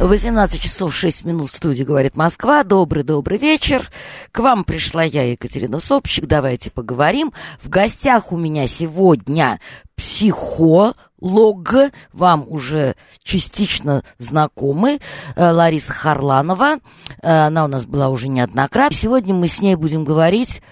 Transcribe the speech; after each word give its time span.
18 0.00 0.60
часов 0.60 0.94
6 0.94 1.24
минут 1.24 1.50
в 1.50 1.56
студии 1.56 1.82
«Говорит 1.82 2.16
Москва». 2.16 2.62
Добрый-добрый 2.62 3.36
вечер. 3.36 3.90
К 4.30 4.38
вам 4.38 4.62
пришла 4.62 5.02
я, 5.02 5.24
Екатерина 5.24 5.80
Собчик. 5.80 6.26
Давайте 6.26 6.70
поговорим. 6.70 7.32
В 7.60 7.68
гостях 7.68 8.30
у 8.30 8.36
меня 8.36 8.68
сегодня 8.68 9.58
психолог, 9.96 11.74
вам 12.12 12.44
уже 12.48 12.94
частично 13.24 14.04
знакомы, 14.18 15.00
э, 15.34 15.50
Лариса 15.50 15.92
Харланова. 15.92 16.76
Э, 17.20 17.46
она 17.46 17.64
у 17.64 17.68
нас 17.68 17.84
была 17.84 18.08
уже 18.08 18.28
неоднократно. 18.28 18.96
Сегодня 18.96 19.34
мы 19.34 19.48
с 19.48 19.60
ней 19.60 19.74
будем 19.74 20.04
говорить 20.04 20.62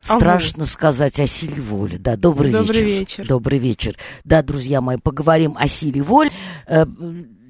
Страшно 0.00 0.62
ага. 0.62 0.72
сказать 0.72 1.20
о 1.20 1.26
силе 1.26 1.60
воли. 1.60 1.96
Да, 1.96 2.16
добрый, 2.16 2.50
добрый 2.50 2.82
вечер. 2.82 3.00
вечер. 3.00 3.28
Добрый 3.28 3.58
вечер. 3.58 3.96
Да, 4.24 4.42
друзья 4.42 4.80
мои, 4.80 4.96
поговорим 4.96 5.54
о 5.58 5.68
силе 5.68 6.00
воли. 6.00 6.30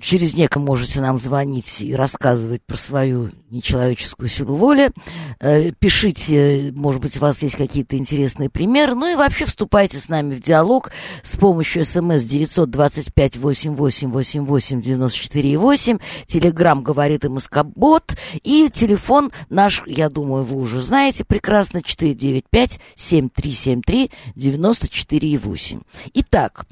Через 0.01 0.37
неком 0.37 0.63
можете 0.65 1.01
нам 1.01 1.19
звонить 1.19 1.81
и 1.81 1.95
рассказывать 1.95 2.63
про 2.63 2.77
свою 2.77 3.31
нечеловеческую 3.51 4.29
силу 4.29 4.57
воли. 4.57 4.91
Э, 5.41 5.73
пишите, 5.73 6.73
может 6.77 7.01
быть, 7.01 7.17
у 7.17 7.21
вас 7.21 7.43
есть 7.43 7.57
какие-то 7.57 7.97
интересные 7.97 8.51
примеры. 8.51 8.95
Ну 8.95 9.13
и 9.13 9.17
вообще 9.17 9.45
вступайте 9.47 9.99
с 9.99 10.09
нами 10.09 10.35
в 10.35 10.41
диалог 10.41 10.91
с 11.23 11.37
помощью 11.37 11.85
смс 11.85 12.23
925 12.23 13.37
88 13.39 14.11
88 14.11 14.81
94 14.81 15.59
8. 15.59 15.99
Телеграмм 16.27 16.83
говорит 16.83 17.25
МСК-бот. 17.25 18.17
И 18.43 18.71
телефон 18.73 19.33
наш, 19.49 19.83
я 19.87 20.09
думаю, 20.09 20.45
вы 20.45 20.61
уже 20.61 20.81
знаете 20.81 21.25
прекрасно, 21.25 21.83
495 21.83 22.81
7373 22.97 24.11
94 24.37 25.39
8. 25.39 25.81
Итак, 26.15 26.67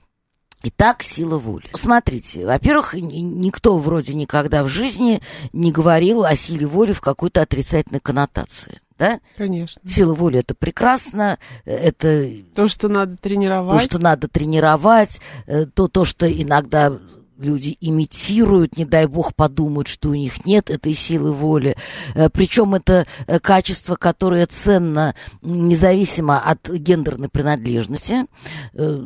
Итак, 0.62 1.02
сила 1.02 1.38
воли. 1.38 1.66
Смотрите, 1.74 2.44
во-первых, 2.44 2.94
никто 2.94 3.78
вроде 3.78 4.14
никогда 4.14 4.64
в 4.64 4.68
жизни 4.68 5.20
не 5.52 5.70
говорил 5.70 6.24
о 6.24 6.34
силе 6.34 6.66
воли 6.66 6.92
в 6.92 7.00
какой-то 7.00 7.42
отрицательной 7.42 8.00
коннотации. 8.00 8.80
Да? 8.98 9.20
Конечно. 9.36 9.80
Сила 9.86 10.14
воли 10.14 10.40
это 10.40 10.54
прекрасно, 10.54 11.38
это 11.66 12.30
то, 12.54 12.66
что 12.66 12.88
надо 12.88 13.16
тренировать, 13.18 13.78
то, 13.78 13.84
что 13.84 13.98
надо 13.98 14.26
тренировать, 14.26 15.20
э, 15.46 15.66
то, 15.66 15.86
то, 15.86 16.06
что 16.06 16.26
иногда 16.30 16.98
люди 17.38 17.76
имитируют, 17.80 18.76
не 18.76 18.84
дай 18.84 19.06
бог 19.06 19.34
подумают, 19.34 19.88
что 19.88 20.10
у 20.10 20.14
них 20.14 20.44
нет 20.46 20.70
этой 20.70 20.92
силы 20.92 21.32
воли. 21.32 21.76
Э, 22.14 22.28
Причем 22.30 22.74
это 22.74 23.06
э, 23.26 23.38
качество, 23.38 23.96
которое 23.96 24.46
ценно 24.46 25.14
независимо 25.42 26.40
от 26.40 26.68
гендерной 26.68 27.28
принадлежности, 27.28 28.26
э, 28.74 29.02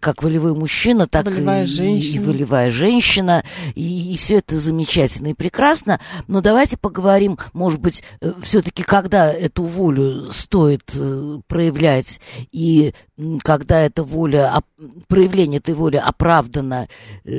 как 0.00 0.22
волевой 0.22 0.54
мужчина, 0.54 1.06
так 1.06 1.26
волевая 1.26 1.64
и, 1.64 1.66
женщина. 1.66 2.14
и 2.14 2.18
волевая 2.18 2.70
женщина. 2.70 3.44
И, 3.74 4.12
и 4.12 4.16
все 4.16 4.38
это 4.38 4.58
замечательно 4.58 5.28
и 5.28 5.34
прекрасно. 5.34 6.00
Но 6.28 6.40
давайте 6.40 6.76
поговорим, 6.76 7.38
может 7.52 7.80
быть, 7.80 8.02
все-таки, 8.42 8.82
когда 8.82 9.32
эту 9.32 9.62
волю 9.64 10.30
стоит 10.30 10.92
проявлять 11.46 12.20
и 12.50 12.92
когда 13.42 13.80
эта 13.80 14.02
воля, 14.02 14.52
проявление 15.08 15.58
этой 15.58 15.74
воли 15.74 15.96
оправдано 15.96 16.88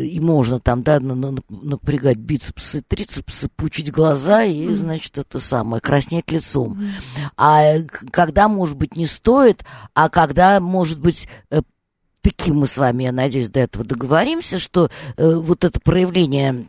и 0.04 0.20
можно 0.20 0.60
там, 0.60 0.84
да, 0.84 1.00
напрягать 1.00 2.18
бицепсы, 2.18 2.82
трицепсы, 2.82 3.50
пучить 3.56 3.92
глаза 3.92 4.44
и, 4.44 4.68
mm-hmm. 4.68 4.74
значит, 4.74 5.18
это 5.18 5.40
самое, 5.40 5.82
краснеть 5.82 6.32
лицом. 6.32 6.80
Mm-hmm. 6.80 7.30
А 7.38 7.64
когда, 8.12 8.48
может 8.48 8.78
быть, 8.78 8.96
не 8.96 9.06
стоит, 9.06 9.66
а 9.94 10.10
когда, 10.10 10.60
может 10.60 11.00
быть, 11.00 11.28
э, 11.50 11.62
таким 12.22 12.58
мы 12.60 12.68
с 12.68 12.78
вами, 12.78 13.04
я 13.04 13.12
надеюсь, 13.12 13.50
до 13.50 13.60
этого 13.60 13.86
договоримся, 13.86 14.60
что 14.60 14.90
э, 15.18 15.36
вот 15.36 15.64
это 15.64 15.80
проявление 15.80 16.66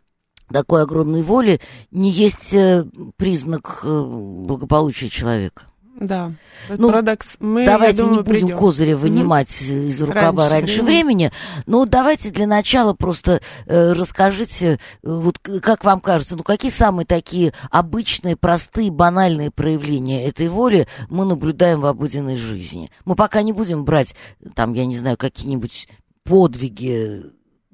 такой 0.52 0.82
огромной 0.82 1.22
воли 1.22 1.60
не 1.90 2.10
есть 2.10 2.52
э, 2.54 2.84
признак 3.16 3.80
э, 3.84 4.02
благополучия 4.06 5.08
человека. 5.08 5.64
Да, 6.00 6.32
ну, 6.68 6.88
парадокс. 6.88 7.36
Мы, 7.38 7.64
давайте 7.64 8.02
думаю, 8.02 8.18
не 8.18 8.22
будем 8.24 8.40
придем. 8.40 8.58
козыря 8.58 8.96
вынимать 8.96 9.54
угу. 9.62 9.74
из 9.74 10.02
рукава 10.02 10.48
раньше, 10.48 10.50
раньше 10.50 10.82
времени. 10.82 11.30
Но 11.66 11.84
давайте 11.84 12.30
для 12.30 12.46
начала 12.46 12.94
просто 12.94 13.40
э, 13.66 13.92
расскажите, 13.92 14.72
э, 14.72 14.76
вот 15.02 15.38
как 15.38 15.84
вам 15.84 16.00
кажется, 16.00 16.36
ну 16.36 16.42
какие 16.42 16.72
самые 16.72 17.06
такие 17.06 17.52
обычные, 17.70 18.36
простые, 18.36 18.90
банальные 18.90 19.52
проявления 19.52 20.26
этой 20.26 20.48
воли 20.48 20.88
мы 21.08 21.24
наблюдаем 21.24 21.80
в 21.80 21.86
обыденной 21.86 22.36
жизни? 22.36 22.90
Мы 23.04 23.14
пока 23.14 23.42
не 23.42 23.52
будем 23.52 23.84
брать, 23.84 24.16
там, 24.54 24.72
я 24.72 24.86
не 24.86 24.96
знаю, 24.96 25.16
какие-нибудь 25.16 25.88
подвиги, 26.24 27.22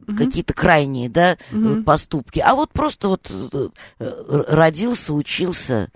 угу. 0.06 0.16
какие-то 0.16 0.52
крайние, 0.52 1.08
да, 1.08 1.38
угу. 1.52 1.68
вот, 1.68 1.84
поступки, 1.86 2.40
а 2.40 2.54
вот 2.54 2.70
просто 2.72 3.08
вот 3.08 3.30
э, 3.30 4.44
родился, 4.48 5.14
учился. 5.14 5.88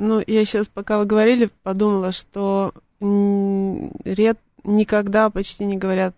Ну, 0.00 0.22
я 0.26 0.46
сейчас, 0.46 0.66
пока 0.66 0.98
вы 0.98 1.04
говорили, 1.04 1.50
подумала, 1.62 2.10
что 2.12 2.72
ред 3.00 4.38
никогда 4.64 5.28
почти 5.28 5.66
не 5.66 5.76
говорят 5.76 6.14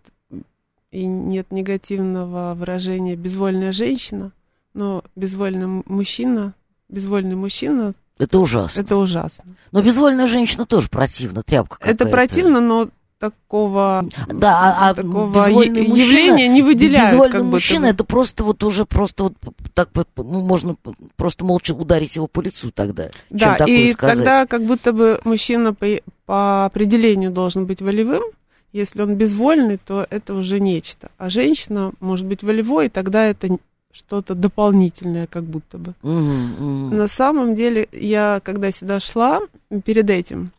и 0.92 1.04
нет 1.04 1.50
негативного 1.50 2.54
выражения 2.54 3.16
безвольная 3.16 3.72
женщина, 3.72 4.30
но 4.72 5.02
безвольный 5.16 5.82
мужчина, 5.84 6.54
безвольный 6.88 7.34
мужчина. 7.34 7.94
Это 8.18 8.38
ужасно. 8.38 8.80
Это 8.80 8.96
ужасно. 8.96 9.56
Но 9.72 9.82
безвольная 9.82 10.28
женщина 10.28 10.64
тоже 10.64 10.88
противно, 10.88 11.42
тряпка 11.42 11.78
какая-то. 11.78 12.04
Это 12.04 12.12
противно, 12.12 12.60
но 12.60 12.88
такого, 13.22 14.04
да, 14.32 14.74
а, 14.80 14.90
а 14.90 14.94
такого 14.94 15.46
явления 15.46 15.88
мужчина, 15.88 16.48
не 16.48 16.60
выделяют. 16.60 17.12
Безвольный 17.12 17.32
как 17.32 17.42
мужчина, 17.44 17.86
это 17.86 18.02
просто 18.02 18.42
вот 18.42 18.64
уже 18.64 18.84
просто 18.84 19.22
вот 19.22 19.34
так 19.74 19.90
ну, 20.16 20.40
можно 20.40 20.74
просто 21.14 21.44
молча 21.44 21.70
ударить 21.70 22.16
его 22.16 22.26
по 22.26 22.40
лицу 22.40 22.72
тогда. 22.72 23.10
Да, 23.30 23.58
и 23.68 23.92
сказать. 23.92 24.16
тогда 24.16 24.46
как 24.46 24.64
будто 24.64 24.92
бы 24.92 25.20
мужчина 25.22 25.72
по, 25.72 25.86
по 26.26 26.64
определению 26.64 27.30
должен 27.30 27.64
быть 27.64 27.80
волевым. 27.80 28.24
Если 28.72 29.00
он 29.00 29.14
безвольный, 29.14 29.76
то 29.78 30.04
это 30.10 30.34
уже 30.34 30.58
нечто. 30.58 31.12
А 31.16 31.30
женщина 31.30 31.92
может 32.00 32.26
быть 32.26 32.42
волевой, 32.42 32.86
и 32.86 32.88
тогда 32.88 33.26
это 33.26 33.56
что-то 33.92 34.34
дополнительное, 34.34 35.28
как 35.28 35.44
будто 35.44 35.78
бы. 35.78 35.94
Угу, 36.02 36.10
угу. 36.10 36.94
На 36.96 37.06
самом 37.06 37.54
деле, 37.54 37.86
я 37.92 38.40
когда 38.42 38.72
сюда 38.72 38.98
шла, 38.98 39.42
перед 39.84 40.10
этим, 40.10 40.50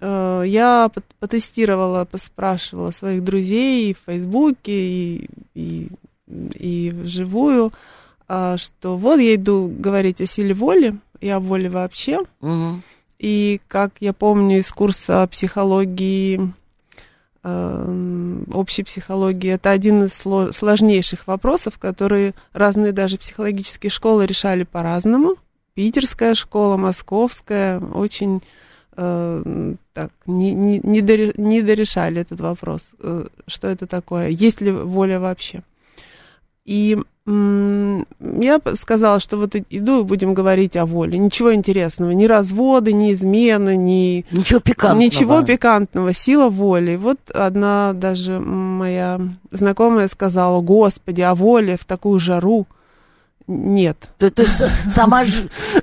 я 0.00 0.90
потестировала, 1.20 2.04
поспрашивала 2.04 2.90
своих 2.90 3.22
друзей 3.24 3.94
в 3.94 4.04
Фейсбуке 4.06 4.72
и, 4.72 5.28
и, 5.54 5.88
и 6.26 6.90
вживую, 6.90 7.72
а, 8.26 8.56
что 8.56 8.96
вот 8.96 9.20
я 9.20 9.34
иду 9.34 9.72
говорить 9.78 10.20
о 10.20 10.26
силе 10.26 10.54
воли, 10.54 10.98
и 11.20 11.28
о 11.28 11.40
воле 11.40 11.70
вообще. 11.70 12.18
Угу. 12.40 12.82
И 13.18 13.60
как 13.68 13.94
я 14.00 14.12
помню 14.12 14.58
из 14.58 14.70
курса 14.70 15.26
психологии, 15.30 16.52
э, 17.42 18.42
общей 18.52 18.82
психологии, 18.82 19.52
это 19.52 19.70
один 19.70 20.04
из 20.04 20.12
сложнейших 20.12 21.26
вопросов, 21.26 21.78
которые 21.78 22.34
разные 22.52 22.92
даже 22.92 23.16
психологические 23.16 23.90
школы 23.90 24.26
решали 24.26 24.64
по-разному. 24.64 25.36
Питерская 25.74 26.34
школа, 26.34 26.76
московская, 26.76 27.80
очень 27.80 28.42
э, 28.96 29.74
так, 29.92 30.10
не, 30.26 30.52
не, 30.52 30.80
не, 30.82 31.02
доре, 31.02 31.32
не 31.36 31.62
дорешали 31.62 32.20
этот 32.20 32.40
вопрос, 32.40 32.82
э, 33.00 33.26
что 33.46 33.68
это 33.68 33.86
такое, 33.86 34.28
есть 34.28 34.60
ли 34.60 34.72
воля 34.72 35.20
вообще. 35.20 35.62
И 36.64 36.98
я 37.26 38.60
сказала, 38.74 39.18
что 39.18 39.38
вот 39.38 39.56
иду 39.70 40.00
и 40.00 40.04
будем 40.04 40.34
говорить 40.34 40.76
о 40.76 40.84
воле. 40.84 41.18
Ничего 41.18 41.54
интересного, 41.54 42.10
ни 42.10 42.26
разводы, 42.26 42.92
ни 42.92 43.12
измены, 43.12 43.76
ни... 43.76 44.26
Ничего 44.30 44.60
пикантного. 44.60 45.02
Ничего 45.02 45.42
пикантного, 45.42 46.12
сила 46.12 46.50
воли. 46.50 46.96
Вот 46.96 47.18
одна 47.30 47.94
даже 47.94 48.40
моя 48.40 49.20
знакомая 49.50 50.08
сказала, 50.08 50.60
господи, 50.60 51.22
о 51.22 51.34
воле 51.34 51.78
в 51.80 51.86
такую 51.86 52.20
жару. 52.20 52.66
Нет. 53.46 54.08
То, 54.18 54.30
то 54.30 54.42
есть 54.42 54.62
сама, 54.88 55.24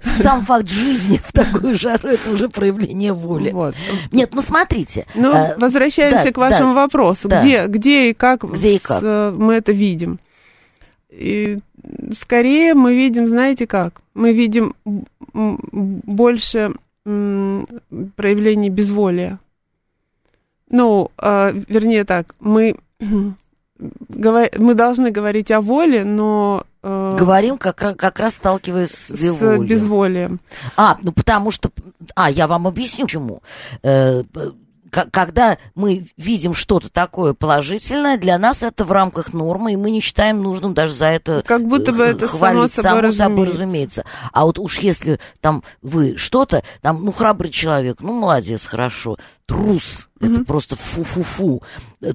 сам 0.02 0.42
факт 0.42 0.68
жизни 0.68 1.18
в 1.24 1.32
такую 1.32 1.76
жару 1.76 2.10
это 2.10 2.32
уже 2.32 2.50
проявление 2.50 3.14
воли. 3.14 3.52
Вот. 3.52 3.76
Нет, 4.12 4.32
ну 4.34 4.42
смотрите. 4.42 5.06
Ну, 5.14 5.32
э, 5.32 5.56
возвращаемся 5.58 6.26
да, 6.26 6.32
к 6.32 6.38
вашему 6.38 6.74
да, 6.74 6.82
вопросу. 6.82 7.28
Да. 7.28 7.42
Где, 7.42 7.68
где 7.68 8.10
и 8.10 8.14
как, 8.14 8.44
где 8.44 8.76
и 8.76 8.80
как? 8.80 9.02
С, 9.04 9.34
мы 9.38 9.54
это 9.54 9.72
видим? 9.74 10.20
И 11.10 11.60
скорее 12.12 12.74
мы 12.74 12.96
видим, 12.96 13.28
знаете 13.28 13.68
как? 13.68 14.02
Мы 14.16 14.34
видим 14.34 14.74
больше 15.34 16.74
проявлений 17.04 18.70
безволия. 18.70 19.40
Ну, 20.72 21.12
э, 21.22 21.54
вернее 21.68 22.06
так, 22.06 22.36
мы 22.40 22.76
мы 23.80 24.74
должны 24.74 25.12
говорить 25.12 25.52
о 25.52 25.62
воле, 25.62 26.04
но... 26.04 26.64
Э, 26.84 27.16
Говорим, 27.18 27.58
как, 27.58 27.76
как 27.76 28.20
раз 28.20 28.36
сталкиваясь 28.36 28.92
с, 28.92 29.10
с 29.10 29.60
безволием. 29.60 30.40
А, 30.76 30.98
ну 31.02 31.12
потому 31.12 31.52
что... 31.52 31.70
А, 32.16 32.30
я 32.32 32.48
вам 32.48 32.68
объясню, 32.68 33.06
почему. 33.06 33.42
Э, 34.92 35.06
когда 35.12 35.58
мы 35.76 36.06
видим 36.18 36.54
что-то 36.54 36.90
такое 36.90 37.34
положительное, 37.34 38.18
для 38.18 38.38
нас 38.38 38.64
это 38.64 38.86
в 38.86 38.92
рамках 38.92 39.34
нормы, 39.34 39.74
и 39.74 39.76
мы 39.76 39.92
не 39.92 40.02
считаем 40.02 40.42
нужным 40.42 40.74
даже 40.74 40.94
за 40.94 41.08
это 41.08 41.44
Как 41.46 41.66
будто 41.68 41.92
бы 41.92 42.04
это 42.04 42.28
хвалить, 42.28 42.74
само 42.74 42.84
собой, 42.84 43.12
само 43.12 43.12
собой 43.12 43.48
разумеется. 43.48 44.06
А 44.32 44.46
вот 44.46 44.60
уж 44.60 44.78
если 44.80 45.20
там 45.40 45.64
вы 45.82 46.18
что-то, 46.18 46.64
там, 46.82 47.04
ну, 47.04 47.12
храбрый 47.12 47.52
человек, 47.52 48.02
ну, 48.02 48.14
молодец, 48.14 48.66
хорошо, 48.66 49.18
трус, 49.46 50.10
mm-hmm. 50.20 50.34
это 50.34 50.46
просто 50.46 50.76
фу-фу-фу. 50.76 51.64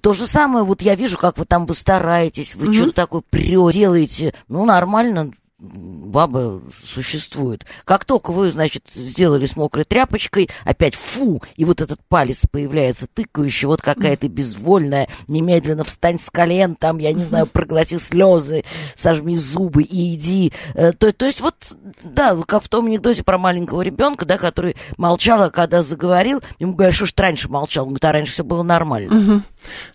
То 0.00 0.12
же 0.14 0.26
самое, 0.26 0.64
вот 0.64 0.82
я 0.82 0.94
вижу, 0.94 1.18
как 1.18 1.38
вы 1.38 1.44
там 1.44 1.66
вы 1.66 1.74
стараетесь, 1.74 2.54
вы 2.54 2.68
mm-hmm. 2.68 2.72
что-то 2.72 2.92
такое 2.92 3.22
прё 3.28 3.70
делаете, 3.70 4.34
ну, 4.48 4.64
нормально, 4.64 5.32
баба 5.58 6.60
существует. 6.84 7.64
Как 7.84 8.04
только 8.04 8.30
вы, 8.30 8.50
значит, 8.50 8.90
сделали 8.94 9.46
с 9.46 9.56
мокрой 9.56 9.84
тряпочкой, 9.84 10.50
опять 10.64 10.94
фу, 10.94 11.42
и 11.56 11.64
вот 11.64 11.80
этот 11.80 12.00
палец 12.08 12.44
появляется 12.50 13.06
тыкающий, 13.06 13.66
вот 13.66 13.80
какая 13.80 14.16
то 14.16 14.28
безвольная, 14.28 15.08
немедленно 15.28 15.84
встань 15.84 16.18
с 16.18 16.28
колен, 16.30 16.74
там, 16.74 16.98
я 16.98 17.12
не 17.12 17.24
знаю, 17.24 17.46
проглоти 17.46 17.96
слезы, 17.96 18.64
сожми 18.94 19.34
зубы 19.34 19.82
и 19.82 20.14
иди. 20.14 20.52
Э, 20.74 20.92
то, 20.92 21.12
то 21.12 21.24
есть 21.24 21.40
вот, 21.40 21.54
да, 22.02 22.36
как 22.46 22.62
в 22.62 22.68
том 22.68 22.86
анекдоте 22.86 23.24
про 23.24 23.38
маленького 23.38 23.80
ребенка, 23.80 24.26
да, 24.26 24.36
который 24.36 24.76
молчал, 24.98 25.42
а 25.42 25.50
когда 25.50 25.82
заговорил, 25.82 26.42
ему 26.58 26.74
говорят, 26.74 26.94
что 26.94 27.06
ж 27.06 27.12
ты 27.12 27.22
раньше 27.22 27.48
молчал? 27.48 27.84
Он 27.84 27.90
говорит, 27.90 28.04
а 28.04 28.12
раньше 28.12 28.32
все 28.32 28.44
было 28.44 28.62
нормально. 28.62 29.42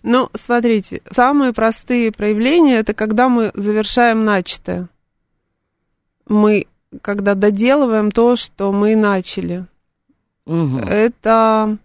Ну, 0.02 0.28
смотрите, 0.34 1.02
самые 1.10 1.52
простые 1.52 2.12
проявления, 2.12 2.78
это 2.78 2.94
когда 2.94 3.28
мы 3.28 3.52
завершаем 3.54 4.24
начатое 4.24 4.88
мы, 6.26 6.66
когда 7.00 7.34
доделываем 7.34 8.10
то, 8.10 8.36
что 8.36 8.72
мы 8.72 8.96
начали. 8.96 9.66
Угу. 10.46 10.78
Это... 10.88 11.78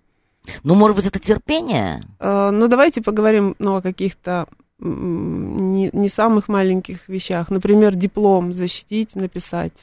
Ну, 0.64 0.76
может 0.76 0.96
быть, 0.96 1.06
это 1.06 1.20
терпение? 1.20 2.02
Э, 2.20 2.52
ну, 2.52 2.68
давайте 2.68 3.02
поговорим 3.02 3.56
ну, 3.60 3.76
о 3.76 3.82
каких-то 3.82 4.48
не, 4.80 5.90
не 5.92 6.10
самых 6.10 6.48
маленьких 6.48 7.08
вещах. 7.10 7.50
Например, 7.50 7.96
диплом 7.96 8.54
защитить, 8.54 9.16
написать. 9.16 9.74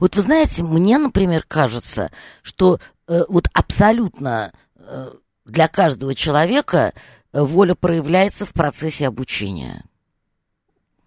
Вот 0.00 0.16
вы 0.16 0.22
знаете, 0.22 0.62
мне, 0.62 0.98
например, 0.98 1.44
кажется, 1.46 2.10
что 2.42 2.78
э, 3.06 3.22
вот 3.28 3.48
абсолютно 3.52 4.52
э, 4.76 5.10
для 5.44 5.68
каждого 5.68 6.14
человека 6.14 6.92
э, 7.32 7.42
воля 7.42 7.74
проявляется 7.74 8.44
в 8.44 8.52
процессе 8.52 9.06
обучения. 9.06 9.84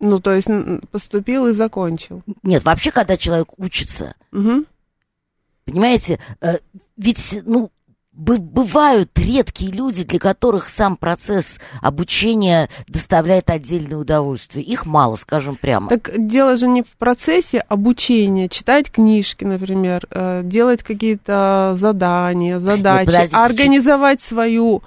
Ну, 0.01 0.19
то 0.19 0.33
есть 0.33 0.49
поступил 0.91 1.47
и 1.47 1.53
закончил. 1.53 2.23
Нет, 2.43 2.63
вообще, 2.65 2.91
когда 2.91 3.15
человек 3.15 3.47
учится, 3.57 4.15
угу. 4.31 4.65
понимаете, 5.65 6.19
э, 6.41 6.57
ведь, 6.97 7.39
ну, 7.45 7.71
бывают 8.13 9.09
редкие 9.17 9.71
люди, 9.71 10.03
для 10.03 10.19
которых 10.19 10.67
сам 10.67 10.97
процесс 10.97 11.59
обучения 11.81 12.67
доставляет 12.87 13.49
отдельное 13.49 13.97
удовольствие. 13.97 14.65
Их 14.65 14.85
мало, 14.85 15.15
скажем 15.15 15.55
прямо. 15.55 15.89
Так 15.89 16.11
дело 16.17 16.57
же 16.57 16.67
не 16.67 16.83
в 16.83 16.89
процессе 16.97 17.59
обучения, 17.59 18.49
читать 18.49 18.91
книжки, 18.91 19.45
например, 19.45 20.07
э, 20.09 20.41
делать 20.43 20.83
какие-то 20.83 21.73
задания, 21.77 22.59
задачи, 22.59 23.11
Нет, 23.11 23.29
а 23.33 23.45
организовать 23.45 24.21
свою 24.21 24.83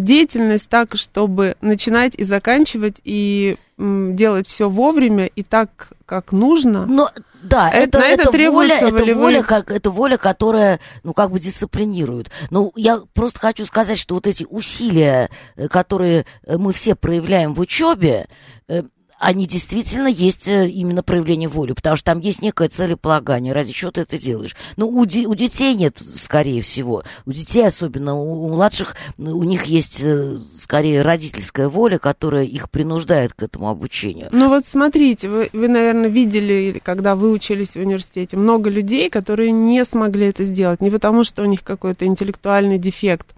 деятельность 0.00 0.68
так, 0.68 0.96
чтобы 0.96 1.56
начинать 1.60 2.14
и 2.16 2.24
заканчивать, 2.24 3.00
и 3.04 3.56
делать 3.78 4.46
все 4.48 4.68
вовремя 4.68 5.26
и 5.26 5.42
так, 5.42 5.92
как 6.06 6.32
нужно. 6.32 6.86
Но 6.86 7.10
да, 7.42 7.68
это, 7.70 7.98
это, 7.98 8.28
это, 8.28 8.50
воля, 8.50 8.78
это 8.78 9.14
воля, 9.14 9.42
как, 9.42 9.70
это 9.70 9.90
воля, 9.90 10.16
которая, 10.16 10.78
ну, 11.02 11.12
как 11.12 11.30
бы 11.32 11.40
дисциплинирует. 11.40 12.30
Ну, 12.50 12.72
я 12.76 13.00
просто 13.14 13.40
хочу 13.40 13.66
сказать, 13.66 13.98
что 13.98 14.14
вот 14.14 14.26
эти 14.26 14.46
усилия, 14.48 15.28
э, 15.56 15.68
которые 15.68 16.24
э, 16.44 16.56
мы 16.56 16.72
все 16.72 16.94
проявляем 16.94 17.52
в 17.54 17.60
учебе, 17.60 18.28
э, 18.68 18.84
они 19.22 19.46
действительно 19.46 20.08
есть 20.08 20.48
э, 20.48 20.68
именно 20.68 21.04
проявление 21.04 21.48
воли, 21.48 21.74
потому 21.74 21.94
что 21.94 22.06
там 22.06 22.18
есть 22.18 22.42
некое 22.42 22.68
целеполагание, 22.68 23.52
ради 23.52 23.72
чего 23.72 23.92
ты 23.92 24.00
это 24.00 24.18
делаешь. 24.18 24.56
Но 24.76 24.88
у, 24.88 25.06
де, 25.06 25.28
у 25.28 25.36
детей 25.36 25.76
нет, 25.76 25.96
скорее 26.16 26.60
всего. 26.60 27.04
У 27.24 27.30
детей, 27.30 27.64
особенно 27.64 28.16
у, 28.16 28.46
у 28.46 28.48
младших, 28.48 28.96
у 29.18 29.44
них 29.44 29.66
есть 29.66 30.00
э, 30.02 30.38
скорее 30.58 31.02
родительская 31.02 31.68
воля, 31.68 31.98
которая 31.98 32.42
их 32.42 32.68
принуждает 32.68 33.32
к 33.32 33.44
этому 33.44 33.68
обучению. 33.68 34.28
Ну 34.32 34.48
вот 34.48 34.64
смотрите, 34.66 35.28
вы, 35.28 35.50
вы 35.52 35.68
наверное, 35.68 36.08
видели, 36.08 36.80
когда 36.82 37.14
вы 37.14 37.30
учились 37.30 37.70
в 37.70 37.76
университете, 37.76 38.36
много 38.36 38.70
людей, 38.70 39.08
которые 39.08 39.52
не 39.52 39.84
смогли 39.84 40.26
это 40.26 40.42
сделать. 40.42 40.80
Не 40.80 40.90
потому, 40.90 41.22
что 41.22 41.42
у 41.42 41.46
них 41.46 41.62
какой-то 41.62 42.06
интеллектуальный 42.06 42.78
дефект 42.78 43.36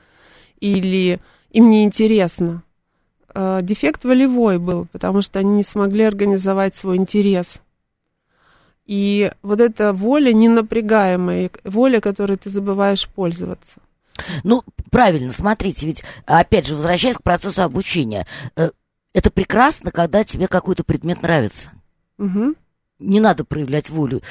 или 0.60 1.20
им 1.50 1.68
неинтересно 1.68 2.62
э, 3.34 3.60
дефект 3.62 4.04
волевой 4.04 4.58
был, 4.58 4.86
потому 4.92 5.22
что 5.22 5.38
они 5.38 5.56
не 5.56 5.64
смогли 5.64 6.04
организовать 6.04 6.74
свой 6.76 6.96
интерес. 6.96 7.60
И 8.86 9.32
вот 9.42 9.60
эта 9.60 9.92
воля 9.92 10.32
ненапрягаемая, 10.32 11.50
воля, 11.64 12.00
которой 12.00 12.36
ты 12.36 12.50
забываешь 12.50 13.08
пользоваться. 13.08 13.80
Ну, 14.44 14.62
правильно, 14.90 15.32
смотрите, 15.32 15.86
ведь, 15.86 16.04
опять 16.26 16.66
же, 16.66 16.74
возвращаясь 16.74 17.16
к 17.16 17.22
процессу 17.22 17.62
обучения, 17.62 18.26
э, 18.56 18.70
это 19.12 19.30
прекрасно, 19.30 19.90
когда 19.90 20.24
тебе 20.24 20.48
какой-то 20.48 20.84
предмет 20.84 21.22
нравится. 21.22 21.70
Угу. 22.18 22.54
Не 23.00 23.20
надо 23.20 23.44
проявлять 23.44 23.90
волю 23.90 24.22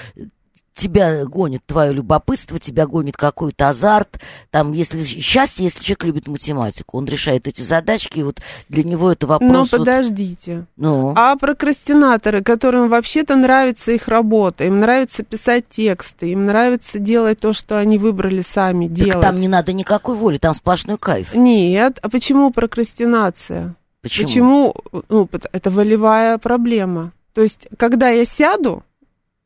тебя 0.73 1.25
гонит 1.25 1.61
твое 1.65 1.93
любопытство, 1.93 2.59
тебя 2.59 2.87
гонит 2.87 3.17
какой-то 3.17 3.69
азарт. 3.69 4.19
Там, 4.49 4.71
если 4.71 5.03
счастье, 5.03 5.65
если 5.65 5.83
человек 5.83 6.03
любит 6.03 6.27
математику, 6.27 6.97
он 6.97 7.05
решает 7.05 7.47
эти 7.47 7.61
задачки, 7.61 8.19
и 8.19 8.23
вот 8.23 8.39
для 8.69 8.83
него 8.83 9.11
это 9.11 9.27
вопрос. 9.27 9.71
Но 9.71 9.77
подождите. 9.77 10.65
Ну. 10.75 11.13
А 11.15 11.35
прокрастинаторы, 11.35 12.43
которым 12.43 12.89
вообще-то 12.89 13.35
нравится 13.35 13.91
их 13.91 14.07
работа, 14.07 14.65
им 14.65 14.79
нравится 14.79 15.23
писать 15.23 15.65
тексты, 15.69 16.31
им 16.31 16.45
нравится 16.45 16.99
делать 16.99 17.39
то, 17.39 17.53
что 17.53 17.77
они 17.77 17.97
выбрали 17.97 18.41
сами 18.41 18.87
так 18.87 18.95
делать. 18.95 19.21
там 19.21 19.39
не 19.39 19.47
надо 19.47 19.73
никакой 19.73 20.15
воли, 20.15 20.37
там 20.37 20.53
сплошной 20.53 20.97
кайф. 20.97 21.35
Нет, 21.35 21.99
а 22.01 22.09
почему 22.09 22.51
прокрастинация? 22.51 23.75
Почему? 24.01 24.25
Почему? 24.27 24.75
Ну, 25.09 25.29
это 25.51 25.71
волевая 25.71 26.37
проблема. 26.37 27.13
То 27.33 27.42
есть, 27.42 27.68
когда 27.77 28.09
я 28.09 28.25
сяду, 28.25 28.83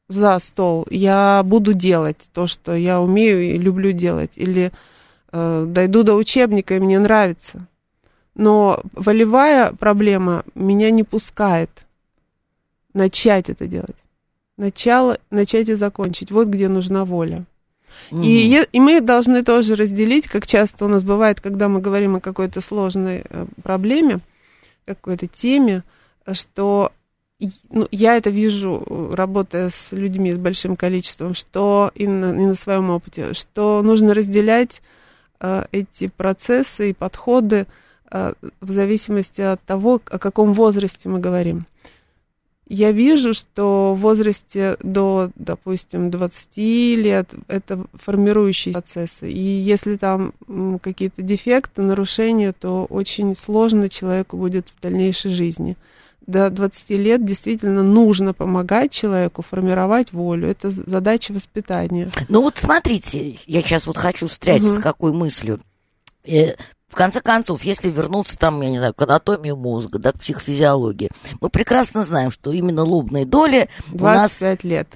за 0.09 0.39
стол, 0.39 0.87
я 0.89 1.41
буду 1.43 1.73
делать 1.73 2.29
то, 2.33 2.47
что 2.47 2.75
я 2.75 3.01
умею 3.01 3.43
и 3.43 3.57
люблю 3.57 3.91
делать, 3.91 4.31
или 4.35 4.71
э, 5.31 5.65
дойду 5.67 6.03
до 6.03 6.15
учебника, 6.15 6.75
и 6.75 6.79
мне 6.79 6.99
нравится. 6.99 7.67
Но 8.35 8.81
волевая 8.93 9.73
проблема 9.73 10.43
меня 10.55 10.91
не 10.91 11.03
пускает 11.03 11.69
начать 12.93 13.49
это 13.49 13.67
делать. 13.67 13.95
Начало, 14.57 15.19
начать 15.29 15.69
и 15.69 15.73
закончить. 15.73 16.31
Вот 16.31 16.47
где 16.47 16.67
нужна 16.67 17.05
воля. 17.05 17.45
Mm. 18.11 18.25
И, 18.25 18.63
и 18.71 18.79
мы 18.79 19.01
должны 19.01 19.43
тоже 19.43 19.75
разделить, 19.75 20.27
как 20.27 20.47
часто 20.47 20.85
у 20.85 20.87
нас 20.87 21.03
бывает, 21.03 21.41
когда 21.41 21.67
мы 21.67 21.79
говорим 21.79 22.15
о 22.15 22.21
какой-то 22.21 22.61
сложной 22.61 23.23
э, 23.27 23.45
проблеме, 23.63 24.19
какой-то 24.85 25.27
теме, 25.27 25.83
что 26.31 26.91
ну, 27.69 27.87
я 27.91 28.17
это 28.17 28.29
вижу, 28.29 28.83
работая 29.13 29.69
с 29.69 29.91
людьми 29.91 30.33
с 30.33 30.37
большим 30.37 30.75
количеством, 30.75 31.35
что 31.35 31.91
и 31.93 32.07
на, 32.07 32.31
и 32.31 32.45
на 32.45 32.55
своем 32.55 32.89
опыте, 32.89 33.33
что 33.33 33.81
нужно 33.83 34.13
разделять 34.13 34.81
э, 35.39 35.65
эти 35.71 36.07
процессы 36.07 36.89
и 36.89 36.93
подходы 36.93 37.67
э, 38.11 38.33
в 38.59 38.71
зависимости 38.71 39.41
от 39.41 39.61
того, 39.61 40.01
о 40.05 40.17
каком 40.17 40.53
возрасте 40.53 41.09
мы 41.09 41.19
говорим. 41.19 41.67
Я 42.69 42.91
вижу, 42.91 43.33
что 43.33 43.93
в 43.95 44.01
возрасте 44.01 44.75
до, 44.81 45.31
допустим, 45.35 46.11
20 46.11 46.57
лет 46.57 47.29
это 47.47 47.85
формирующие 47.93 48.73
процессы. 48.73 49.31
И 49.31 49.39
если 49.39 49.95
там 49.95 50.33
какие-то 50.81 51.21
дефекты, 51.21 51.81
нарушения, 51.81 52.51
то 52.51 52.85
очень 52.85 53.37
сложно 53.37 53.87
человеку 53.87 54.35
будет 54.35 54.67
в 54.67 54.81
дальнейшей 54.81 55.33
жизни 55.33 55.77
до 56.27 56.49
20 56.49 56.89
лет 56.91 57.25
действительно 57.25 57.83
нужно 57.83 58.33
помогать 58.33 58.91
человеку 58.91 59.41
формировать 59.41 60.11
волю. 60.11 60.49
Это 60.49 60.69
задача 60.69 61.33
воспитания. 61.33 62.09
Ну 62.27 62.41
вот 62.41 62.57
смотрите, 62.57 63.37
я 63.47 63.61
сейчас 63.61 63.87
вот 63.87 63.97
хочу 63.97 64.27
встрять 64.27 64.61
угу. 64.61 64.75
с 64.75 64.79
какой 64.79 65.13
мыслью. 65.13 65.59
Э, 66.25 66.53
в 66.89 66.95
конце 66.95 67.21
концов, 67.21 67.63
если 67.63 67.89
вернуться 67.89 68.37
там, 68.37 68.61
я 68.61 68.69
не 68.69 68.77
знаю, 68.77 68.93
к 68.93 69.01
анатомии 69.01 69.51
мозга, 69.51 69.99
да, 69.99 70.11
к 70.11 70.19
психофизиологии, 70.19 71.09
мы 71.41 71.49
прекрасно 71.49 72.03
знаем, 72.03 72.31
что 72.31 72.51
именно 72.51 72.83
лобные 72.83 73.25
доли 73.25 73.69
25 73.87 74.63
нас... 74.63 74.69
лет, 74.69 74.87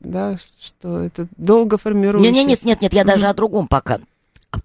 да, 0.00 0.38
что 0.60 1.00
это 1.00 1.28
долго 1.36 1.76
формируется. 1.76 2.30
Нет, 2.30 2.46
нет, 2.46 2.64
нет, 2.64 2.80
нет, 2.80 2.92
я 2.92 3.04
даже 3.04 3.26
о 3.26 3.34
другом 3.34 3.68
пока. 3.68 3.98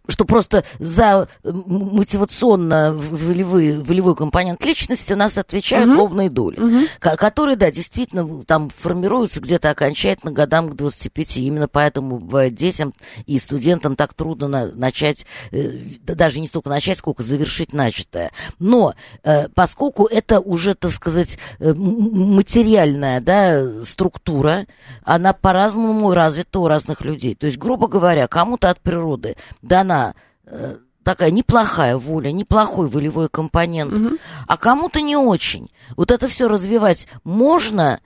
Что 0.07 0.25
просто 0.25 0.63
за 0.79 1.27
мотивационно 1.43 2.93
волевой, 2.93 4.15
компонент 4.15 4.63
личности 4.63 5.13
у 5.13 5.15
нас 5.15 5.37
отвечают 5.37 5.89
угу. 5.89 5.99
лобные 5.99 6.29
доли, 6.29 6.59
угу. 6.59 6.85
которые, 6.99 7.55
да, 7.55 7.71
действительно 7.71 8.43
там 8.43 8.69
формируются 8.69 9.41
где-то 9.41 9.69
окончательно 9.69 10.31
годам 10.31 10.69
к 10.69 10.75
25. 10.75 11.37
Именно 11.37 11.67
поэтому 11.67 12.21
детям 12.49 12.93
и 13.25 13.39
студентам 13.39 13.95
так 13.95 14.13
трудно 14.13 14.47
на, 14.47 14.71
начать, 14.73 15.25
э, 15.51 15.69
даже 16.01 16.39
не 16.39 16.47
столько 16.47 16.69
начать, 16.69 16.97
сколько 16.97 17.23
завершить 17.23 17.73
начатое. 17.73 18.31
Но 18.59 18.93
э, 19.23 19.47
поскольку 19.49 20.05
это 20.05 20.39
уже, 20.39 20.75
так 20.75 20.91
сказать, 20.91 21.37
э, 21.59 21.73
материальная 21.73 23.21
да, 23.21 23.83
структура, 23.83 24.65
она 25.03 25.33
по-разному 25.33 26.13
развита 26.13 26.59
у 26.59 26.67
разных 26.67 27.01
людей. 27.01 27.35
То 27.35 27.45
есть, 27.45 27.57
грубо 27.57 27.87
говоря, 27.87 28.27
кому-то 28.27 28.69
от 28.69 28.79
природы 28.81 29.35
дана 29.83 30.15
э, 30.45 30.77
такая 31.03 31.31
неплохая 31.31 31.97
воля, 31.97 32.31
неплохой 32.31 32.87
волевой 32.87 33.29
компонент, 33.29 33.93
угу. 33.93 34.17
а 34.47 34.57
кому-то 34.57 35.01
не 35.01 35.15
очень. 35.15 35.69
Вот 35.95 36.11
это 36.11 36.27
все 36.27 36.47
развивать 36.47 37.07
можно 37.23 37.99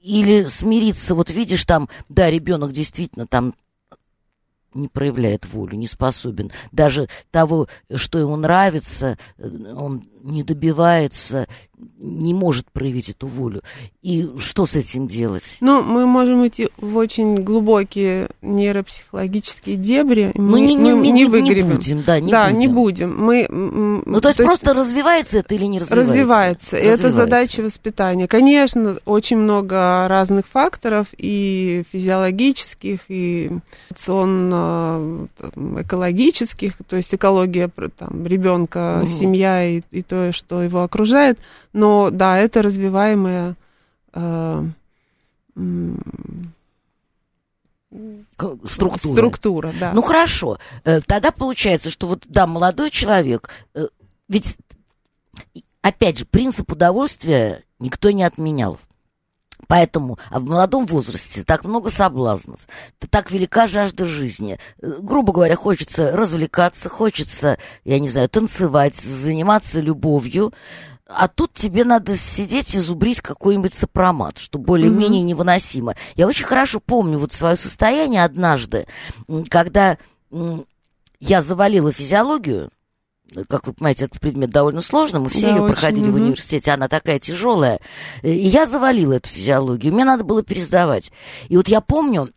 или 0.00 0.44
смириться, 0.44 1.14
вот 1.14 1.30
видишь 1.30 1.64
там, 1.64 1.88
да, 2.08 2.30
ребенок 2.30 2.72
действительно 2.72 3.26
там 3.26 3.54
не 4.76 4.88
проявляет 4.88 5.46
волю, 5.46 5.76
не 5.76 5.86
способен. 5.86 6.50
Даже 6.72 7.08
того, 7.30 7.68
что 7.94 8.18
ему 8.18 8.36
нравится, 8.36 9.18
он 9.38 10.02
не 10.22 10.42
добивается, 10.42 11.46
не 11.98 12.34
может 12.34 12.70
проявить 12.72 13.10
эту 13.10 13.26
волю. 13.26 13.62
И 14.02 14.28
что 14.38 14.66
с 14.66 14.74
этим 14.74 15.06
делать? 15.08 15.58
Ну, 15.60 15.82
мы 15.82 16.06
можем 16.06 16.46
идти 16.46 16.68
в 16.78 16.96
очень 16.96 17.36
глубокие 17.36 18.28
нейропсихологические 18.42 19.76
дебри. 19.76 20.32
Ну, 20.34 20.42
мы, 20.42 20.60
не, 20.60 20.74
не, 20.74 20.90
не, 20.90 21.10
не, 21.10 21.24
выгребем. 21.26 21.68
Не 21.68 21.74
будем, 21.74 22.02
да, 22.02 22.20
не 22.20 22.30
да, 22.30 22.44
будем. 22.46 22.58
не 22.58 22.68
будем. 22.68 23.16
Мы, 23.16 23.46
ну, 23.48 24.20
то 24.20 24.28
есть, 24.28 24.38
то 24.38 24.44
просто 24.44 24.70
есть 24.70 24.80
развивается 24.80 25.38
это 25.38 25.54
или 25.54 25.64
не 25.66 25.78
развивается? 25.78 26.12
Развивается. 26.12 26.76
развивается. 26.76 27.06
Это 27.06 27.10
задача 27.14 27.62
воспитания. 27.62 28.26
Конечно, 28.26 28.96
очень 29.04 29.38
много 29.38 30.06
разных 30.08 30.46
факторов, 30.46 31.08
и 31.16 31.84
физиологических, 31.92 33.00
и 33.08 33.50
экологических, 35.80 36.74
то 36.88 36.96
есть 36.96 37.14
экология 37.14 37.68
там, 37.96 38.26
ребенка, 38.26 39.00
угу. 39.02 39.08
семья 39.08 39.64
и, 39.64 39.82
и 39.90 40.02
то, 40.02 40.16
то, 40.16 40.32
что 40.32 40.62
его 40.62 40.82
окружает. 40.82 41.38
Но 41.72 42.10
да, 42.10 42.38
это 42.38 42.62
развиваемая 42.62 43.54
э, 44.14 44.64
структура. 48.64 49.12
Структура, 49.12 49.72
да. 49.78 49.92
Ну 49.92 50.02
хорошо, 50.02 50.58
э, 50.84 51.00
тогда 51.00 51.30
получается, 51.30 51.90
что 51.90 52.06
вот 52.06 52.24
да, 52.26 52.46
молодой 52.46 52.90
человек, 52.90 53.50
э, 53.74 53.86
ведь 54.28 54.56
опять 55.82 56.18
же 56.18 56.24
принцип 56.24 56.72
удовольствия 56.72 57.64
никто 57.78 58.10
не 58.10 58.22
отменял. 58.22 58.78
Поэтому 59.66 60.18
в 60.30 60.48
молодом 60.48 60.86
возрасте 60.86 61.42
так 61.42 61.64
много 61.64 61.90
соблазнов, 61.90 62.60
так 63.10 63.30
велика 63.30 63.66
жажда 63.66 64.06
жизни. 64.06 64.58
Э, 64.80 64.98
грубо 65.00 65.32
говоря, 65.32 65.56
хочется 65.56 66.16
развлекаться, 66.16 66.88
хочется, 66.88 67.58
я 67.84 67.98
не 67.98 68.08
знаю, 68.08 68.28
танцевать, 68.28 68.96
заниматься 68.96 69.80
любовью. 69.80 70.52
А 71.08 71.28
тут 71.28 71.52
тебе 71.52 71.84
надо 71.84 72.16
сидеть 72.16 72.74
и 72.74 72.80
зубрить 72.80 73.20
какой-нибудь 73.20 73.72
сопромат, 73.72 74.38
что 74.38 74.58
более-менее 74.58 75.22
mm-hmm. 75.22 75.26
невыносимо. 75.26 75.94
Я 76.16 76.26
очень 76.26 76.44
хорошо 76.44 76.80
помню 76.80 77.18
вот 77.18 77.32
свое 77.32 77.56
состояние 77.56 78.24
однажды, 78.24 78.86
когда 79.48 79.98
я 81.20 81.42
завалила 81.42 81.92
физиологию, 81.92 82.70
как 83.48 83.66
вы 83.66 83.72
понимаете, 83.72 84.06
этот 84.06 84.20
предмет 84.20 84.50
довольно 84.50 84.80
сложный, 84.80 85.20
мы 85.20 85.28
все 85.28 85.42
да, 85.42 85.48
ее 85.48 85.62
очень, 85.62 85.74
проходили 85.74 86.08
угу. 86.08 86.12
в 86.12 86.20
университете, 86.22 86.70
она 86.70 86.88
такая 86.88 87.18
тяжелая. 87.18 87.80
И 88.22 88.30
я 88.30 88.66
завалила 88.66 89.14
эту 89.14 89.28
физиологию, 89.28 89.92
мне 89.92 90.04
надо 90.04 90.24
было 90.24 90.42
пересдавать. 90.42 91.12
И 91.48 91.56
вот 91.56 91.68
я 91.68 91.80
помню, 91.80 92.30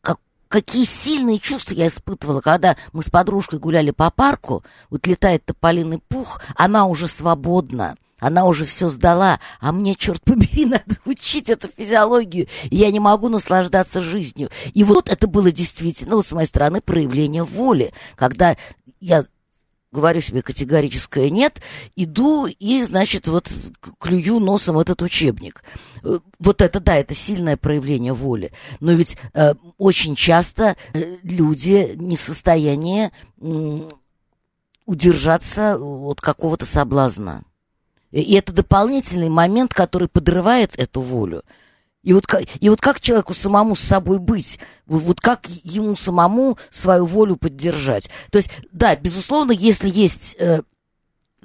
как, 0.00 0.18
какие 0.48 0.84
сильные 0.84 1.38
чувства 1.38 1.74
я 1.74 1.86
испытывала, 1.86 2.40
когда 2.40 2.76
мы 2.92 3.02
с 3.02 3.10
подружкой 3.10 3.58
гуляли 3.58 3.90
по 3.90 4.10
парку, 4.10 4.64
вот 4.90 5.06
летает 5.06 5.44
тополиный 5.44 5.98
пух, 6.08 6.40
она 6.56 6.86
уже 6.86 7.08
свободна. 7.08 7.96
Она 8.20 8.44
уже 8.44 8.66
все 8.66 8.90
сдала, 8.90 9.40
а 9.60 9.72
мне, 9.72 9.94
черт 9.94 10.22
побери, 10.22 10.66
надо 10.66 10.96
учить 11.06 11.48
эту 11.48 11.68
физиологию, 11.74 12.48
и 12.68 12.76
я 12.76 12.90
не 12.90 13.00
могу 13.00 13.30
наслаждаться 13.30 14.02
жизнью. 14.02 14.50
И 14.74 14.84
вот 14.84 15.08
это 15.08 15.26
было 15.26 15.50
действительно, 15.50 16.16
вот 16.16 16.26
с 16.26 16.32
моей 16.32 16.46
стороны, 16.46 16.82
проявление 16.82 17.44
воли, 17.44 17.94
когда 18.16 18.56
я 19.00 19.24
говорю 19.92 20.20
себе 20.20 20.42
категорическое 20.42 21.30
нет, 21.30 21.60
иду 21.96 22.46
и, 22.46 22.82
значит, 22.84 23.28
вот 23.28 23.50
клюю 23.98 24.38
носом 24.38 24.78
этот 24.78 25.02
учебник. 25.02 25.64
Э, 26.02 26.18
вот 26.38 26.62
это, 26.62 26.80
да, 26.80 26.96
это 26.96 27.14
сильное 27.14 27.56
проявление 27.56 28.12
воли. 28.12 28.52
Но 28.80 28.92
ведь 28.92 29.16
э, 29.34 29.54
очень 29.78 30.14
часто 30.14 30.76
э, 30.92 31.16
люди 31.22 31.92
не 31.96 32.16
в 32.16 32.20
состоянии 32.20 33.10
э, 33.40 33.88
удержаться 34.86 35.78
от 35.78 36.20
какого-то 36.20 36.66
соблазна. 36.66 37.42
И 38.10 38.34
это 38.34 38.52
дополнительный 38.52 39.28
момент, 39.28 39.72
который 39.72 40.08
подрывает 40.08 40.76
эту 40.76 41.00
волю. 41.00 41.42
И 42.02 42.12
вот, 42.14 42.24
и 42.60 42.68
вот 42.68 42.80
как 42.80 43.00
человеку 43.00 43.34
самому 43.34 43.74
с 43.74 43.80
собой 43.80 44.18
быть? 44.18 44.58
Вот 44.86 45.20
как 45.20 45.46
ему 45.64 45.96
самому 45.96 46.56
свою 46.70 47.04
волю 47.04 47.36
поддержать? 47.36 48.08
То 48.30 48.38
есть, 48.38 48.50
да, 48.72 48.96
безусловно, 48.96 49.52
если 49.52 49.90
есть 49.90 50.34
э, 50.38 50.62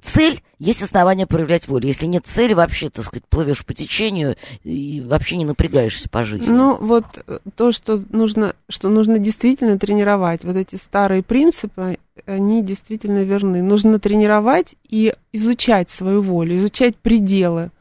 цель, 0.01 0.41
есть 0.59 0.81
основания 0.81 1.27
проявлять 1.27 1.67
волю. 1.67 1.87
Если 1.87 2.05
нет 2.05 2.25
цели, 2.25 2.53
вообще, 2.53 2.89
так 2.89 3.05
сказать, 3.05 3.25
плывешь 3.27 3.65
по 3.65 3.73
течению 3.73 4.37
и 4.63 5.03
вообще 5.05 5.35
не 5.35 5.45
напрягаешься 5.45 6.09
по 6.09 6.23
жизни. 6.23 6.53
Ну, 6.53 6.77
вот 6.77 7.05
э, 7.27 7.39
то, 7.55 7.71
что 7.71 8.01
нужно, 8.09 8.55
что 8.69 8.87
нужно 8.87 9.19
действительно 9.19 9.77
тренировать, 9.77 10.45
вот 10.45 10.55
эти 10.55 10.75
старые 10.75 11.23
принципы, 11.23 11.97
они 12.25 12.63
действительно 12.63 13.23
верны. 13.23 13.61
Нужно 13.61 13.99
тренировать 13.99 14.75
и 14.87 15.13
изучать 15.33 15.89
свою 15.89 16.21
волю, 16.21 16.55
изучать 16.57 16.95
пределы 16.95 17.71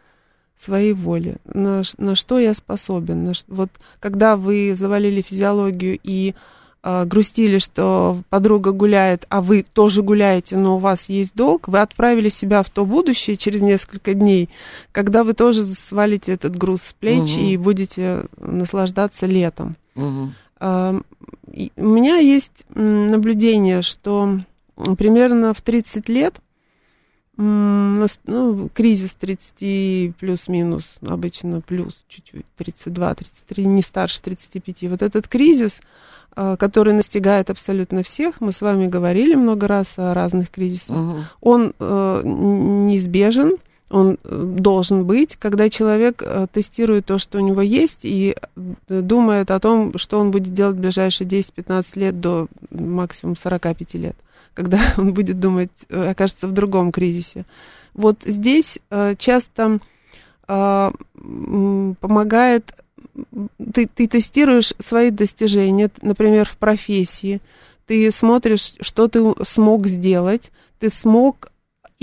своей 0.56 0.92
воли, 0.92 1.36
на, 1.52 1.82
на 1.98 2.14
что 2.14 2.38
я 2.38 2.54
способен. 2.54 3.24
На, 3.24 3.32
вот 3.48 3.70
когда 4.00 4.36
вы 4.36 4.74
завалили 4.76 5.22
физиологию 5.22 5.98
и 6.02 6.34
э, 6.82 7.04
грустили, 7.04 7.58
что 7.58 8.22
подруга 8.30 8.72
гуляет, 8.72 9.26
а 9.28 9.40
вы 9.40 9.64
тоже 9.72 10.02
гуляете, 10.02 10.56
но 10.56 10.76
у 10.76 10.78
вас 10.78 11.08
есть 11.08 11.34
долг, 11.34 11.68
вы 11.68 11.80
отправили 11.80 12.28
себя 12.28 12.62
в 12.62 12.70
то 12.70 12.84
будущее 12.84 13.36
через 13.36 13.60
несколько 13.60 14.14
дней, 14.14 14.48
когда 14.92 15.24
вы 15.24 15.34
тоже 15.34 15.66
свалите 15.66 16.32
этот 16.32 16.56
груз 16.56 16.82
с 16.82 16.92
плеч 16.92 17.34
угу. 17.34 17.40
и 17.40 17.56
будете 17.56 18.24
наслаждаться 18.38 19.26
летом. 19.26 19.76
Угу. 19.96 20.32
Э, 20.60 21.00
у 21.76 21.86
меня 21.86 22.16
есть 22.16 22.64
наблюдение, 22.74 23.82
что 23.82 24.40
примерно 24.96 25.54
в 25.54 25.60
30 25.62 26.08
лет 26.08 26.34
ну, 27.36 28.68
кризис 28.72 29.14
30 29.14 30.16
плюс-минус, 30.16 30.96
обычно 31.06 31.60
плюс 31.60 32.04
чуть-чуть, 32.08 32.46
32-33, 32.58 33.64
не 33.64 33.82
старше 33.82 34.22
35. 34.22 34.90
Вот 34.90 35.02
этот 35.02 35.26
кризис, 35.26 35.80
а, 36.36 36.56
который 36.56 36.92
настигает 36.92 37.50
абсолютно 37.50 38.02
всех, 38.02 38.40
мы 38.40 38.52
с 38.52 38.60
вами 38.60 38.86
говорили 38.86 39.34
много 39.34 39.66
раз 39.66 39.94
о 39.98 40.14
разных 40.14 40.50
кризисах, 40.50 40.96
угу. 40.96 41.16
он 41.40 41.74
э, 41.78 42.22
неизбежен, 42.24 43.56
он 43.90 44.18
э, 44.22 44.54
должен 44.58 45.04
быть, 45.04 45.36
когда 45.36 45.68
человек 45.68 46.22
э, 46.24 46.46
тестирует 46.52 47.06
то, 47.06 47.18
что 47.18 47.38
у 47.38 47.40
него 47.40 47.62
есть, 47.62 48.00
и 48.02 48.36
думает 48.88 49.50
о 49.50 49.60
том, 49.60 49.96
что 49.98 50.20
он 50.20 50.30
будет 50.30 50.54
делать 50.54 50.76
в 50.76 50.80
ближайшие 50.80 51.28
10-15 51.28 51.86
лет 51.98 52.20
до 52.20 52.46
максимум 52.70 53.36
45 53.36 53.94
лет 53.94 54.16
когда 54.54 54.80
он 54.96 55.12
будет 55.12 55.38
думать, 55.38 55.70
э, 55.88 56.10
окажется 56.10 56.46
в 56.46 56.52
другом 56.52 56.92
кризисе. 56.92 57.44
Вот 57.92 58.18
здесь 58.24 58.78
э, 58.90 59.14
часто 59.18 59.78
э, 60.48 60.92
помогает, 62.00 62.74
ты, 63.72 63.86
ты 63.86 64.08
тестируешь 64.08 64.72
свои 64.84 65.10
достижения, 65.10 65.90
например, 66.02 66.48
в 66.48 66.56
профессии, 66.56 67.40
ты 67.86 68.10
смотришь, 68.10 68.74
что 68.80 69.08
ты 69.08 69.20
смог 69.44 69.86
сделать, 69.86 70.50
ты 70.80 70.90
смог 70.90 71.50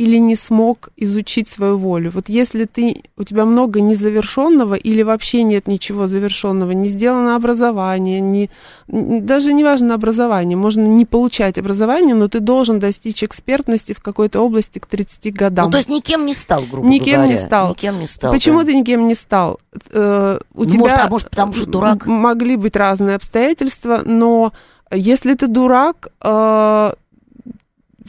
или 0.01 0.17
не 0.17 0.35
смог 0.35 0.89
изучить 0.97 1.47
свою 1.47 1.77
волю. 1.77 2.09
Вот 2.09 2.27
если 2.27 2.65
ты, 2.65 3.03
у 3.17 3.23
тебя 3.23 3.45
много 3.45 3.81
незавершенного 3.81 4.73
или 4.73 5.03
вообще 5.03 5.43
нет 5.43 5.67
ничего 5.67 6.07
завершенного, 6.07 6.71
не 6.71 6.89
сделано 6.89 7.35
образование, 7.35 8.19
не, 8.19 8.49
даже 8.87 9.53
не 9.53 9.63
важно 9.63 9.93
образование, 9.93 10.57
можно 10.57 10.81
не 10.87 11.05
получать 11.05 11.59
образование, 11.59 12.15
но 12.15 12.27
ты 12.29 12.39
должен 12.39 12.79
достичь 12.79 13.23
экспертности 13.23 13.93
в 13.93 14.01
какой-то 14.01 14.39
области 14.39 14.79
к 14.79 14.87
30 14.87 15.31
годам. 15.35 15.65
Ну, 15.65 15.71
то 15.71 15.77
есть 15.77 15.89
никем 15.89 16.25
не 16.25 16.33
стал, 16.33 16.63
грубо 16.63 16.87
никем 16.87 17.17
говоря. 17.17 17.33
Не 17.33 17.37
стал. 17.37 17.69
Никем 17.69 17.99
не 17.99 18.07
стал. 18.07 18.33
Почему 18.33 18.59
да. 18.61 18.65
ты 18.65 18.75
никем 18.75 19.07
не 19.07 19.13
стал? 19.13 19.59
Э, 19.91 20.39
у 20.55 20.63
ну, 20.63 20.69
тебя 20.69 20.79
может, 20.79 20.99
а 20.99 21.07
может, 21.09 21.29
потому 21.29 21.53
что 21.53 21.67
дурак? 21.67 22.07
Могли 22.07 22.55
быть 22.55 22.75
разные 22.75 23.17
обстоятельства, 23.17 24.01
но 24.03 24.51
Если 24.91 25.35
ты 25.35 25.47
дурак, 25.47 26.07
э, 26.23 26.93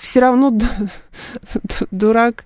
все 0.03 0.21
равно 0.21 0.53
дурак 1.91 2.45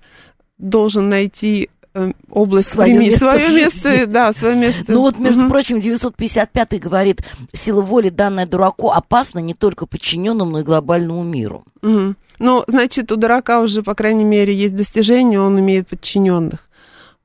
должен 0.59 1.09
найти 1.09 1.69
э, 1.93 2.13
область 2.29 2.69
свое 2.69 2.93
прими... 2.93 3.09
место, 3.09 3.19
свое 3.19 3.49
место 3.49 4.07
да, 4.07 4.31
свое 4.31 4.55
место. 4.55 4.83
Ну 4.87 5.01
вот, 5.01 5.19
между 5.19 5.41
угу. 5.41 5.49
прочим, 5.49 5.79
955 5.79 6.79
говорит, 6.79 7.21
сила 7.53 7.81
воли, 7.81 8.09
данная 8.09 8.45
дураку, 8.45 8.91
опасна 8.91 9.39
не 9.39 9.55
только 9.55 9.87
подчиненному, 9.87 10.51
но 10.51 10.59
и 10.59 10.63
глобальному 10.63 11.23
миру. 11.23 11.63
Угу. 11.81 12.15
Ну, 12.39 12.63
значит, 12.67 13.11
у 13.11 13.15
дурака 13.15 13.61
уже, 13.61 13.81
по 13.81 13.95
крайней 13.95 14.23
мере, 14.23 14.53
есть 14.53 14.75
достижения, 14.75 15.39
он 15.39 15.59
имеет 15.59 15.87
подчиненных. 15.87 16.69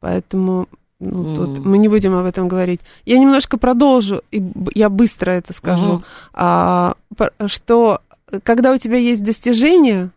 Поэтому 0.00 0.66
ну, 0.98 1.24
mm. 1.24 1.36
тут 1.36 1.66
мы 1.66 1.76
не 1.76 1.88
будем 1.88 2.14
об 2.14 2.24
этом 2.24 2.48
говорить. 2.48 2.80
Я 3.04 3.18
немножко 3.18 3.58
продолжу, 3.58 4.22
и 4.30 4.42
я 4.74 4.88
быстро 4.88 5.32
это 5.32 5.52
скажу, 5.52 5.96
mm-hmm. 5.96 6.04
а, 6.32 6.94
что 7.46 8.00
когда 8.42 8.72
у 8.72 8.78
тебя 8.78 8.96
есть 8.96 9.22
достижения, 9.22 10.10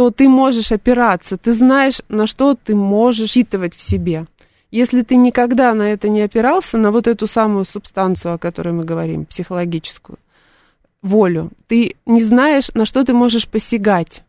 то 0.00 0.10
ты 0.10 0.30
можешь 0.30 0.72
опираться, 0.72 1.36
ты 1.36 1.52
знаешь, 1.52 2.00
на 2.08 2.26
что 2.26 2.54
ты 2.54 2.74
можешь 2.74 3.32
считывать 3.32 3.76
в 3.76 3.82
себе. 3.82 4.24
Если 4.70 5.02
ты 5.02 5.16
никогда 5.16 5.74
на 5.74 5.82
это 5.82 6.08
не 6.08 6.22
опирался, 6.22 6.78
на 6.78 6.90
вот 6.90 7.06
эту 7.06 7.26
самую 7.26 7.66
субстанцию, 7.66 8.32
о 8.32 8.38
которой 8.38 8.72
мы 8.72 8.84
говорим, 8.84 9.26
психологическую, 9.26 10.18
волю, 11.02 11.50
ты 11.66 11.96
не 12.06 12.22
знаешь, 12.22 12.72
на 12.72 12.86
что 12.86 13.04
ты 13.04 13.12
можешь 13.12 13.46
посягать, 13.46 14.22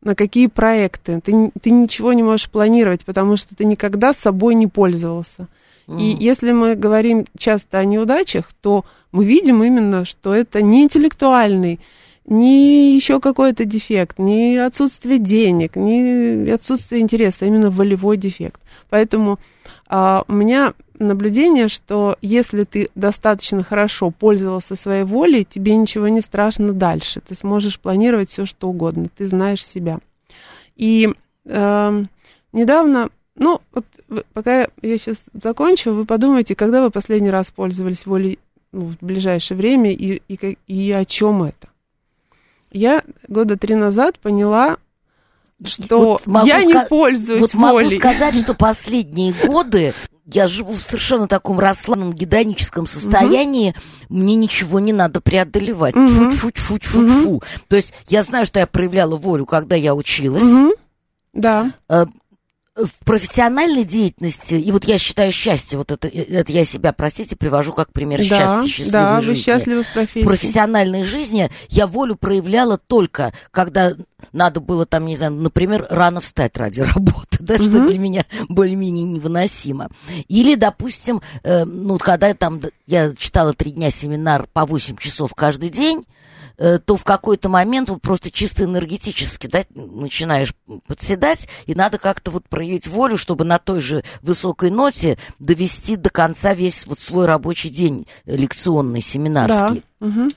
на 0.00 0.14
какие 0.14 0.46
проекты. 0.46 1.20
Ты, 1.20 1.52
ты 1.60 1.72
ничего 1.72 2.14
не 2.14 2.22
можешь 2.22 2.48
планировать, 2.48 3.04
потому 3.04 3.36
что 3.36 3.54
ты 3.54 3.66
никогда 3.66 4.14
собой 4.14 4.54
не 4.54 4.66
пользовался. 4.66 5.46
Mm. 5.88 6.00
И 6.00 6.24
если 6.24 6.52
мы 6.52 6.74
говорим 6.74 7.26
часто 7.36 7.80
о 7.80 7.84
неудачах, 7.84 8.54
то 8.62 8.86
мы 9.12 9.26
видим 9.26 9.62
именно, 9.62 10.06
что 10.06 10.34
это 10.34 10.62
не 10.62 10.84
интеллектуальный 10.84 11.80
не 12.28 12.94
еще 12.94 13.20
какой-то 13.20 13.64
дефект, 13.64 14.18
не 14.18 14.56
отсутствие 14.58 15.18
денег, 15.18 15.76
не 15.76 16.50
отсутствие 16.50 17.00
интереса, 17.00 17.44
а 17.44 17.48
именно 17.48 17.70
волевой 17.70 18.18
дефект. 18.18 18.60
Поэтому 18.90 19.38
а, 19.86 20.24
у 20.28 20.32
меня 20.34 20.74
наблюдение, 20.98 21.68
что 21.68 22.16
если 22.20 22.64
ты 22.64 22.90
достаточно 22.94 23.62
хорошо 23.62 24.10
пользовался 24.10 24.76
своей 24.76 25.04
волей, 25.04 25.46
тебе 25.48 25.74
ничего 25.76 26.08
не 26.08 26.20
страшно 26.20 26.72
дальше. 26.72 27.20
Ты 27.26 27.34
сможешь 27.34 27.80
планировать 27.80 28.30
все, 28.30 28.44
что 28.44 28.68
угодно. 28.68 29.08
Ты 29.16 29.26
знаешь 29.26 29.64
себя. 29.64 29.98
И 30.76 31.08
э, 31.46 32.04
недавно, 32.52 33.08
ну, 33.36 33.60
вот 33.72 33.84
пока 34.32 34.68
я 34.82 34.98
сейчас 34.98 35.18
закончу, 35.32 35.92
вы 35.92 36.04
подумайте, 36.04 36.54
когда 36.54 36.82
вы 36.82 36.90
последний 36.90 37.30
раз 37.30 37.50
пользовались 37.50 38.04
волей 38.04 38.38
ну, 38.72 38.86
в 38.86 38.96
ближайшее 39.00 39.56
время 39.56 39.92
и, 39.92 40.20
и, 40.28 40.58
и 40.66 40.92
о 40.92 41.04
чем 41.04 41.44
это? 41.44 41.68
Я 42.70 43.02
года 43.26 43.56
три 43.56 43.74
назад 43.74 44.18
поняла, 44.18 44.76
что 45.66 46.20
вот 46.26 46.46
я 46.46 46.64
не 46.64 46.86
пользуюсь 46.88 47.40
вот 47.40 47.54
волей. 47.54 47.84
могу 47.84 47.96
сказать, 47.96 48.34
что 48.36 48.54
последние 48.58 49.32
годы 49.32 49.94
я 50.26 50.46
живу 50.46 50.72
в 50.72 50.78
совершенно 50.78 51.26
таком 51.26 51.58
расслабленном 51.58 52.12
гедоническом 52.12 52.86
состоянии, 52.86 53.70
угу. 54.08 54.18
мне 54.18 54.36
ничего 54.36 54.78
не 54.78 54.92
надо 54.92 55.20
преодолевать. 55.20 55.96
Угу. 55.96 56.30
Фу-фу-фу-фу-фу. 56.30 57.30
Угу. 57.30 57.42
То 57.68 57.76
есть 57.76 57.94
я 58.08 58.22
знаю, 58.22 58.44
что 58.44 58.58
я 58.58 58.66
проявляла 58.66 59.16
волю, 59.16 59.46
когда 59.46 59.74
я 59.74 59.94
училась. 59.94 60.44
Угу. 60.44 60.74
Да. 61.32 61.70
Э, 62.78 62.84
в 62.84 63.04
профессиональной 63.04 63.84
деятельности, 63.84 64.54
и 64.54 64.72
вот 64.72 64.84
я 64.84 64.98
считаю 64.98 65.32
счастье, 65.32 65.78
вот 65.78 65.90
это, 65.90 66.08
это 66.08 66.52
я 66.52 66.64
себя, 66.64 66.92
простите, 66.92 67.36
привожу 67.36 67.72
как 67.72 67.92
пример 67.92 68.18
да, 68.20 68.24
счастья, 68.24 68.68
счастливой 68.68 68.92
да, 68.92 69.20
жизни. 69.20 69.30
вы 69.30 69.40
счастливы 69.40 69.82
в 69.82 69.92
профессии. 69.92 70.22
В 70.22 70.26
профессиональной 70.26 71.02
жизни 71.02 71.50
я 71.68 71.86
волю 71.86 72.16
проявляла 72.16 72.78
только, 72.78 73.32
когда 73.50 73.92
надо 74.32 74.60
было 74.60 74.86
там, 74.86 75.06
не 75.06 75.16
знаю, 75.16 75.32
например, 75.32 75.86
рано 75.90 76.20
встать 76.20 76.56
ради 76.56 76.80
работы, 76.94 77.38
да, 77.40 77.54
угу. 77.54 77.64
что 77.64 77.86
для 77.86 77.98
меня 77.98 78.24
более-менее 78.48 79.04
невыносимо. 79.04 79.88
Или, 80.28 80.54
допустим, 80.54 81.20
э, 81.42 81.64
ну, 81.64 81.98
когда 81.98 82.28
я 82.28 82.34
там, 82.34 82.60
я 82.86 83.12
читала 83.14 83.54
три 83.54 83.72
дня 83.72 83.90
семинар 83.90 84.46
по 84.52 84.66
8 84.66 84.96
часов 84.96 85.34
каждый 85.34 85.70
день, 85.70 86.04
Э, 86.04 86.17
то 86.58 86.96
в 86.96 87.04
какой-то 87.04 87.48
момент 87.48 87.88
вот 87.88 88.02
просто 88.02 88.30
чисто 88.30 88.64
энергетически 88.64 89.46
да, 89.46 89.62
начинаешь 89.74 90.54
подседать, 90.88 91.48
и 91.66 91.74
надо 91.74 91.98
как-то 91.98 92.32
вот 92.32 92.48
проявить 92.48 92.88
волю, 92.88 93.16
чтобы 93.16 93.44
на 93.44 93.58
той 93.58 93.80
же 93.80 94.02
высокой 94.22 94.70
ноте 94.70 95.18
довести 95.38 95.96
до 95.96 96.10
конца 96.10 96.54
весь 96.54 96.86
вот 96.86 96.98
свой 96.98 97.26
рабочий 97.26 97.70
день 97.70 98.06
лекционный, 98.26 99.00
семинарский. 99.00 99.84
Да. 100.00 100.06
Угу. 100.06 100.28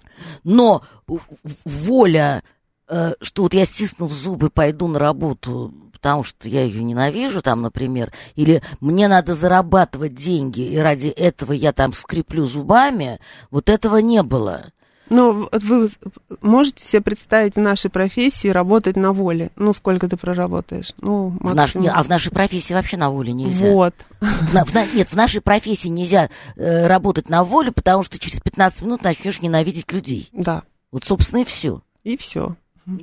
Но 0.43 0.83
воля, 1.65 2.43
э, 2.87 3.13
что 3.21 3.43
вот 3.43 3.53
я 3.53 3.65
стиснув 3.65 4.11
зубы 4.11 4.49
пойду 4.49 4.87
на 4.87 4.99
работу, 4.99 5.73
потому 5.93 6.23
что 6.23 6.49
я 6.49 6.63
ее 6.63 6.83
ненавижу, 6.83 7.41
там, 7.41 7.61
например, 7.61 8.11
или 8.35 8.61
мне 8.79 9.07
надо 9.07 9.33
зарабатывать 9.33 10.15
деньги, 10.15 10.61
и 10.61 10.77
ради 10.77 11.07
этого 11.07 11.53
я 11.53 11.73
там 11.73 11.93
скреплю 11.93 12.45
зубами, 12.45 13.19
вот 13.51 13.69
этого 13.69 13.97
не 13.97 14.23
было. 14.23 14.65
Ну, 15.11 15.49
вы 15.51 15.89
можете 16.41 16.87
себе 16.87 17.01
представить 17.01 17.55
в 17.55 17.59
нашей 17.59 17.91
профессии 17.91 18.47
работать 18.47 18.95
на 18.95 19.11
воле? 19.11 19.51
Ну, 19.57 19.73
сколько 19.73 20.07
ты 20.07 20.15
проработаешь? 20.15 20.93
Ну, 21.01 21.35
в 21.41 21.53
наш, 21.53 21.75
а 21.75 22.01
в 22.01 22.07
нашей 22.07 22.31
профессии 22.31 22.73
вообще 22.73 22.95
на 22.95 23.09
воле 23.09 23.33
нельзя. 23.33 23.65
Вот. 23.65 23.93
В, 24.21 24.65
в, 24.65 24.95
нет, 24.95 25.09
в 25.09 25.15
нашей 25.15 25.41
профессии 25.41 25.89
нельзя 25.89 26.29
э, 26.55 26.87
работать 26.87 27.27
на 27.27 27.43
воле, 27.43 27.73
потому 27.73 28.03
что 28.03 28.17
через 28.19 28.39
15 28.39 28.83
минут 28.83 29.03
начнешь 29.03 29.41
ненавидеть 29.41 29.91
людей. 29.91 30.29
Да. 30.31 30.63
Вот, 30.93 31.03
собственно, 31.03 31.41
и 31.41 31.43
все. 31.45 31.81
И 32.05 32.15
все. 32.15 32.55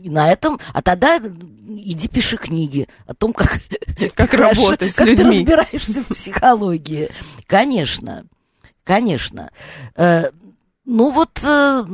И 0.02 0.08
на 0.08 0.32
этом, 0.32 0.58
а 0.72 0.80
тогда 0.80 1.18
иди 1.18 2.08
пиши 2.08 2.38
книги 2.38 2.88
о 3.06 3.12
том, 3.12 3.34
как, 3.34 3.60
как, 4.14 4.32
работать 4.32 4.94
как 4.94 5.06
с 5.06 5.10
людьми. 5.10 5.44
ты 5.44 5.56
разбираешься 5.56 6.02
в 6.02 6.06
психологии. 6.06 7.10
Конечно, 7.46 8.24
конечно. 8.84 9.50
Ну 10.90 11.10
вот, 11.10 11.38
э, 11.44 11.84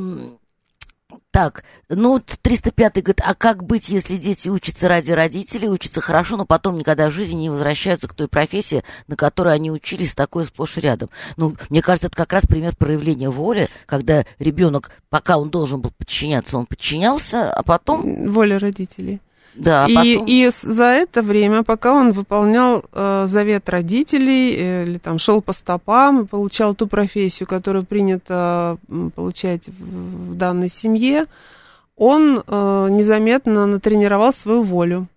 так, 1.31 1.65
ну 1.89 2.17
305 2.17 2.93
говорит, 3.03 3.21
а 3.25 3.35
как 3.35 3.65
быть, 3.65 3.89
если 3.89 4.15
дети 4.15 4.47
учатся 4.47 4.87
ради 4.87 5.11
родителей, 5.11 5.67
учатся 5.67 5.99
хорошо, 5.99 6.37
но 6.37 6.45
потом 6.45 6.77
никогда 6.77 7.09
в 7.09 7.13
жизни 7.13 7.41
не 7.41 7.49
возвращаются 7.49 8.07
к 8.07 8.13
той 8.13 8.29
профессии, 8.29 8.85
на 9.07 9.17
которой 9.17 9.53
они 9.53 9.69
учились, 9.69 10.15
такое 10.15 10.45
сплошь 10.45 10.77
и 10.77 10.81
рядом. 10.81 11.09
Ну, 11.35 11.57
мне 11.69 11.81
кажется, 11.81 12.07
это 12.07 12.15
как 12.15 12.31
раз 12.31 12.45
пример 12.45 12.73
проявления 12.77 13.29
воли, 13.29 13.67
когда 13.85 14.23
ребенок, 14.39 14.91
пока 15.09 15.39
он 15.39 15.49
должен 15.49 15.81
был 15.81 15.91
подчиняться, 15.91 16.57
он 16.57 16.65
подчинялся, 16.65 17.51
а 17.51 17.63
потом... 17.63 18.31
Воля 18.31 18.57
родителей. 18.57 19.19
Да, 19.55 19.85
и, 19.87 19.95
потом... 19.95 20.27
и 20.27 20.51
за 20.61 20.85
это 20.85 21.21
время, 21.21 21.63
пока 21.63 21.93
он 21.93 22.11
выполнял 22.11 22.83
э, 22.91 23.25
завет 23.27 23.69
родителей 23.69 24.55
э, 24.57 24.83
или 24.83 24.97
там 24.97 25.17
шел 25.17 25.41
по 25.41 25.53
стопам 25.53 26.21
и 26.23 26.27
получал 26.27 26.75
ту 26.75 26.87
профессию, 26.87 27.47
которую 27.47 27.85
принято 27.85 28.77
получать 29.15 29.67
в, 29.67 30.31
в 30.31 30.35
данной 30.35 30.69
семье, 30.69 31.25
он 31.95 32.43
э, 32.45 32.87
незаметно 32.91 33.65
натренировал 33.65 34.33
свою 34.33 34.63
волю. 34.63 35.07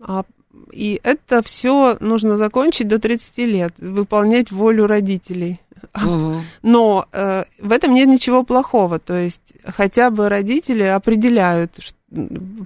А, 0.00 0.24
и 0.70 1.00
это 1.02 1.42
все 1.42 1.96
нужно 2.00 2.36
закончить 2.36 2.88
до 2.88 2.98
30 2.98 3.38
лет, 3.38 3.74
выполнять 3.78 4.50
волю 4.50 4.86
родителей. 4.86 5.60
Угу. 5.94 6.34
Но 6.62 7.06
э, 7.12 7.44
в 7.58 7.72
этом 7.72 7.94
нет 7.94 8.08
ничего 8.08 8.42
плохого. 8.42 8.98
То 8.98 9.14
есть 9.14 9.54
хотя 9.64 10.10
бы 10.10 10.28
родители 10.28 10.82
определяют, 10.82 11.72
что 11.78 11.96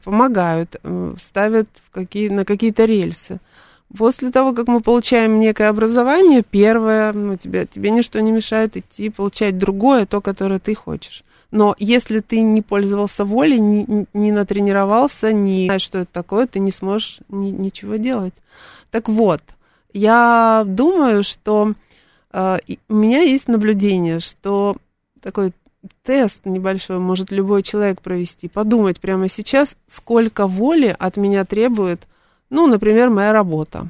помогают, 0.05 0.77
э, 0.83 1.15
ставят 1.21 1.69
в 1.85 1.91
какие, 1.91 2.29
на 2.29 2.45
какие-то 2.45 2.85
рельсы. 2.85 3.41
После 3.97 4.31
того, 4.31 4.53
как 4.53 4.67
мы 4.67 4.81
получаем 4.81 5.39
некое 5.39 5.69
образование, 5.69 6.43
первое, 6.43 7.13
ну, 7.13 7.37
тебе, 7.37 7.67
тебе 7.67 7.91
ничто 7.91 8.19
не 8.21 8.33
мешает 8.33 8.77
идти 8.77 9.11
получать 9.11 9.59
другое, 9.59 10.07
то, 10.07 10.21
которое 10.21 10.59
ты 10.59 10.75
хочешь. 10.75 11.23
Но 11.53 11.77
если 11.79 12.21
ты 12.21 12.41
не 12.41 12.63
пользовался 12.63 13.25
волей, 13.25 13.61
не, 13.61 14.07
не 14.13 14.33
натренировался, 14.33 15.33
не 15.33 15.67
знаешь, 15.67 15.83
что 15.83 15.99
это 15.99 16.13
такое, 16.13 16.47
ты 16.47 16.59
не 16.59 16.73
сможешь 16.73 17.21
ни, 17.29 17.51
ничего 17.51 17.97
делать. 17.97 18.35
Так 18.91 19.09
вот, 19.09 19.41
я 19.93 20.65
думаю, 20.67 21.23
что 21.23 21.75
э, 22.33 22.59
у 22.89 22.95
меня 22.95 23.21
есть 23.21 23.47
наблюдение, 23.47 24.19
что 24.19 24.77
такой 25.23 25.53
тест 26.03 26.41
небольшой 26.45 26.99
может 26.99 27.31
любой 27.31 27.63
человек 27.63 28.01
провести, 28.01 28.49
подумать 28.49 29.01
прямо 29.01 29.29
сейчас, 29.29 29.77
сколько 29.87 30.47
воли 30.47 30.95
от 30.99 31.17
меня 31.17 31.45
требует, 31.45 32.07
ну, 32.51 32.67
например, 32.67 33.11
моя 33.11 33.33
работа, 33.33 33.89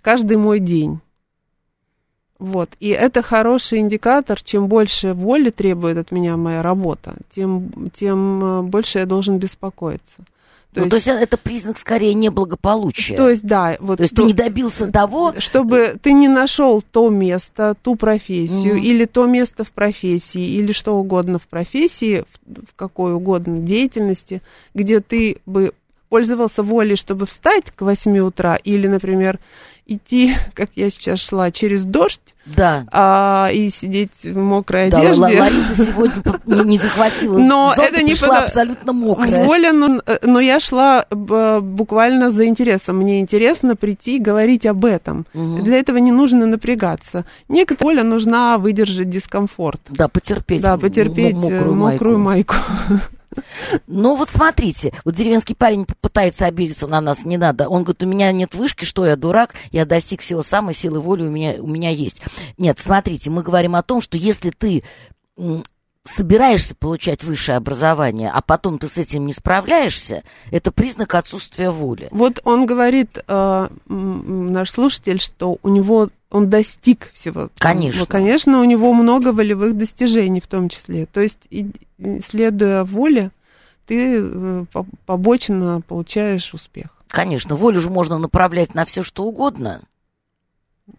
каждый 0.00 0.36
мой 0.36 0.60
день. 0.60 1.00
Вот. 2.38 2.70
И 2.80 2.88
это 2.88 3.22
хороший 3.22 3.78
индикатор, 3.78 4.42
чем 4.42 4.66
больше 4.66 5.14
воли 5.14 5.50
требует 5.50 5.96
от 5.96 6.10
меня 6.10 6.36
моя 6.36 6.60
работа, 6.62 7.14
тем, 7.30 7.90
тем 7.92 8.44
э, 8.44 8.62
больше 8.62 8.98
я 8.98 9.06
должен 9.06 9.38
беспокоиться. 9.38 10.24
То, 10.72 10.80
ну, 10.80 10.86
есть, 10.86 11.04
то 11.04 11.12
есть 11.12 11.22
это 11.22 11.36
признак 11.36 11.76
скорее 11.76 12.14
неблагополучия. 12.14 13.14
То 13.14 13.28
есть, 13.28 13.42
да. 13.42 13.76
Вот 13.78 13.98
то 13.98 14.04
есть 14.04 14.16
то, 14.16 14.22
ты 14.22 14.28
не 14.28 14.32
добился 14.32 14.86
того... 14.90 15.34
Чтобы 15.36 15.96
ты 16.02 16.12
не 16.12 16.28
нашел 16.28 16.80
то 16.80 17.10
место, 17.10 17.76
ту 17.82 17.94
профессию, 17.94 18.76
mm-hmm. 18.76 18.80
или 18.80 19.04
то 19.04 19.26
место 19.26 19.64
в 19.64 19.70
профессии, 19.70 20.42
или 20.42 20.72
что 20.72 20.96
угодно 20.96 21.38
в 21.38 21.46
профессии, 21.46 22.24
в, 22.46 22.70
в 22.70 22.74
какой 22.74 23.12
угодно 23.12 23.58
деятельности, 23.58 24.40
где 24.72 25.00
ты 25.00 25.40
бы 25.44 25.74
пользовался 26.12 26.62
волей, 26.62 26.96
чтобы 26.96 27.24
встать 27.24 27.70
к 27.74 27.80
8 27.80 28.18
утра, 28.18 28.56
или, 28.56 28.86
например, 28.86 29.38
идти, 29.86 30.34
как 30.54 30.68
я 30.74 30.90
сейчас 30.90 31.20
шла, 31.20 31.50
через 31.50 31.84
дождь, 31.84 32.34
да. 32.44 32.84
а, 32.92 33.48
и 33.50 33.70
сидеть 33.70 34.22
в 34.22 34.36
мокрой 34.36 34.90
да, 34.90 34.98
одежде. 34.98 35.40
Лариса 35.40 35.74
сегодня 35.74 36.22
не 36.64 36.76
захватила 36.76 37.38
но 37.38 37.72
зонт, 37.74 37.88
это 37.88 38.02
не 38.02 38.10
пришла 38.10 38.40
под... 38.40 38.44
абсолютно 38.44 38.92
мокрая. 38.92 39.44
Воля, 39.46 39.72
но, 39.72 40.02
но 40.20 40.38
я 40.38 40.60
шла 40.60 41.06
буквально 41.08 42.30
за 42.30 42.44
интересом. 42.44 42.98
Мне 42.98 43.18
интересно 43.18 43.74
прийти 43.74 44.16
и 44.16 44.20
говорить 44.20 44.66
об 44.66 44.84
этом. 44.84 45.24
Угу. 45.32 45.62
Для 45.62 45.78
этого 45.78 45.96
не 45.96 46.12
нужно 46.12 46.44
напрягаться. 46.44 47.24
Некоторая 47.48 47.94
воля 47.94 48.04
нужна 48.04 48.58
выдержать 48.58 49.08
дискомфорт. 49.08 49.80
Да, 49.88 50.08
потерпеть. 50.08 50.60
Да, 50.60 50.76
потерпеть 50.76 51.36
мокрую, 51.36 51.74
мокрую 51.74 52.18
майку. 52.18 52.54
майку. 52.88 53.00
Ну 53.86 54.16
вот 54.16 54.30
смотрите, 54.30 54.92
вот 55.04 55.14
деревенский 55.14 55.54
парень 55.54 55.86
пытается 56.00 56.46
обидеться 56.46 56.86
на 56.86 57.00
нас, 57.00 57.24
не 57.24 57.36
надо. 57.36 57.68
Он 57.68 57.82
говорит, 57.82 58.02
у 58.02 58.06
меня 58.06 58.32
нет 58.32 58.54
вышки, 58.54 58.84
что 58.84 59.06
я 59.06 59.16
дурак, 59.16 59.54
я 59.70 59.84
достиг 59.84 60.20
всего 60.20 60.42
самой 60.42 60.74
силы 60.74 61.00
воли 61.00 61.22
у 61.22 61.30
меня, 61.30 61.54
у 61.58 61.66
меня 61.66 61.90
есть. 61.90 62.22
Нет, 62.58 62.78
смотрите, 62.78 63.30
мы 63.30 63.42
говорим 63.42 63.74
о 63.76 63.82
том, 63.82 64.00
что 64.00 64.16
если 64.16 64.50
ты 64.50 64.82
собираешься 66.04 66.74
получать 66.74 67.22
высшее 67.22 67.56
образование, 67.56 68.30
а 68.32 68.42
потом 68.42 68.78
ты 68.78 68.88
с 68.88 68.98
этим 68.98 69.26
не 69.26 69.32
справляешься, 69.32 70.22
это 70.50 70.72
признак 70.72 71.14
отсутствия 71.14 71.70
воли. 71.70 72.08
Вот 72.10 72.40
он 72.44 72.66
говорит, 72.66 73.18
э, 73.26 73.68
наш 73.86 74.70
слушатель, 74.70 75.20
что 75.20 75.58
у 75.62 75.68
него 75.68 76.10
он 76.30 76.48
достиг 76.48 77.10
всего. 77.12 77.50
Конечно. 77.58 78.00
Ну, 78.00 78.06
конечно, 78.06 78.60
у 78.60 78.64
него 78.64 78.92
много 78.94 79.32
волевых 79.32 79.76
достижений 79.76 80.40
в 80.40 80.46
том 80.46 80.70
числе. 80.70 81.06
То 81.06 81.20
есть, 81.20 81.38
следуя 82.24 82.84
воле, 82.84 83.30
ты 83.86 84.20
э, 84.20 84.64
побочно 85.06 85.82
получаешь 85.86 86.54
успех. 86.54 86.88
Конечно, 87.08 87.56
волю 87.56 87.80
же 87.80 87.90
можно 87.90 88.18
направлять 88.18 88.74
на 88.74 88.84
все, 88.84 89.02
что 89.02 89.24
угодно. 89.24 89.82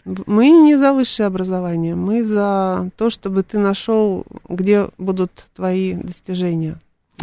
Мы 0.05 0.49
не 0.49 0.77
за 0.77 0.93
высшее 0.93 1.27
образование, 1.27 1.95
мы 1.95 2.23
за 2.23 2.89
то, 2.97 3.09
чтобы 3.09 3.43
ты 3.43 3.57
нашел, 3.57 4.25
где 4.47 4.89
будут 4.97 5.47
твои 5.55 5.93
достижения. 5.93 6.79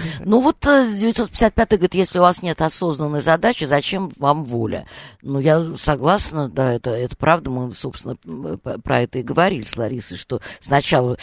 Ну 0.24 0.40
вот 0.40 0.58
955 0.60 1.72
э, 1.72 1.76
говорит, 1.76 1.94
если 1.94 2.18
у 2.18 2.22
вас 2.22 2.42
нет 2.42 2.60
осознанной 2.60 3.20
задачи, 3.20 3.64
зачем 3.64 4.10
вам 4.16 4.44
воля? 4.44 4.86
Ну 5.22 5.38
я 5.38 5.74
согласна, 5.76 6.48
да, 6.48 6.72
это, 6.72 6.90
это 6.90 7.16
правда, 7.16 7.50
мы, 7.50 7.74
собственно, 7.74 8.16
про 8.16 9.00
это 9.00 9.18
и 9.18 9.22
говорили 9.22 9.62
с 9.62 9.76
Ларисой, 9.76 10.18
что 10.18 10.40
сначала 10.60 11.16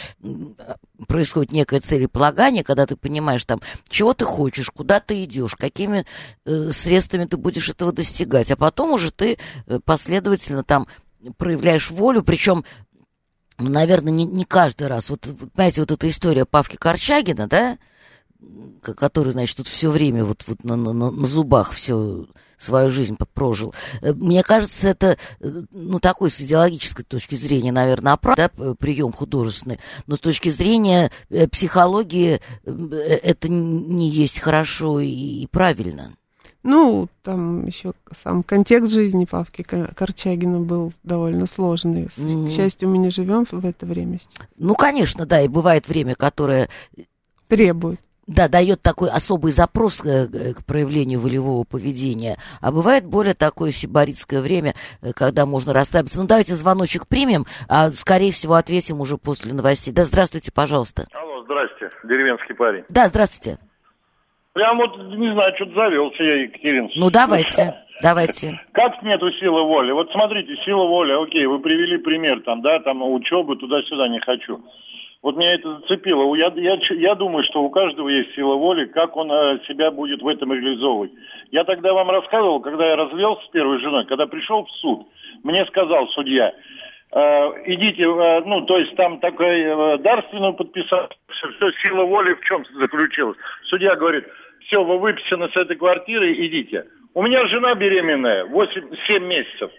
происходит 1.06 1.52
некое 1.52 1.80
целеполагание, 1.80 2.64
когда 2.64 2.86
ты 2.86 2.96
понимаешь 2.96 3.44
там, 3.44 3.60
чего 3.88 4.14
ты 4.14 4.24
хочешь, 4.24 4.70
куда 4.70 5.00
ты 5.00 5.24
идешь, 5.24 5.54
какими 5.56 6.04
э, 6.44 6.70
средствами 6.72 7.24
ты 7.24 7.36
будешь 7.36 7.68
этого 7.68 7.92
достигать, 7.92 8.50
а 8.50 8.56
потом 8.56 8.92
уже 8.92 9.10
ты 9.10 9.38
э, 9.66 9.80
последовательно 9.84 10.64
там 10.64 10.86
проявляешь 11.36 11.90
волю, 11.90 12.22
причем 12.22 12.64
ну, 13.58 13.70
наверное, 13.70 14.12
не, 14.12 14.24
не 14.24 14.44
каждый 14.44 14.86
раз. 14.86 15.10
Вот, 15.10 15.22
понимаете, 15.54 15.80
вот 15.80 15.90
эта 15.90 16.08
история 16.08 16.44
Павки 16.44 16.76
Корчагина, 16.76 17.48
да, 17.48 17.76
который, 18.82 19.32
значит, 19.32 19.56
тут 19.56 19.66
все 19.66 19.90
время 19.90 20.24
вот, 20.24 20.44
вот 20.46 20.64
на, 20.64 20.76
на, 20.76 20.92
на 20.92 21.26
зубах 21.26 21.72
все 21.72 22.26
свою 22.56 22.90
жизнь 22.90 23.16
прожил. 23.34 23.74
Э, 24.02 24.12
мне 24.12 24.42
кажется, 24.42 24.88
это, 24.88 25.16
э, 25.40 25.62
ну, 25.72 25.98
такой 26.00 26.30
с 26.30 26.40
идеологической 26.40 27.04
точки 27.04 27.36
зрения, 27.36 27.72
наверное, 27.72 28.12
оправ, 28.12 28.36
да, 28.36 28.50
прием 28.78 29.12
художественный, 29.12 29.78
но 30.06 30.16
с 30.16 30.20
точки 30.20 30.48
зрения 30.48 31.10
э, 31.30 31.48
психологии 31.48 32.40
это 32.64 33.48
не 33.48 34.08
есть 34.08 34.40
хорошо 34.40 35.00
и 35.00 35.46
правильно. 35.46 36.12
Ну, 36.64 37.08
там 37.22 37.64
еще 37.66 37.92
сам 38.22 38.42
контекст 38.42 38.92
жизни 38.92 39.24
Павки 39.24 39.62
Корчагина 39.62 40.58
был 40.58 40.92
довольно 41.04 41.46
сложный. 41.46 42.08
Mm-hmm. 42.16 42.48
К 42.48 42.52
счастью, 42.52 42.88
мы 42.88 42.98
не 42.98 43.10
живем 43.10 43.46
в 43.50 43.64
это 43.64 43.86
время. 43.86 44.18
Ну, 44.56 44.74
конечно, 44.74 45.24
да, 45.24 45.40
и 45.40 45.48
бывает 45.48 45.88
время, 45.88 46.16
которое 46.16 46.68
требует 47.46 48.00
да, 48.28 48.48
дает 48.48 48.82
такой 48.82 49.08
особый 49.08 49.50
запрос 49.52 50.04
э, 50.04 50.28
к 50.52 50.64
проявлению 50.66 51.18
волевого 51.18 51.64
поведения. 51.64 52.36
А 52.60 52.70
бывает 52.70 53.04
более 53.04 53.34
такое 53.34 53.70
сибаритское 53.70 54.40
время, 54.40 54.74
э, 55.02 55.12
когда 55.16 55.46
можно 55.46 55.72
расслабиться. 55.72 56.20
Ну, 56.20 56.28
давайте 56.28 56.54
звоночек 56.54 57.08
примем, 57.08 57.46
а, 57.68 57.90
скорее 57.90 58.30
всего, 58.30 58.54
ответим 58.54 59.00
уже 59.00 59.16
после 59.16 59.54
новостей. 59.54 59.92
Да, 59.94 60.04
здравствуйте, 60.04 60.52
пожалуйста. 60.54 61.06
Алло, 61.14 61.42
здрасте, 61.44 61.88
деревенский 62.04 62.54
парень. 62.54 62.84
Да, 62.90 63.08
здравствуйте. 63.08 63.58
Прям 64.52 64.76
вот, 64.76 64.96
не 64.98 65.32
знаю, 65.32 65.52
что-то 65.56 65.72
завелся 65.74 66.22
я, 66.22 66.42
Екатерин. 66.42 66.90
Ну, 66.96 67.10
давайте, 67.10 67.76
давайте. 68.02 68.60
Как 68.72 69.02
нету 69.02 69.30
силы 69.40 69.62
воли? 69.64 69.92
Вот 69.92 70.10
смотрите, 70.12 70.54
сила 70.66 70.84
воли, 70.84 71.12
окей, 71.12 71.46
вы 71.46 71.60
привели 71.60 71.96
пример, 71.96 72.42
там, 72.42 72.60
да, 72.60 72.80
там, 72.80 73.02
учебы, 73.02 73.56
туда-сюда 73.56 74.08
не 74.08 74.20
хочу. 74.20 74.60
Вот 75.20 75.36
меня 75.36 75.54
это 75.54 75.80
зацепило. 75.80 76.32
Я, 76.36 76.52
я, 76.54 76.78
я 76.90 77.14
думаю, 77.16 77.42
что 77.44 77.62
у 77.62 77.70
каждого 77.70 78.08
есть 78.08 78.34
сила 78.34 78.54
воли, 78.54 78.86
как 78.86 79.16
он 79.16 79.30
э, 79.32 79.58
себя 79.66 79.90
будет 79.90 80.22
в 80.22 80.28
этом 80.28 80.52
реализовывать. 80.52 81.10
Я 81.50 81.64
тогда 81.64 81.92
вам 81.92 82.08
рассказывал, 82.10 82.60
когда 82.60 82.86
я 82.86 82.96
развелся 82.96 83.44
с 83.44 83.50
первой 83.50 83.80
женой, 83.80 84.06
когда 84.06 84.26
пришел 84.26 84.64
в 84.64 84.70
суд, 84.80 85.08
мне 85.42 85.66
сказал 85.66 86.06
судья, 86.08 86.54
э, 87.10 87.18
идите, 87.66 88.02
э, 88.04 88.42
ну, 88.44 88.60
то 88.66 88.78
есть 88.78 88.94
там 88.94 89.18
такой 89.18 89.60
э, 89.60 89.98
дарственную 89.98 90.54
подписал, 90.54 91.08
все, 91.30 91.48
все, 91.50 91.72
сила 91.82 92.04
воли 92.04 92.34
в 92.34 92.40
чем 92.42 92.64
заключилась. 92.78 93.36
Судья 93.64 93.96
говорит, 93.96 94.24
все, 94.66 94.84
вы 94.84 94.98
выписаны 94.98 95.48
с 95.48 95.56
этой 95.56 95.76
квартиры, 95.76 96.32
идите. 96.46 96.86
У 97.14 97.22
меня 97.22 97.44
жена 97.48 97.74
беременная, 97.74 98.44
8, 98.44 98.94
7 99.08 99.24
месяцев 99.24 99.72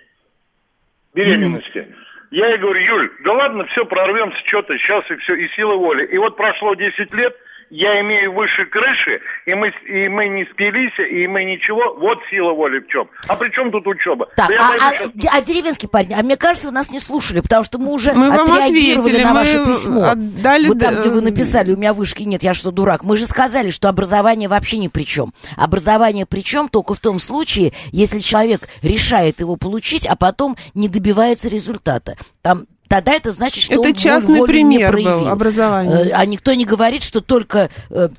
беременности. 1.14 1.78
Mm-hmm. 1.78 2.09
Я 2.32 2.48
ей 2.48 2.58
говорю, 2.58 2.82
Юль, 2.82 3.12
да 3.24 3.34
ладно, 3.34 3.66
все, 3.68 3.86
прорвемся, 3.86 4.38
что-то, 4.46 4.78
сейчас 4.78 5.04
и 5.10 5.16
все, 5.18 5.36
и 5.36 5.48
сила 5.50 5.76
воли. 5.76 6.06
И 6.06 6.18
вот 6.18 6.38
прошло 6.38 6.76
10 6.76 7.14
лет, 7.14 7.36
я 7.70 8.00
имею 8.02 8.34
выше 8.34 8.66
крыши, 8.66 9.22
и 9.46 9.54
мы, 9.54 9.72
и 9.88 10.08
мы 10.08 10.28
не 10.28 10.46
спились, 10.52 10.94
и 11.00 11.28
мы 11.28 11.44
ничего. 11.44 11.96
Вот 12.00 12.20
сила 12.30 12.54
воли 12.54 12.80
в 12.80 12.88
чем. 12.88 13.10
А 13.28 13.36
при 13.36 13.50
чем 13.52 13.72
тут 13.72 13.86
учеба? 13.88 14.28
Так, 14.36 14.50
да 14.50 14.56
а, 14.56 14.90
а, 14.90 14.96
сейчас... 14.96 15.12
а 15.32 15.42
деревенский 15.42 15.88
парень, 15.88 16.14
а 16.14 16.24
мне 16.24 16.36
кажется, 16.36 16.68
вы 16.68 16.74
нас 16.74 16.92
не 16.92 17.00
слушали, 17.00 17.42
потому 17.42 17.64
что 17.64 17.78
мы 17.78 17.92
уже 17.92 18.14
мы 18.14 18.28
отреагировали 18.28 19.22
ответили, 19.22 19.24
на 19.24 19.34
ваше 19.34 19.66
письмо. 19.66 20.10
Отдали... 20.10 20.68
Вот 20.68 20.80
там, 20.80 20.96
где 20.96 21.10
вы 21.10 21.22
написали, 21.22 21.74
у 21.74 21.78
меня 21.78 21.94
вышки 21.94 22.24
нет, 22.24 22.44
я 22.44 22.54
что, 22.54 22.72
дурак. 22.72 23.04
Мы 23.04 23.18
же 23.18 23.26
сказали, 23.26 23.70
что 23.70 23.90
образование 23.90 24.50
вообще 24.50 24.78
ни 24.78 24.88
при 24.88 25.04
чем. 25.04 25.34
Образование 25.56 26.26
при 26.26 26.42
чем 26.42 26.70
только 26.70 26.94
в 26.94 27.00
том 27.00 27.20
случае, 27.20 27.74
если 27.92 28.20
человек 28.20 28.62
решает 28.82 29.40
его 29.40 29.56
получить, 29.56 30.06
а 30.06 30.16
потом 30.16 30.56
не 30.74 30.90
добивается 30.90 31.50
результата. 31.50 32.16
Там 32.42 32.66
тогда 32.90 33.14
это 33.14 33.32
значит, 33.32 33.64
что 33.64 33.76
это 33.76 33.88
он 33.88 33.94
частный 33.94 34.40
волю 34.40 34.48
пример 34.48 34.80
не 34.80 34.92
проявил. 34.92 35.20
был 35.20 35.28
образования. 35.30 36.10
Э, 36.10 36.10
а 36.12 36.26
никто 36.26 36.54
не 36.54 36.66
говорит, 36.66 37.04
что 37.04 37.22
только 37.22 37.70
э, 37.90 38.10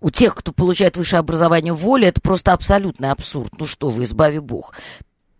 у 0.00 0.10
тех, 0.10 0.34
кто 0.34 0.52
получает 0.52 0.98
высшее 0.98 1.20
образование, 1.20 1.72
воля, 1.72 2.08
это 2.08 2.20
просто 2.20 2.52
абсолютный 2.52 3.10
абсурд. 3.10 3.52
Ну 3.58 3.66
что 3.66 3.88
вы, 3.88 4.04
избави 4.04 4.40
Бог. 4.40 4.74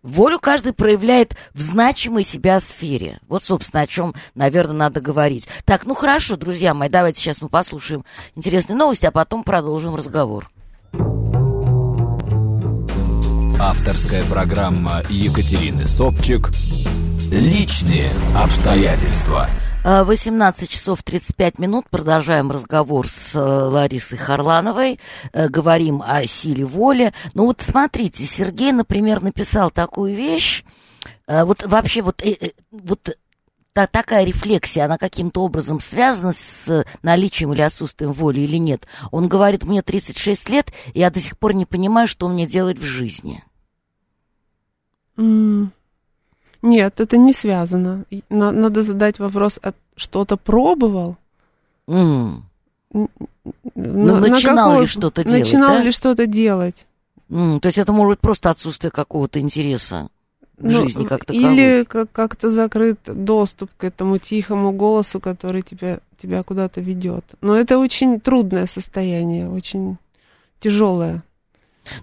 Волю 0.03 0.39
каждый 0.39 0.73
проявляет 0.73 1.35
в 1.53 1.61
значимой 1.61 2.23
себя 2.23 2.59
сфере. 2.59 3.19
Вот, 3.27 3.43
собственно, 3.43 3.83
о 3.83 3.87
чем, 3.87 4.15
наверное, 4.33 4.73
надо 4.73 4.99
говорить. 4.99 5.47
Так, 5.63 5.85
ну 5.85 5.93
хорошо, 5.93 6.37
друзья 6.37 6.73
мои, 6.73 6.89
давайте 6.89 7.19
сейчас 7.19 7.41
мы 7.41 7.49
послушаем 7.49 8.03
интересные 8.35 8.75
новости, 8.75 9.05
а 9.05 9.11
потом 9.11 9.43
продолжим 9.43 9.95
разговор. 9.95 10.49
Авторская 13.63 14.25
программа 14.25 15.03
Екатерины 15.07 15.85
Собчик 15.85 16.49
Личные 17.29 18.09
обстоятельства. 18.35 19.47
18 19.83 20.67
часов 20.67 21.03
35 21.03 21.59
минут. 21.59 21.85
Продолжаем 21.91 22.49
разговор 22.49 23.07
с 23.07 23.35
э, 23.35 23.39
Ларисой 23.39 24.17
Харлановой. 24.17 24.99
Э, 25.31 25.47
говорим 25.47 26.01
о 26.03 26.25
силе 26.25 26.65
воли. 26.65 27.13
Ну 27.35 27.45
вот 27.45 27.61
смотрите, 27.61 28.23
Сергей, 28.23 28.71
например, 28.71 29.21
написал 29.21 29.69
такую 29.69 30.15
вещь. 30.15 30.63
Э, 31.27 31.43
вот 31.43 31.63
вообще 31.63 32.01
вот, 32.01 32.23
вот 32.71 33.15
та, 33.73 33.85
такая 33.85 34.25
рефлексия, 34.25 34.85
она 34.85 34.97
каким-то 34.97 35.43
образом 35.43 35.81
связана 35.81 36.33
с 36.33 36.83
наличием 37.03 37.53
или 37.53 37.61
отсутствием 37.61 38.11
воли 38.11 38.39
или 38.39 38.57
нет. 38.57 38.87
Он 39.11 39.27
говорит, 39.27 39.65
мне 39.65 39.83
36 39.83 40.49
лет, 40.49 40.73
и 40.95 40.99
я 40.99 41.11
до 41.11 41.19
сих 41.19 41.37
пор 41.37 41.53
не 41.53 41.67
понимаю, 41.67 42.07
что 42.07 42.27
мне 42.27 42.47
делать 42.47 42.79
в 42.79 42.83
жизни. 42.83 43.43
Нет, 45.17 46.99
это 46.99 47.17
не 47.17 47.33
связано. 47.33 48.05
Надо 48.29 48.83
задать 48.83 49.19
вопрос, 49.19 49.59
а 49.63 49.73
что-то 49.95 50.37
пробовал? 50.37 51.17
Mm. 51.87 52.41
Ну, 52.93 54.17
начинал 54.17 54.71
какой, 54.71 54.81
ли 54.81 54.87
что-то 54.87 55.23
делать? 55.23 55.39
Начинал 55.39 55.75
да? 55.75 55.83
ли 55.83 55.91
что-то 55.91 56.27
делать? 56.27 56.85
Mm, 57.29 57.59
то 57.59 57.67
есть 57.67 57.77
это 57.77 57.93
может 57.93 58.09
быть 58.11 58.19
просто 58.19 58.49
отсутствие 58.49 58.91
какого-то 58.91 59.39
интереса 59.39 60.09
в 60.57 60.65
ну, 60.65 60.81
жизни 60.81 61.05
как 61.05 61.25
таковой. 61.25 61.53
Или 61.53 61.83
как- 61.83 62.11
как-то 62.11 62.51
закрыт 62.51 62.99
доступ 63.05 63.71
к 63.77 63.83
этому 63.83 64.17
тихому 64.19 64.71
голосу, 64.71 65.19
который 65.19 65.61
тебя, 65.61 65.99
тебя 66.21 66.43
куда-то 66.43 66.81
ведет. 66.81 67.25
Но 67.41 67.55
это 67.55 67.79
очень 67.79 68.19
трудное 68.19 68.67
состояние, 68.67 69.49
очень 69.49 69.97
тяжелое. 70.59 71.23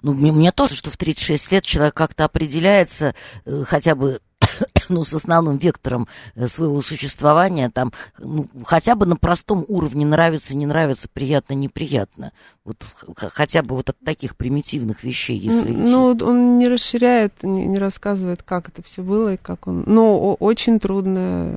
Ну, 0.03 0.15
мне, 0.15 0.33
мне 0.33 0.53
тоже, 0.53 0.75
что 0.75 0.91
в 0.91 0.97
36 0.97 1.53
лет 1.53 1.65
человек 1.65 1.95
как-то 1.95 2.25
определяется 2.25 3.15
э, 3.45 3.65
хотя 3.67 3.95
бы 3.95 4.21
ну, 4.89 5.05
с 5.05 5.15
основным 5.15 5.57
вектором 5.57 6.09
э, 6.35 6.49
своего 6.49 6.81
существования, 6.83 7.71
там, 7.71 7.93
ну, 8.19 8.47
хотя 8.65 8.95
бы 8.95 9.07
на 9.07 9.17
простом 9.17 9.65
уровне 9.69 10.07
нравится, 10.07 10.57
не 10.57 10.67
нравится, 10.67 11.09
приятно, 11.13 11.55
неприятно. 11.55 12.33
Вот 12.65 12.77
хотя 13.17 13.63
бы 13.63 13.77
вот 13.77 13.91
от 13.91 13.99
таких 14.01 14.37
примитивных 14.37 15.05
вещей, 15.05 15.37
если 15.37 15.71
Ну, 15.71 16.17
он 16.21 16.59
не 16.59 16.69
расширяет, 16.69 17.43
не, 17.43 17.67
не 17.67 17.79
рассказывает, 17.79 18.43
как 18.43 18.69
это 18.69 18.83
все 18.83 19.03
было 19.03 19.35
и 19.35 19.37
как 19.37 19.67
он... 19.67 19.85
Но 19.87 20.35
очень 20.35 20.81
трудная, 20.81 21.57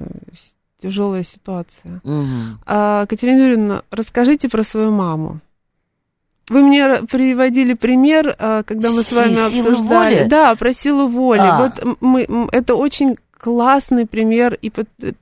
тяжелая 0.81 1.23
ситуация. 1.23 2.01
Угу. 2.03 2.59
А, 2.65 3.05
Катерина 3.05 3.41
Юрьевна, 3.41 3.83
расскажите 3.91 4.49
про 4.49 4.63
свою 4.63 4.91
маму. 4.91 5.39
Вы 6.51 6.63
мне 6.63 6.95
приводили 7.09 7.73
пример, 7.73 8.35
а, 8.37 8.63
когда 8.63 8.91
мы 8.91 9.03
с 9.03 9.11
вами 9.13 9.47
обсуждали. 9.47 10.15
Воли? 10.15 10.27
Да, 10.27 10.53
про 10.55 10.73
силу 10.73 11.07
воли. 11.07 11.39
А. 11.41 11.57
Вот 11.57 11.97
мы, 12.01 12.27
это 12.51 12.75
очень 12.75 13.15
классный 13.37 14.05
пример 14.05 14.57
и 14.61 14.69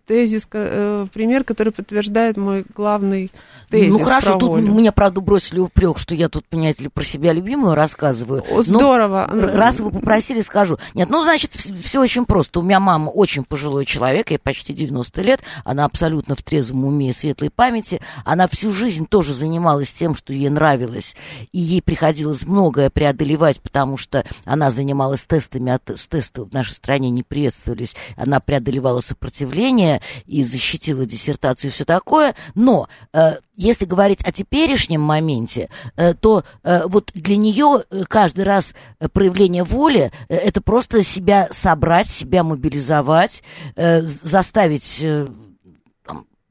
тезис, 0.07 0.47
э, 0.51 1.05
пример, 1.13 1.43
который 1.43 1.71
подтверждает 1.71 2.35
мой 2.35 2.65
главный 2.75 3.31
тезис. 3.69 3.91
Ну 3.91 4.03
хорошо, 4.03 4.37
тут 4.37 4.49
волю. 4.49 4.73
меня, 4.73 4.91
правда, 4.91 5.21
бросили 5.21 5.59
упрек, 5.59 5.97
что 5.97 6.15
я 6.15 6.29
тут, 6.29 6.45
понимаете 6.47 6.83
ли, 6.83 6.89
про 6.89 7.03
себя 7.03 7.33
любимую 7.33 7.75
рассказываю. 7.75 8.43
О, 8.51 8.63
здорово. 8.63 9.29
Но, 9.31 9.47
раз 9.47 9.79
вы 9.79 9.91
попросили, 9.91 10.41
скажу. 10.41 10.77
Нет, 10.93 11.09
ну, 11.09 11.23
значит, 11.23 11.53
все 11.53 12.01
очень 12.01 12.25
просто. 12.25 12.59
У 12.59 12.63
меня 12.63 12.79
мама 12.79 13.09
очень 13.09 13.43
пожилой 13.43 13.85
человек, 13.85 14.31
ей 14.31 14.39
почти 14.39 14.73
90 14.73 15.21
лет, 15.21 15.41
она 15.63 15.85
абсолютно 15.85 16.35
в 16.35 16.43
трезвом 16.43 16.85
уме 16.85 17.09
и 17.09 17.13
светлой 17.13 17.49
памяти. 17.49 18.01
Она 18.25 18.47
всю 18.47 18.71
жизнь 18.71 19.05
тоже 19.07 19.33
занималась 19.33 19.93
тем, 19.93 20.15
что 20.15 20.33
ей 20.33 20.49
нравилось, 20.49 21.15
и 21.51 21.59
ей 21.59 21.81
приходилось 21.81 22.45
многое 22.45 22.89
преодолевать, 22.89 23.61
потому 23.61 23.97
что 23.97 24.23
она 24.45 24.71
занималась 24.71 25.25
тестами, 25.25 25.71
а 25.71 25.79
с 25.95 26.07
тестов 26.07 26.49
в 26.49 26.53
нашей 26.53 26.73
стране 26.73 27.09
не 27.09 27.23
приветствовались. 27.23 27.95
Она 28.15 28.39
преодолевала 28.39 29.01
сопротивление 29.01 30.01
и 30.25 30.43
защитила 30.43 31.05
диссертацию 31.05 31.69
и 31.69 31.73
все 31.73 31.85
такое. 31.85 32.35
Но 32.55 32.87
э, 33.13 33.37
если 33.59 33.83
говорить 33.83 34.23
о 34.25 34.31
теперешнем 34.31 35.01
моменте, 35.01 35.69
э, 35.97 36.13
то 36.13 36.43
э, 36.63 36.83
вот 36.87 37.11
для 37.13 37.35
нее 37.35 37.83
э, 37.89 38.03
каждый 38.07 38.45
раз 38.45 38.73
проявление 39.11 39.65
воли 39.65 40.11
это 40.29 40.61
просто 40.61 41.03
себя 41.03 41.49
собрать, 41.51 42.07
себя 42.07 42.43
мобилизовать, 42.43 43.43
заставить 43.75 45.05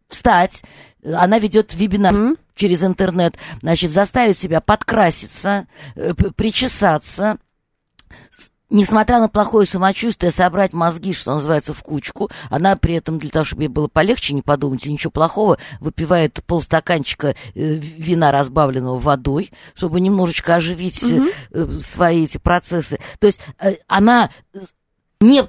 встать. 0.08 0.62
Она 1.04 1.38
ведет 1.38 1.72
вебинар 1.74 2.14
mm-hmm. 2.14 2.38
через 2.54 2.82
интернет, 2.82 3.36
значит, 3.62 3.90
заставить 3.90 4.38
себя 4.38 4.60
подкраситься, 4.60 5.66
причесаться, 6.36 7.38
несмотря 8.70 9.18
на 9.18 9.28
плохое 9.28 9.66
самочувствие, 9.66 10.32
собрать 10.32 10.72
мозги, 10.72 11.12
что 11.12 11.34
называется, 11.34 11.74
в 11.74 11.82
кучку, 11.82 12.30
она 12.50 12.76
при 12.76 12.94
этом, 12.94 13.18
для 13.18 13.30
того, 13.30 13.44
чтобы 13.44 13.62
ей 13.62 13.68
было 13.68 13.88
полегче, 13.88 14.34
не 14.34 14.42
подумать 14.42 14.84
ничего 14.86 15.10
плохого, 15.10 15.58
выпивает 15.80 16.40
полстаканчика 16.46 17.28
э, 17.28 17.34
вина, 17.54 18.32
разбавленного 18.32 18.98
водой, 18.98 19.50
чтобы 19.74 20.00
немножечко 20.00 20.56
оживить 20.56 21.02
угу. 21.02 21.70
свои 21.70 22.24
эти 22.24 22.38
процессы. 22.38 22.98
То 23.18 23.26
есть 23.26 23.40
она 23.86 24.30
не 25.20 25.44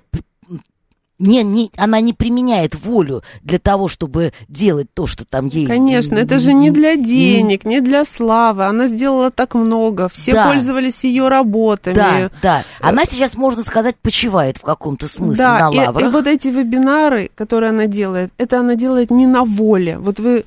не, 1.20 1.44
не, 1.44 1.70
она 1.76 2.00
не 2.00 2.14
применяет 2.14 2.76
волю 2.76 3.24
для 3.44 3.60
того, 3.60 3.90
чтобы 3.90 4.32
делать 4.48 4.88
то, 4.94 5.06
что 5.06 5.26
там 5.26 5.48
ей... 5.48 5.68
Конечно, 5.68 6.16
это 6.16 6.40
же 6.40 6.54
не 6.54 6.72
для 6.72 6.96
денег, 6.96 7.66
не 7.66 7.82
для 7.82 8.06
славы. 8.06 8.66
Она 8.66 8.88
сделала 8.88 9.30
так 9.30 9.54
много, 9.54 10.08
все 10.08 10.34
да. 10.34 10.48
пользовались 10.48 11.04
ее 11.04 11.28
работами. 11.28 11.94
Да, 11.94 12.32
да. 12.42 12.64
Она 12.80 13.04
сейчас, 13.04 13.36
можно 13.36 13.64
сказать, 13.64 13.98
почивает 13.98 14.58
в 14.58 14.62
каком-то 14.62 15.10
смысле 15.10 15.44
да, 15.44 15.60
на 15.60 15.70
лаврах. 15.70 16.02
И, 16.02 16.06
и 16.06 16.10
вот 16.10 16.26
эти 16.26 16.48
вебинары, 16.48 17.30
которые 17.36 17.72
она 17.72 17.88
делает, 17.88 18.32
это 18.38 18.62
она 18.62 18.76
делает 18.76 19.12
не 19.12 19.28
на 19.28 19.44
воле. 19.44 19.98
Вот 19.98 20.20
вы... 20.20 20.46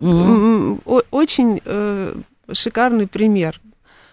Угу. 0.00 1.02
Очень 1.10 1.60
э, 1.64 2.14
шикарный 2.52 3.08
пример. 3.08 3.60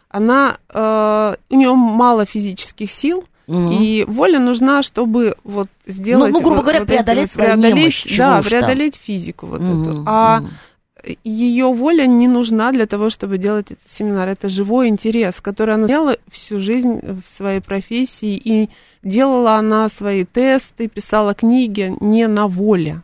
Она... 0.09 0.57
Э, 0.73 1.35
у 1.51 1.55
нее 1.55 1.73
мало 1.73 2.25
физических 2.25 2.91
сил, 2.91 3.25
Угу. 3.49 3.71
И 3.71 4.05
воля 4.07 4.39
нужна, 4.39 4.83
чтобы 4.83 5.35
вот 5.43 5.67
сделать... 5.87 6.31
Ну, 6.31 6.37
ну 6.37 6.41
грубо 6.41 6.57
вот, 6.57 6.65
говоря, 6.65 6.79
вот 6.81 6.87
преодолеть 6.87 7.31
свою 7.31 7.53
преодолеть, 7.53 7.75
немощь. 7.75 8.17
Да, 8.17 8.41
преодолеть 8.43 8.93
там. 8.93 9.01
физику 9.03 9.47
вот 9.47 9.61
угу, 9.61 9.81
эту. 9.81 10.03
А 10.05 10.41
угу. 10.43 11.13
ее 11.23 11.73
воля 11.73 12.05
не 12.05 12.27
нужна 12.27 12.71
для 12.71 12.85
того, 12.85 13.09
чтобы 13.09 13.39
делать 13.39 13.71
этот 13.71 13.89
семинар. 13.89 14.27
Это 14.27 14.49
живой 14.49 14.87
интерес, 14.87 15.41
который 15.41 15.73
она 15.73 15.87
делала 15.87 16.17
всю 16.31 16.59
жизнь 16.59 16.99
в 17.01 17.23
своей 17.35 17.59
профессии. 17.59 18.35
И 18.35 18.69
делала 19.01 19.53
она 19.55 19.89
свои 19.89 20.25
тесты, 20.25 20.87
писала 20.87 21.33
книги 21.33 21.95
не 22.01 22.27
на 22.27 22.47
воле. 22.47 23.01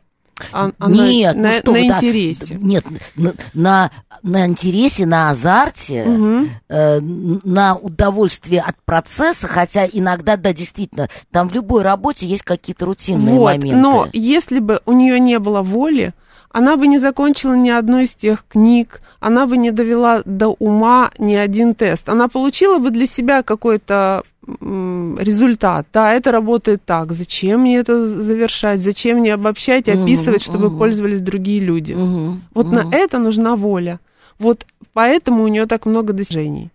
А, 0.52 0.72
а 0.78 0.90
нет, 0.90 1.36
на, 1.36 1.50
ну 1.50 1.52
что 1.54 1.72
на 1.72 1.78
вы, 1.78 1.86
интересе. 1.86 2.56
Да, 2.56 2.58
нет, 2.60 2.86
на, 3.16 3.34
на, 3.54 3.92
на 4.22 4.46
интересе, 4.46 5.06
на 5.06 5.30
азарте, 5.30 6.04
угу. 6.04 6.48
э, 6.68 7.00
на 7.00 7.76
удовольствие 7.76 8.62
от 8.62 8.76
процесса, 8.84 9.48
хотя 9.48 9.86
иногда, 9.86 10.36
да, 10.36 10.52
действительно, 10.52 11.10
там 11.32 11.48
в 11.48 11.54
любой 11.54 11.84
работе 11.84 12.26
есть 12.26 12.44
какие-то 12.44 12.86
рутинные 12.86 13.36
вот, 13.36 13.54
моменты. 13.54 13.78
Но 13.78 14.08
если 14.12 14.60
бы 14.60 14.82
у 14.86 14.92
нее 14.92 15.20
не 15.20 15.40
было 15.40 15.62
воли, 15.62 16.14
она 16.52 16.78
бы 16.78 16.88
не 16.88 17.00
закончила 17.00 17.54
ни 17.54 17.70
одной 17.70 18.06
из 18.06 18.16
тех 18.16 18.46
книг, 18.48 19.02
она 19.20 19.46
бы 19.46 19.58
не 19.58 19.72
довела 19.72 20.22
до 20.26 20.50
ума 20.50 21.12
ни 21.18 21.36
один 21.36 21.76
тест. 21.76 22.08
Она 22.08 22.28
получила 22.28 22.78
бы 22.78 22.92
для 22.92 23.08
себя 23.08 23.44
какой-то 23.44 24.24
результат. 24.48 25.88
Да, 25.94 26.14
это 26.14 26.32
работает 26.32 26.84
так. 26.86 27.12
Зачем 27.12 27.62
мне 27.62 27.78
это 27.78 28.08
завершать? 28.08 28.82
Зачем 28.82 29.20
мне 29.20 29.34
обобщать 29.34 29.88
и 29.88 29.92
описывать, 29.92 30.42
uh-huh, 30.42 30.46
чтобы 30.46 30.68
uh-huh. 30.68 30.78
пользовались 30.78 31.22
другие 31.22 31.60
люди? 31.60 31.94
Uh-huh, 31.94 32.36
вот 32.54 32.68
uh-huh. 32.68 32.84
на 32.84 32.96
это 32.96 33.20
нужна 33.20 33.56
воля. 33.56 34.00
Вот 34.38 34.66
поэтому 34.94 35.44
у 35.44 35.48
нее 35.48 35.66
так 35.66 35.86
много 35.86 36.14
достижений. 36.14 36.70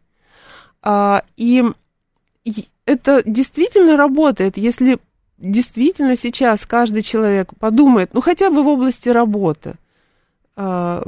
А, 0.83 1.23
и, 1.37 1.65
и 2.45 2.67
это 2.87 3.23
действительно 3.25 3.97
работает, 3.97 4.57
если 4.57 4.99
действительно 5.39 6.17
сейчас 6.17 6.67
каждый 6.67 7.03
человек 7.03 7.53
подумает, 7.59 8.11
ну 8.15 8.21
хотя 8.21 8.51
бы 8.51 8.63
в 8.63 8.69
области 8.69 9.09
работы, 9.09 9.75
а, 10.57 11.03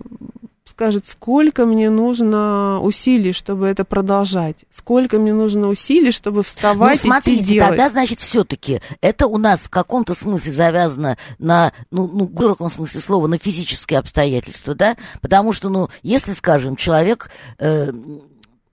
скажет, 0.64 1.06
сколько 1.06 1.66
мне 1.66 1.90
нужно 1.90 2.80
усилий, 2.80 3.32
чтобы 3.32 3.66
это 3.66 3.84
продолжать, 3.84 4.56
сколько 4.74 5.18
мне 5.18 5.32
нужно 5.32 5.68
усилий, 5.68 6.12
чтобы 6.12 6.42
вставать 6.42 7.02
ну, 7.02 7.10
смотрите, 7.10 7.40
идти 7.40 7.54
делать. 7.54 7.70
тогда, 7.70 7.88
значит, 7.88 8.20
все-таки 8.20 8.80
это 9.00 9.26
у 9.26 9.38
нас 9.38 9.60
в 9.60 9.70
каком-то 9.70 10.14
смысле 10.14 10.52
завязано 10.52 11.18
на, 11.38 11.72
ну, 11.90 12.08
ну, 12.12 12.26
в 12.26 12.34
каком 12.34 12.70
смысле 12.70 13.00
слова, 13.00 13.26
на 13.26 13.38
физические 13.38 13.98
обстоятельства, 13.98 14.74
да, 14.74 14.96
потому 15.20 15.52
что, 15.52 15.68
ну, 15.68 15.88
если, 16.02 16.32
скажем, 16.32 16.76
человек... 16.76 17.30
Э, 17.58 17.90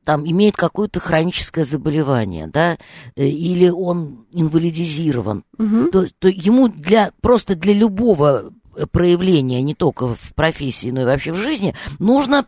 там 0.06 0.26
имеет 0.26 0.56
какое-то 0.56 1.00
хроническое 1.00 1.64
заболевание, 1.64 2.48
да, 2.48 2.78
э, 3.16 3.28
или 3.28 3.70
он 3.70 4.26
инвалидизирован, 4.32 5.44
угу. 5.56 5.92
то, 5.92 6.08
то 6.18 6.28
ему 6.28 6.68
для 6.68 7.12
просто 7.22 7.54
для 7.56 7.74
любого 7.74 8.52
проявления 8.88 9.62
не 9.62 9.76
только 9.76 10.14
в 10.16 10.34
профессии, 10.36 10.92
но 10.92 11.02
и 11.02 11.06
вообще 11.06 11.32
в 11.32 11.38
жизни, 11.38 11.76
нужно 12.00 12.46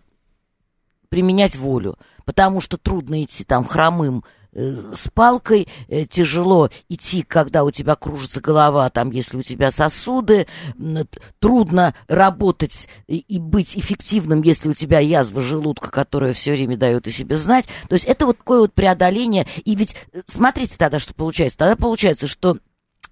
применять 1.12 1.58
волю, 1.58 1.98
потому 2.26 2.62
что 2.62 2.78
трудно 2.78 3.22
идти 3.22 3.44
там 3.44 3.66
хромым 3.66 4.24
э, 4.54 4.76
с 4.94 5.10
палкой, 5.14 5.68
э, 5.90 6.06
тяжело 6.06 6.70
идти, 6.88 7.22
когда 7.22 7.66
у 7.66 7.72
тебя 7.72 7.96
кружится 7.96 8.40
голова, 8.40 8.90
там, 8.90 9.12
если 9.12 9.36
у 9.36 9.42
тебя 9.42 9.72
сосуды, 9.72 10.48
трудно 11.40 11.94
работать 12.08 12.88
и 13.08 13.40
быть 13.40 13.78
эффективным, 13.78 14.42
если 14.42 14.70
у 14.70 14.74
тебя 14.74 15.00
язва 15.00 15.42
желудка, 15.42 15.92
которая 15.92 16.32
все 16.32 16.54
время 16.54 16.78
дает 16.78 17.08
о 17.08 17.12
себе 17.12 17.36
знать. 17.36 17.66
То 17.90 17.94
есть 17.94 18.06
это 18.06 18.26
вот 18.26 18.38
такое 18.38 18.62
вот 18.62 18.74
преодоление. 18.74 19.46
И 19.66 19.76
ведь 19.76 19.98
э, 20.14 20.22
смотрите 20.26 20.78
тогда, 20.78 21.00
что 21.00 21.14
получается. 21.14 21.58
Тогда 21.58 21.76
получается, 21.76 22.28
что 22.28 22.58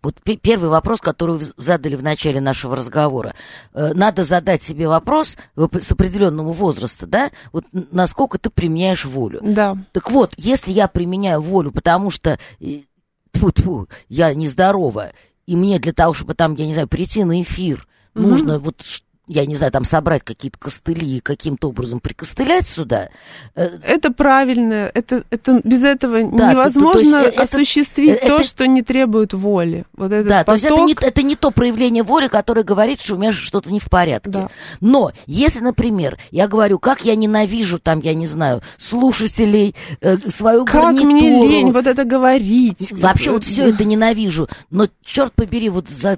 вот 0.02 0.16
первый 0.24 0.70
вопрос, 0.70 1.02
который 1.02 1.38
вы 1.38 1.46
задали 1.58 1.96
в 1.96 2.04
начале 2.04 2.40
нашего 2.40 2.76
разговора. 2.76 3.34
Э, 3.74 3.94
надо 3.94 4.24
задать 4.24 4.64
себе 4.64 4.88
вопрос 4.88 5.38
с 5.56 5.92
определенного 5.92 6.52
возраста, 6.52 7.06
да, 7.06 7.32
вот 7.52 7.66
насколько 7.72 8.38
ты 8.38 8.50
применяешь 8.50 9.06
волю. 9.06 9.40
Да. 9.42 9.78
Так 9.92 10.12
вот, 10.12 10.34
если 10.38 10.72
я 10.72 10.88
применяю 10.88 11.42
волю, 11.42 11.72
потому 11.72 12.10
что 12.12 12.38
тьфу 12.60 13.50
-тьфу, 13.50 13.90
я 14.08 14.34
нездорова, 14.34 15.12
и 15.46 15.56
мне 15.56 15.80
для 15.80 15.94
того, 15.94 16.14
чтобы 16.14 16.36
там, 16.36 16.56
я 16.56 16.66
не 16.66 16.74
знаю, 16.74 16.88
прийти 16.88 17.24
на 17.24 17.42
эфир, 17.42 17.88
угу. 18.16 18.28
нужно 18.28 18.60
вот 18.60 18.82
я 19.30 19.46
не 19.46 19.56
знаю, 19.56 19.72
там 19.72 19.86
собрать 19.86 20.24
какие-то 20.24 20.58
костыли 20.58 21.18
и 21.18 21.20
каким-то 21.20 21.70
образом 21.70 22.00
прикостылять 22.00 22.68
сюда. 22.68 23.10
Э, 23.56 23.70
это 23.88 24.12
правильно. 24.12 24.92
Это, 24.94 25.24
это 25.30 25.62
без 25.64 25.84
этого 25.84 26.24
да, 26.32 26.52
невозможно 26.52 27.24
то, 27.24 27.30
то, 27.30 27.36
то 27.36 27.44
осуществить 27.44 28.18
это, 28.18 28.38
то, 28.38 28.44
что 28.44 28.66
не 28.68 28.82
требует 28.82 29.34
воли. 29.34 29.86
Вот 29.94 30.12
этот 30.12 30.28
да, 30.28 30.44
поток... 30.44 30.46
то 30.46 30.54
есть 30.54 30.66
это 30.66 30.82
не, 30.82 31.08
это 31.08 31.22
не 31.22 31.36
то 31.36 31.52
проявление 31.52 32.02
воли, 32.02 32.28
которое 32.28 32.64
говорит, 32.64 33.00
что 33.00 33.16
у 33.16 33.18
меня 33.20 33.32
что-то 33.32 33.72
не 33.72 33.80
в 33.80 33.86
порядке. 33.86 34.32
Да. 34.32 34.50
Но 34.82 35.12
если, 35.28 35.60
например, 35.60 36.18
я 36.32 36.48
говорю, 36.48 36.80
как 36.80 37.06
я 37.06 37.16
ненавижу 37.16 37.78
там, 37.78 38.00
я 38.00 38.16
не 38.16 38.26
знаю, 38.26 38.64
слушателей, 38.78 39.76
э, 40.02 40.18
свою 40.30 40.66
как 40.66 40.96
гарнитуру. 40.96 41.14
мне 41.14 41.48
лень 41.48 41.72
вот 41.72 41.86
это 41.86 42.04
говорить. 42.04 42.92
Вообще 42.92 43.32
вот 43.32 43.44
все 43.44 43.70
это 43.70 43.86
ненавижу. 43.86 44.48
Но 44.72 44.88
черт 45.06 45.34
побери, 45.34 45.70
вот 45.70 45.88
за 45.88 46.18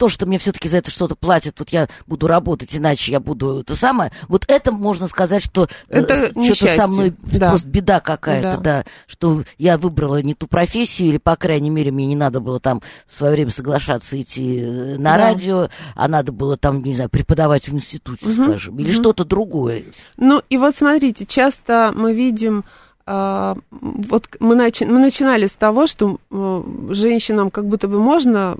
то, 0.00 0.08
что 0.08 0.24
мне 0.24 0.38
все-таки 0.38 0.66
за 0.66 0.78
это 0.78 0.90
что-то 0.90 1.14
платят, 1.14 1.58
вот 1.58 1.68
я 1.68 1.86
буду 2.06 2.26
работать, 2.26 2.74
иначе 2.74 3.12
я 3.12 3.20
буду 3.20 3.60
это 3.60 3.76
самое, 3.76 4.10
вот 4.28 4.46
это 4.48 4.72
можно 4.72 5.06
сказать, 5.06 5.44
что 5.44 5.68
э, 5.90 6.00
это 6.00 6.32
что-то 6.42 6.74
со 6.74 6.86
мной 6.86 7.12
да. 7.20 7.50
просто 7.50 7.68
беда 7.68 8.00
какая-то, 8.00 8.56
да. 8.56 8.56
да, 8.62 8.84
что 9.06 9.42
я 9.58 9.76
выбрала 9.76 10.22
не 10.22 10.32
ту 10.32 10.46
профессию, 10.46 11.10
или, 11.10 11.18
по 11.18 11.36
крайней 11.36 11.68
мере, 11.68 11.90
мне 11.90 12.06
не 12.06 12.16
надо 12.16 12.40
было 12.40 12.60
там 12.60 12.80
в 13.06 13.14
свое 13.14 13.34
время 13.34 13.50
соглашаться 13.50 14.18
идти 14.18 14.60
э, 14.60 14.96
на 14.96 15.12
да. 15.12 15.18
радио, 15.18 15.68
а 15.94 16.08
надо 16.08 16.32
было 16.32 16.56
там, 16.56 16.82
не 16.82 16.94
знаю, 16.94 17.10
преподавать 17.10 17.68
в 17.68 17.74
институте, 17.74 18.24
угу. 18.24 18.32
скажем, 18.32 18.78
или 18.78 18.88
угу. 18.88 18.96
что-то 18.96 19.26
другое. 19.26 19.84
Ну, 20.16 20.40
и 20.48 20.56
вот 20.56 20.74
смотрите, 20.74 21.26
часто 21.26 21.92
мы 21.94 22.14
видим 22.14 22.64
а, 23.12 23.56
вот 23.72 24.28
мы, 24.38 24.54
начи 24.54 24.84
мы 24.84 25.00
начинали 25.00 25.48
с 25.48 25.54
того, 25.54 25.88
что 25.88 26.18
э, 26.30 26.62
женщинам 26.90 27.50
как 27.50 27.66
будто 27.66 27.88
бы 27.88 27.98
можно 27.98 28.56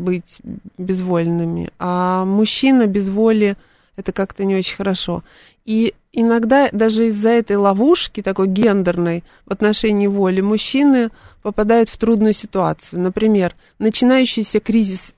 быть 0.00 0.38
безвольными, 0.78 1.70
а 1.78 2.24
мужчина 2.24 2.86
без 2.86 3.08
воли 3.08 3.56
это 3.96 4.12
как-то 4.12 4.44
не 4.44 4.56
очень 4.56 4.76
хорошо. 4.76 5.22
И 5.64 5.94
иногда 6.12 6.68
даже 6.72 7.08
из-за 7.08 7.30
этой 7.30 7.56
ловушки, 7.56 8.22
такой 8.22 8.48
гендерной 8.48 9.24
в 9.46 9.52
отношении 9.52 10.06
воли, 10.06 10.40
мужчины 10.40 11.10
попадают 11.42 11.88
в 11.88 11.96
трудную 11.96 12.32
ситуацию. 12.32 13.00
Например, 13.00 13.54
начинающийся 13.78 14.60
кризис 14.60 15.14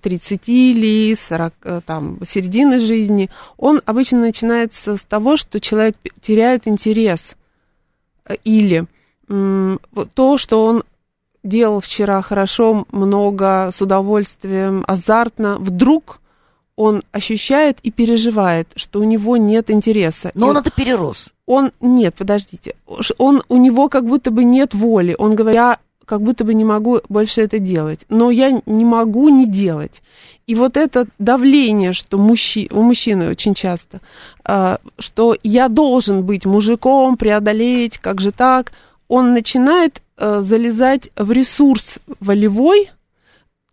30 0.00 0.48
или 0.48 1.14
40, 1.14 1.54
э, 1.62 1.80
там, 1.86 2.18
середины 2.26 2.80
жизни, 2.80 3.30
он 3.56 3.80
обычно 3.84 4.20
начинается 4.20 4.96
с 4.96 5.04
того, 5.04 5.36
что 5.36 5.60
человек 5.60 5.96
теряет 6.20 6.66
интерес 6.66 7.34
или 8.44 8.86
то, 10.14 10.38
что 10.38 10.64
он 10.64 10.82
делал 11.42 11.80
вчера 11.80 12.22
хорошо, 12.22 12.86
много, 12.90 13.70
с 13.72 13.80
удовольствием, 13.80 14.84
азартно, 14.86 15.56
вдруг 15.58 16.20
он 16.76 17.02
ощущает 17.12 17.78
и 17.82 17.90
переживает, 17.90 18.68
что 18.74 19.00
у 19.00 19.04
него 19.04 19.36
нет 19.36 19.70
интереса. 19.70 20.30
Но 20.34 20.46
и 20.46 20.50
он 20.50 20.56
это 20.56 20.70
перерос. 20.70 21.34
Он, 21.46 21.72
нет, 21.80 22.14
подождите, 22.14 22.74
он, 23.18 23.42
у 23.48 23.56
него 23.58 23.88
как 23.88 24.06
будто 24.06 24.30
бы 24.30 24.44
нет 24.44 24.74
воли. 24.74 25.14
Он 25.18 25.34
говорит, 25.34 25.56
я 25.56 25.78
как 26.06 26.22
будто 26.22 26.44
бы 26.44 26.54
не 26.54 26.64
могу 26.64 27.00
больше 27.08 27.42
это 27.42 27.58
делать, 27.58 28.00
но 28.08 28.30
я 28.30 28.60
не 28.66 28.84
могу 28.84 29.28
не 29.28 29.46
делать. 29.46 30.02
И 30.48 30.56
вот 30.56 30.76
это 30.76 31.06
давление, 31.20 31.92
что 31.92 32.18
мужчи, 32.18 32.68
у 32.72 32.82
мужчины 32.82 33.30
очень 33.30 33.54
часто, 33.54 34.00
э, 34.44 34.78
что 34.98 35.36
я 35.44 35.68
должен 35.68 36.24
быть 36.24 36.46
мужиком, 36.46 37.16
преодолеть, 37.16 37.98
как 37.98 38.20
же 38.20 38.32
так, 38.32 38.72
он 39.10 39.32
начинает 39.32 40.02
э, 40.16 40.40
залезать 40.42 41.10
в 41.16 41.32
ресурс 41.32 41.98
волевой, 42.20 42.92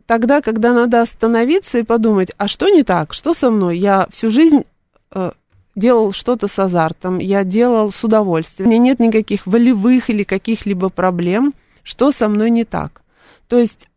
тогда, 0.08 0.42
когда 0.42 0.74
надо 0.74 1.00
остановиться 1.00 1.78
и 1.78 1.84
подумать, 1.84 2.32
а 2.38 2.48
что 2.48 2.70
не 2.70 2.82
так, 2.82 3.14
что 3.14 3.36
со 3.36 3.52
мной? 3.52 3.78
Я 3.78 4.08
всю 4.12 4.32
жизнь 4.32 4.66
э, 5.12 5.32
делал 5.76 6.12
что-то 6.12 6.48
с 6.48 6.58
азартом, 6.58 7.20
я 7.20 7.44
делал 7.44 7.92
с 7.92 8.04
удовольствием, 8.04 8.68
у 8.68 8.72
меня 8.72 8.82
нет 8.82 9.00
никаких 9.00 9.46
волевых 9.46 10.10
или 10.10 10.24
каких-либо 10.24 10.90
проблем, 10.90 11.54
что 11.84 12.12
со 12.12 12.30
мной 12.30 12.50
не 12.50 12.66
так? 12.66 13.04
То 13.48 13.60
есть 13.60 13.88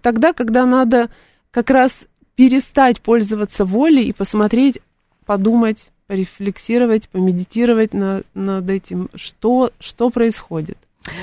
тогда, 0.00 0.32
когда 0.32 0.64
надо 0.64 1.10
как 1.50 1.68
раз 1.68 2.06
перестать 2.34 3.02
пользоваться 3.02 3.66
волей 3.66 4.08
и 4.08 4.14
посмотреть, 4.14 4.80
подумать, 5.26 5.90
порефлексировать, 6.08 7.08
помедитировать 7.08 7.94
на, 7.94 8.22
над 8.34 8.68
этим, 8.68 9.10
что, 9.14 9.70
что 9.78 10.10
происходит. 10.10 10.78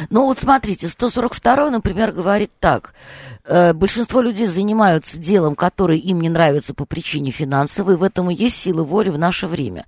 Ну 0.10 0.26
вот 0.26 0.39
смотрите, 0.39 0.88
142 0.88 1.69
например, 1.71 2.12
говорит 2.12 2.52
так. 2.60 2.93
Э, 3.43 3.74
большинство 3.74 4.21
людей 4.21 4.48
занимаются 4.48 5.19
делом, 5.19 5.56
которое 5.56 5.98
им 5.98 6.21
не 6.21 6.30
нравится 6.30 6.74
по 6.74 6.86
причине 6.86 7.32
финансовой. 7.32 7.98
В 7.98 8.04
этом 8.04 8.32
и 8.32 8.36
есть 8.36 8.58
сила 8.58 8.84
воли 8.84 9.10
в 9.10 9.17
наше 9.17 9.48
время. 9.48 9.86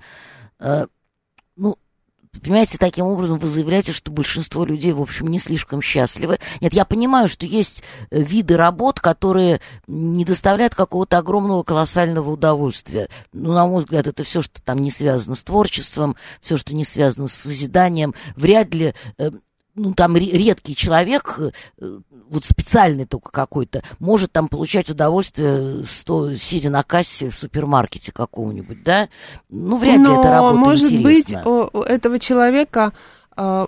Понимаете, 2.41 2.78
таким 2.78 3.06
образом 3.06 3.39
вы 3.39 3.50
заявляете, 3.50 3.91
что 3.91 4.12
большинство 4.12 4.65
людей, 4.65 4.93
в 4.93 5.02
общем, 5.02 5.28
не 5.28 5.39
слишком 5.39 5.82
счастливы. 5.82 6.39
Нет, 6.62 6.73
я 6.73 6.86
понимаю, 6.86 7.28
что 7.28 7.45
есть 7.45 7.84
э, 8.10 8.21
виды 8.21 8.58
работ, 8.58 9.00
которые 9.00 9.62
не 9.88 10.26
доставляют 10.26 10.76
какого-то 10.76 11.17
огромного 11.17 11.63
колоссального 11.63 12.32
удовольствия. 12.32 13.08
Ну, 13.34 13.54
на 13.54 13.65
мой 13.65 13.82
взгляд, 13.82 14.08
это 14.08 14.23
все, 14.23 14.41
что 14.41 14.62
там 14.62 14.80
не 14.80 14.91
связано 14.91 15.36
с 15.36 15.43
творчеством, 15.43 16.15
все, 16.41 16.58
что 16.58 16.76
не 16.76 16.86
связано 16.86 17.28
с 17.28 17.34
созиданием. 17.34 18.13
Вряд 18.36 18.73
ли 18.73 18.93
э, 19.17 19.32
ну, 19.77 19.93
там 19.93 20.17
редкий 20.17 20.75
человек, 20.75 21.39
э, 21.79 21.99
вот 22.29 22.43
специальный 22.43 23.05
только 23.05 23.31
какой-то, 23.31 23.83
может 23.99 24.31
там 24.31 24.47
получать 24.47 24.89
удовольствие, 24.89 25.83
сто, 25.85 26.33
сидя 26.33 26.69
на 26.69 26.83
кассе 26.83 27.29
в 27.29 27.35
супермаркете 27.35 28.11
какого-нибудь, 28.11 28.83
да? 28.83 29.07
Ну, 29.49 29.77
вряд 29.77 29.99
Но, 29.99 30.13
ли 30.13 30.19
это 30.19 30.31
работа 30.31 30.55
может 30.55 30.91
интересна. 30.91 31.43
быть, 31.43 31.73
у 31.73 31.79
этого 31.81 32.19
человека 32.19 32.91
э, 33.37 33.67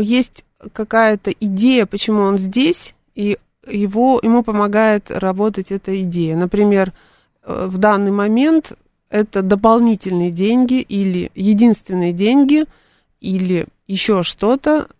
есть 0.00 0.44
какая-то 0.72 1.30
идея, 1.30 1.86
почему 1.86 2.22
он 2.22 2.38
здесь, 2.38 2.94
и 3.14 3.38
его, 3.68 4.18
ему 4.22 4.42
помогает 4.42 5.10
работать 5.10 5.70
эта 5.70 6.02
идея. 6.02 6.36
Например, 6.36 6.92
э, 7.42 7.66
в 7.68 7.76
данный 7.76 8.12
момент 8.12 8.72
это 9.10 9.42
дополнительные 9.42 10.30
деньги 10.30 10.80
или 10.80 11.30
единственные 11.34 12.14
деньги, 12.14 12.64
или 13.20 13.66
еще 13.86 14.22
что-то, 14.22 14.86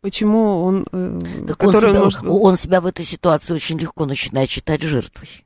почему 0.00 0.62
он... 0.62 0.86
Э, 0.92 1.18
так 1.48 1.62
он 1.62 1.74
себя, 1.74 2.00
может... 2.00 2.22
он 2.24 2.56
себя 2.56 2.80
в 2.80 2.86
этой 2.86 3.04
ситуации 3.04 3.54
очень 3.54 3.78
легко 3.78 4.06
начинает 4.06 4.50
считать 4.50 4.82
жертвой. 4.82 5.44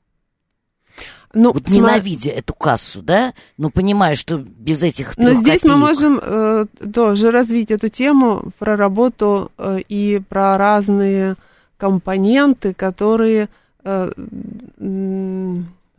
Ну, 1.33 1.53
вот 1.53 1.67
см... 1.67 1.75
ненавидя 1.75 2.31
эту 2.31 2.55
кассу, 2.55 3.03
да, 3.03 3.35
но 3.59 3.69
понимая, 3.71 4.15
что 4.15 4.39
без 4.39 4.83
этих 4.83 5.19
Но 5.19 5.33
здесь 5.33 5.63
копеек... 5.63 5.65
мы 5.65 5.77
можем 5.77 6.21
э, 6.23 6.67
тоже 6.93 7.31
развить 7.31 7.71
эту 7.71 7.89
тему 7.89 8.53
про 8.59 8.77
работу 8.77 9.51
э, 9.59 9.81
и 9.89 10.21
про 10.29 10.57
разные 10.57 11.35
компоненты, 11.77 12.73
которые 12.73 13.49
э, 13.85 14.11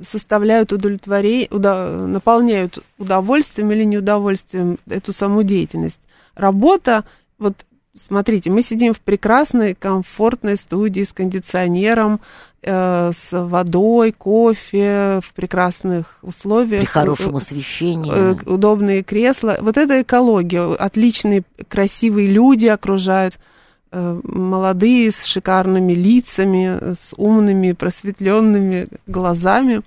составляют 0.02 0.72
удовлетворение, 0.72 1.50
удо... 1.52 2.08
наполняют 2.08 2.80
удовольствием 2.98 3.72
или 3.72 3.84
неудовольствием 3.84 4.80
эту 4.88 5.12
саму 5.12 5.44
деятельность. 5.44 6.00
Работа 6.36 7.04
вот 7.38 7.66
смотрите, 7.96 8.50
мы 8.50 8.62
сидим 8.62 8.94
в 8.94 9.00
прекрасной, 9.00 9.74
комфортной 9.74 10.58
студии 10.58 11.04
с 11.04 11.14
кондиционером, 11.14 12.20
э, 12.62 13.12
с 13.16 13.30
водой, 13.32 14.12
кофе, 14.12 15.22
в 15.24 15.34
прекрасных 15.34 16.20
условиях. 16.22 16.82
При 16.82 16.88
хорошем 16.88 17.36
освещении. 17.36 18.12
Э, 18.14 18.36
удобные 18.46 19.04
кресла. 19.04 19.58
Вот 19.62 19.78
это 19.78 20.02
экология. 20.02 20.74
Отличные, 20.76 21.44
красивые 21.68 22.28
люди 22.28 22.68
окружают. 22.68 23.40
Э, 23.92 24.20
молодые, 24.24 25.12
с 25.12 25.24
шикарными 25.24 25.94
лицами, 25.94 26.96
с 26.96 27.14
умными, 27.16 27.72
просветленными 27.72 28.88
глазами. 29.08 29.82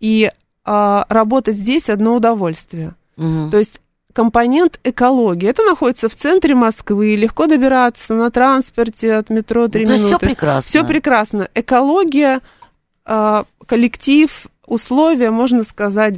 И 0.00 0.30
э, 0.64 1.02
работать 1.08 1.56
здесь 1.56 1.90
одно 1.90 2.16
удовольствие. 2.16 2.94
Угу. 3.16 3.50
То 3.50 3.58
есть 3.58 3.80
компонент 4.16 4.80
экологии. 4.82 5.46
Это 5.46 5.62
находится 5.62 6.08
в 6.08 6.14
центре 6.14 6.54
Москвы, 6.54 7.16
легко 7.16 7.46
добираться 7.46 8.14
на 8.14 8.30
транспорте 8.30 9.12
от 9.12 9.28
метро 9.28 9.68
3 9.68 9.84
ну, 9.84 9.92
минуты. 9.92 10.08
Все 10.08 10.18
прекрасно. 10.18 10.68
Все 10.70 10.84
прекрасно. 10.84 11.48
Экология, 11.54 12.40
а, 13.04 13.44
коллектив, 13.66 14.46
условия, 14.66 15.30
можно 15.30 15.64
сказать, 15.64 16.14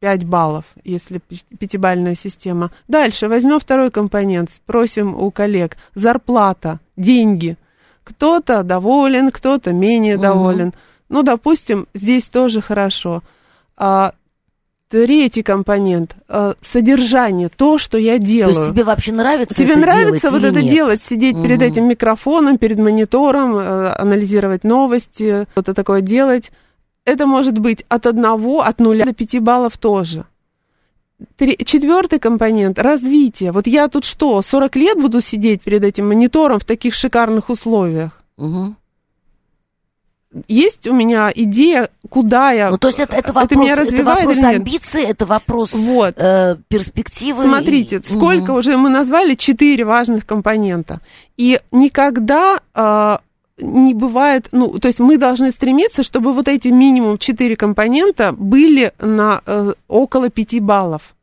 5 0.00 0.24
баллов, 0.24 0.66
если 0.84 1.22
пятибальная 1.58 2.14
система. 2.14 2.70
Дальше 2.86 3.28
возьмем 3.28 3.58
второй 3.60 3.90
компонент, 3.90 4.50
спросим 4.50 5.16
у 5.16 5.30
коллег. 5.30 5.78
Зарплата, 5.94 6.80
деньги. 6.98 7.56
Кто-то 8.04 8.62
доволен, 8.62 9.30
кто-то 9.30 9.72
менее 9.72 10.16
угу. 10.16 10.22
доволен. 10.22 10.74
Ну, 11.08 11.22
допустим, 11.22 11.88
здесь 11.94 12.28
тоже 12.28 12.60
хорошо. 12.60 13.22
А, 13.78 14.12
Третий 14.90 15.42
компонент 15.42 16.16
э, 16.28 16.54
содержание, 16.62 17.50
то, 17.50 17.76
что 17.76 17.98
я 17.98 18.18
делаю. 18.18 18.54
То 18.54 18.60
есть 18.60 18.72
тебе 18.72 18.84
вообще 18.84 19.12
нравится 19.12 19.54
Тебе 19.54 19.72
это 19.72 19.80
нравится 19.80 20.30
делать 20.30 20.42
вот 20.42 20.44
это 20.44 20.62
нет? 20.62 20.72
делать, 20.72 21.02
сидеть 21.02 21.36
угу. 21.36 21.44
перед 21.44 21.60
этим 21.60 21.86
микрофоном, 21.86 22.56
перед 22.56 22.78
монитором, 22.78 23.56
э, 23.56 23.92
анализировать 23.92 24.64
новости, 24.64 25.46
что-то 25.52 25.74
такое 25.74 26.00
делать. 26.00 26.50
это 27.04 27.26
может 27.26 27.58
быть 27.58 27.84
от 27.88 28.06
одного, 28.06 28.62
от 28.62 28.80
нуля 28.80 29.04
до 29.04 29.12
пяти 29.12 29.40
баллов 29.40 29.76
тоже. 29.76 30.24
Три, 31.36 31.58
четвертый 31.66 32.18
компонент– 32.18 32.78
развитие. 32.80 33.52
Вот 33.52 33.66
я 33.66 33.88
тут 33.88 34.06
что, 34.06 34.40
40 34.40 34.76
лет 34.76 34.98
буду 34.98 35.20
сидеть 35.20 35.60
перед 35.62 35.84
этим 35.84 36.08
монитором 36.08 36.60
в 36.60 36.64
таких 36.64 36.94
шикарных 36.94 37.50
условиях? 37.50 38.22
Угу 38.38 38.77
есть 40.46 40.86
у 40.86 40.92
меня 40.92 41.32
идея, 41.34 41.88
куда 42.10 42.52
я... 42.52 42.70
Ну, 42.70 42.78
то 42.78 42.88
есть 42.88 43.00
это, 43.00 43.16
это 43.16 43.32
вопрос, 43.32 43.50
это 43.50 43.58
меня 43.58 43.76
развивает 43.76 44.18
это 44.20 44.28
вопрос 44.28 44.44
амбиции, 44.44 45.04
это 45.04 45.26
вопрос 45.26 45.72
вот. 45.72 46.14
э, 46.18 46.56
перспективы. 46.68 47.44
Смотрите, 47.44 47.96
и... 47.96 48.02
сколько 48.02 48.50
угу. 48.50 48.58
уже 48.58 48.76
мы 48.76 48.90
назвали 48.90 49.34
четыре 49.34 49.84
важных 49.84 50.26
компонента. 50.26 51.00
И 51.38 51.60
никогда 51.72 52.60
э, 52.74 53.16
не 53.58 53.94
бывает... 53.94 54.48
Ну, 54.52 54.78
то 54.78 54.88
есть 54.88 55.00
мы 55.00 55.16
должны 55.16 55.50
стремиться, 55.50 56.02
чтобы 56.02 56.34
вот 56.34 56.46
эти 56.46 56.68
минимум 56.68 57.16
четыре 57.16 57.56
компонента 57.56 58.32
были 58.32 58.92
на 59.00 59.40
э, 59.46 59.72
около 59.88 60.28
пяти 60.28 60.60
баллов. 60.60 61.14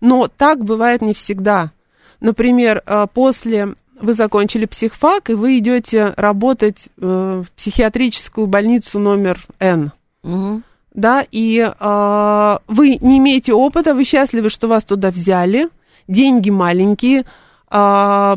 Но 0.00 0.28
так 0.28 0.64
бывает 0.64 1.02
не 1.02 1.14
всегда. 1.14 1.72
Например, 2.20 2.80
э, 2.86 3.06
после 3.12 3.74
вы 4.00 4.14
закончили 4.14 4.66
психфак, 4.66 5.30
и 5.30 5.34
вы 5.34 5.58
идете 5.58 6.14
работать 6.16 6.88
э, 7.00 7.42
в 7.46 7.50
психиатрическую 7.52 8.46
больницу 8.46 8.98
номер 8.98 9.44
Н. 9.58 9.92
Угу. 10.22 10.62
Да, 10.94 11.24
и 11.30 11.58
э, 11.58 12.58
вы 12.68 12.98
не 13.00 13.18
имеете 13.18 13.52
опыта, 13.52 13.94
вы 13.94 14.04
счастливы, 14.04 14.50
что 14.50 14.68
вас 14.68 14.84
туда 14.84 15.10
взяли, 15.10 15.68
деньги 16.08 16.50
маленькие, 16.50 17.24
э, 17.70 18.36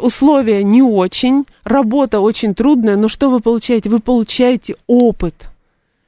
условия 0.00 0.62
не 0.62 0.82
очень, 0.82 1.44
работа 1.64 2.20
очень 2.20 2.54
трудная, 2.54 2.96
но 2.96 3.08
что 3.08 3.30
вы 3.30 3.40
получаете? 3.40 3.88
Вы 3.88 4.00
получаете 4.00 4.76
опыт. 4.86 5.34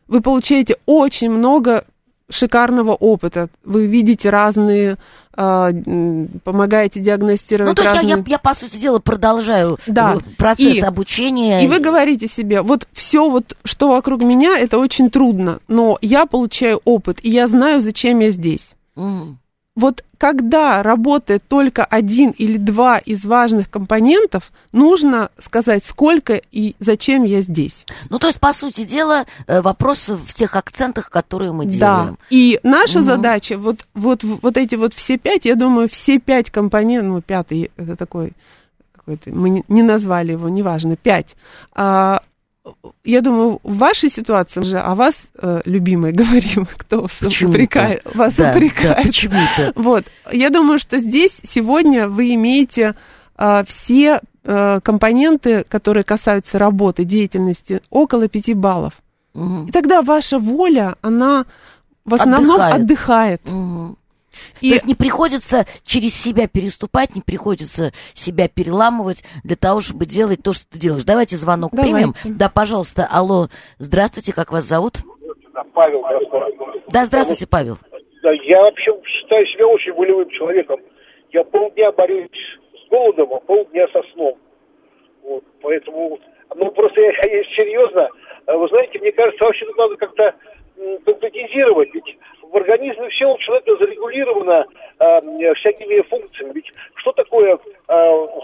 Вы 0.09 0.21
получаете 0.21 0.77
очень 0.87 1.31
много 1.31 1.85
шикарного 2.31 2.93
опыта. 2.93 3.49
Вы 3.65 3.87
видите 3.87 4.31
разные, 4.31 4.97
э, 5.37 5.73
помогаете 6.45 7.01
диагностировать. 7.01 7.71
Ну, 7.71 7.75
то 7.75 7.83
есть 7.83 7.95
разные... 7.95 8.11
я, 8.11 8.17
я, 8.17 8.25
я, 8.27 8.39
по 8.39 8.55
сути 8.55 8.77
дела, 8.77 8.99
продолжаю 8.99 9.79
да. 9.87 10.15
Э, 10.15 10.19
процесс 10.37 10.77
и, 10.77 10.81
обучения. 10.81 11.65
И 11.65 11.67
вы 11.67 11.81
говорите 11.81 12.29
себе, 12.29 12.63
вот 12.63 12.87
все, 12.93 13.29
вот, 13.29 13.57
что 13.65 13.89
вокруг 13.89 14.23
меня, 14.23 14.59
это 14.59 14.79
очень 14.79 15.11
трудно, 15.11 15.61
но 15.69 15.99
я 16.03 16.27
получаю 16.27 16.81
опыт, 16.85 17.19
и 17.23 17.31
я 17.31 17.49
знаю, 17.49 17.81
зачем 17.81 18.19
я 18.21 18.31
здесь. 18.31 18.71
Mm 18.97 19.37
вот 19.79 20.05
когда 20.19 20.83
работает 20.83 21.45
только 21.47 21.85
один 21.85 22.31
или 22.31 22.57
два 22.57 22.99
из 22.99 23.25
важных 23.25 23.71
компонентов, 23.71 24.51
нужно 24.73 25.31
сказать, 25.39 25.85
сколько 25.85 26.43
и 26.51 26.75
зачем 26.81 27.23
я 27.23 27.43
здесь. 27.43 27.87
Ну, 28.11 28.19
то 28.19 28.27
есть, 28.27 28.41
по 28.41 28.53
сути 28.53 28.83
дела, 28.83 29.25
э, 29.47 29.61
вопрос 29.61 30.09
в 30.09 30.35
тех 30.35 30.57
акцентах, 30.57 31.11
которые 31.11 31.53
мы 31.53 31.67
делаем. 31.67 32.17
Да, 32.19 32.27
и 32.29 32.59
наша 32.65 32.99
угу. 32.99 33.07
задача, 33.07 33.57
вот, 33.57 33.87
вот, 33.95 34.25
вот 34.25 34.57
эти 34.57 34.75
вот 34.75 34.95
все 34.95 35.17
пять, 35.17 35.45
я 35.45 35.55
думаю, 35.55 35.89
все 35.89 36.19
пять 36.19 36.51
компонентов, 36.51 37.09
ну, 37.09 37.23
пятый, 37.23 37.71
это 37.77 37.95
такой, 37.95 38.33
какой-то, 38.93 39.31
мы 39.31 39.63
не 39.69 39.83
назвали 39.83 40.33
его, 40.33 40.49
неважно, 40.49 40.97
пять, 40.97 41.37
а, 41.73 42.23
я 43.05 43.21
думаю, 43.21 43.61
в 43.63 43.77
вашей 43.77 44.11
ситуации 44.11 44.63
же 44.63 44.79
о 44.79 44.95
вас, 44.95 45.15
э, 45.41 45.61
любимой, 45.65 46.13
говорим, 46.21 46.67
кто 46.77 47.03
вас 47.03 47.43
упрекает. 47.43 48.03
Вас 48.15 48.35
да, 48.35 48.53
упрекает. 48.53 48.97
Да, 48.97 49.03
почему-то. 49.03 49.73
Вот. 49.81 50.05
Я 50.33 50.51
думаю, 50.51 50.79
что 50.79 50.99
здесь 50.99 51.41
сегодня 51.45 52.09
вы 52.09 52.35
имеете 52.35 52.95
э, 53.37 53.65
все 53.67 54.21
э, 54.45 54.81
компоненты, 54.83 55.65
которые 55.69 56.05
касаются 56.05 56.59
работы, 56.59 57.05
деятельности, 57.05 57.83
около 57.91 58.29
пяти 58.29 58.55
баллов. 58.55 58.95
Угу. 59.35 59.69
И 59.69 59.71
тогда 59.71 60.03
ваша 60.03 60.39
воля, 60.39 60.97
она 61.03 61.47
в 62.05 62.15
основном 62.15 62.61
отдыхает. 62.61 62.83
отдыхает. 62.83 63.43
Угу. 63.47 63.97
И... 64.61 64.69
То 64.69 64.75
есть 64.75 64.87
не 64.87 64.95
приходится 64.95 65.67
через 65.85 66.15
себя 66.15 66.49
переступать, 66.49 67.15
не 67.15 67.23
приходится 67.23 67.93
себя 68.15 68.49
переламывать 68.49 69.25
для 69.45 69.57
того, 69.57 69.81
чтобы 69.81 70.07
делать 70.07 70.43
то, 70.43 70.53
что 70.53 70.67
ты 70.69 70.79
делаешь. 70.79 71.05
Давайте 71.05 71.37
звонок 71.37 71.73
Давайте. 71.73 71.95
примем. 71.95 72.15
Да, 72.25 72.49
пожалуйста. 72.49 73.09
Алло, 73.11 73.49
здравствуйте, 73.79 74.33
как 74.33 74.53
вас 74.53 74.65
зовут? 74.65 74.99
Павел. 75.75 76.05
Да, 76.89 77.05
здравствуйте, 77.05 77.47
Павел. 77.47 77.79
Да, 78.23 78.33
я 78.33 78.63
вообще 78.63 78.93
считаю 79.05 79.47
себя 79.47 79.67
очень 79.67 79.93
волевым 79.93 80.29
человеком. 80.31 80.81
Я 81.31 81.45
полдня 81.45 81.93
борюсь 81.93 82.31
с 82.75 82.91
голодом, 82.91 83.33
а 83.35 83.41
полдня 83.41 83.87
со 83.93 84.03
сном. 84.13 84.39
Вот, 85.23 85.45
поэтому, 85.61 86.19
ну, 86.55 86.71
просто 86.73 87.01
я, 87.01 87.09
я 87.09 87.45
серьезно, 87.57 88.09
вы 88.47 88.69
знаете, 88.69 88.99
мне 88.99 89.13
кажется, 89.13 89.45
вообще 89.45 89.67
тут 89.67 89.77
надо 89.77 89.97
как-то 89.97 90.35
конкретизировать. 91.05 91.93
Ведь 91.93 92.19
в 92.51 92.57
организме 92.57 93.09
все 93.11 93.27
у 93.27 93.39
человека 93.39 93.77
зарегулировано 93.77 94.67
э, 94.99 95.55
всякими 95.55 96.01
функциями. 96.03 96.53
Ведь 96.55 96.73
что 96.95 97.13
такое 97.13 97.55
э, 97.57 97.59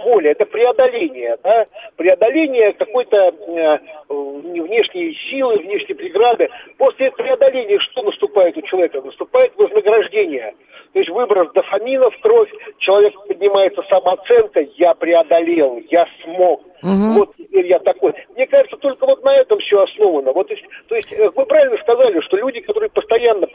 воля? 0.05 0.33
Это 0.33 0.45
преодоление, 0.47 1.37
да? 1.43 1.67
преодоление 1.97 2.73
какой-то 2.73 3.17
э, 3.17 3.79
внешней 4.09 5.17
силы, 5.31 5.59
внешней 5.59 5.95
преграды. 5.95 6.49
После 6.77 7.11
преодоления 7.13 7.79
что 7.81 8.03
наступает 8.03 8.57
у 8.57 8.63
человека? 8.63 9.01
Наступает 9.03 9.53
вознаграждение. 9.57 10.55
То 10.93 11.01
есть 11.01 11.11
выброс 11.11 11.53
дофамина 11.53 12.09
в 12.09 12.21
кровь, 12.21 12.49
человек 12.79 13.15
поднимается 13.27 13.83
самооценка, 13.91 14.61
я 14.77 14.95
преодолел, 14.95 15.83
я 15.91 16.07
смог. 16.23 16.63
Угу. 16.85 17.19
Вот 17.19 17.35
теперь 17.37 17.67
я 17.67 17.79
такой. 17.81 18.15
Мне 18.37 18.47
кажется, 18.47 18.77
только 18.77 19.05
вот 19.07 19.25
на 19.25 19.35
этом 19.35 19.59
все 19.59 19.83
основано. 19.83 20.33
Вот, 20.33 20.49
то 20.49 20.95
есть, 20.95 21.13
э, 21.13 21.31
вы 21.35 21.47
правильно 21.47 21.77
сказали, 21.79 22.21
что 22.21 22.37
люди, 22.37 22.61
которые 22.61 22.91
постоянно 22.91 23.47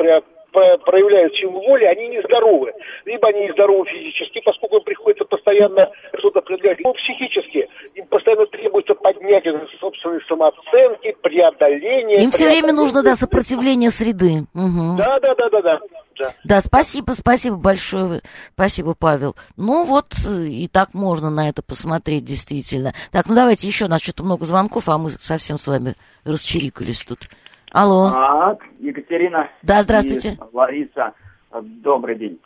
проявляют 0.51 1.33
силу 1.35 1.59
воли, 1.61 1.85
они 1.85 2.09
нездоровы. 2.09 2.73
Либо 3.05 3.27
они 3.29 3.47
нездоровы 3.47 3.85
физически, 3.89 4.41
поскольку 4.43 4.77
им 4.77 4.83
приходится 4.83 5.25
постоянно 5.25 5.89
что-то 6.17 6.41
проявлять, 6.41 6.79
либо 6.79 6.93
психически. 6.93 7.67
Им 7.95 8.07
постоянно 8.07 8.45
требуется 8.47 8.95
поднять 8.95 9.43
собственные 9.79 10.21
самооценки, 10.27 11.15
преодоление. 11.21 12.23
Им 12.23 12.31
все 12.31 12.47
время 12.47 12.73
нужно, 12.73 13.03
да, 13.03 13.15
сопротивление 13.15 13.89
среды. 13.89 14.45
Угу. 14.53 14.97
Да, 14.97 15.19
да, 15.19 15.35
да, 15.35 15.49
да, 15.49 15.61
да. 15.61 15.79
Да. 16.19 16.33
да, 16.43 16.59
спасибо, 16.59 17.11
спасибо 17.11 17.55
большое, 17.55 18.19
спасибо, 18.53 18.93
Павел. 18.93 19.35
Ну 19.55 19.85
вот 19.85 20.13
и 20.27 20.67
так 20.67 20.93
можно 20.93 21.29
на 21.29 21.47
это 21.47 21.63
посмотреть, 21.63 22.25
действительно. 22.25 22.91
Так, 23.11 23.27
ну 23.27 23.35
давайте 23.35 23.67
еще, 23.67 23.85
у 23.85 23.87
нас 23.87 24.01
что-то 24.01 24.23
много 24.23 24.43
звонков, 24.43 24.89
а 24.89 24.97
мы 24.97 25.11
совсем 25.11 25.57
с 25.57 25.67
вами 25.67 25.93
расчерикались 26.25 27.05
тут. 27.05 27.29
Алло. 27.71 28.09
Так, 28.11 28.63
Екатерина. 28.79 29.49
Да, 29.61 29.81
здравствуйте. 29.81 30.37
Лариса, 30.51 31.13
добрый 31.61 32.15
день. 32.15 32.39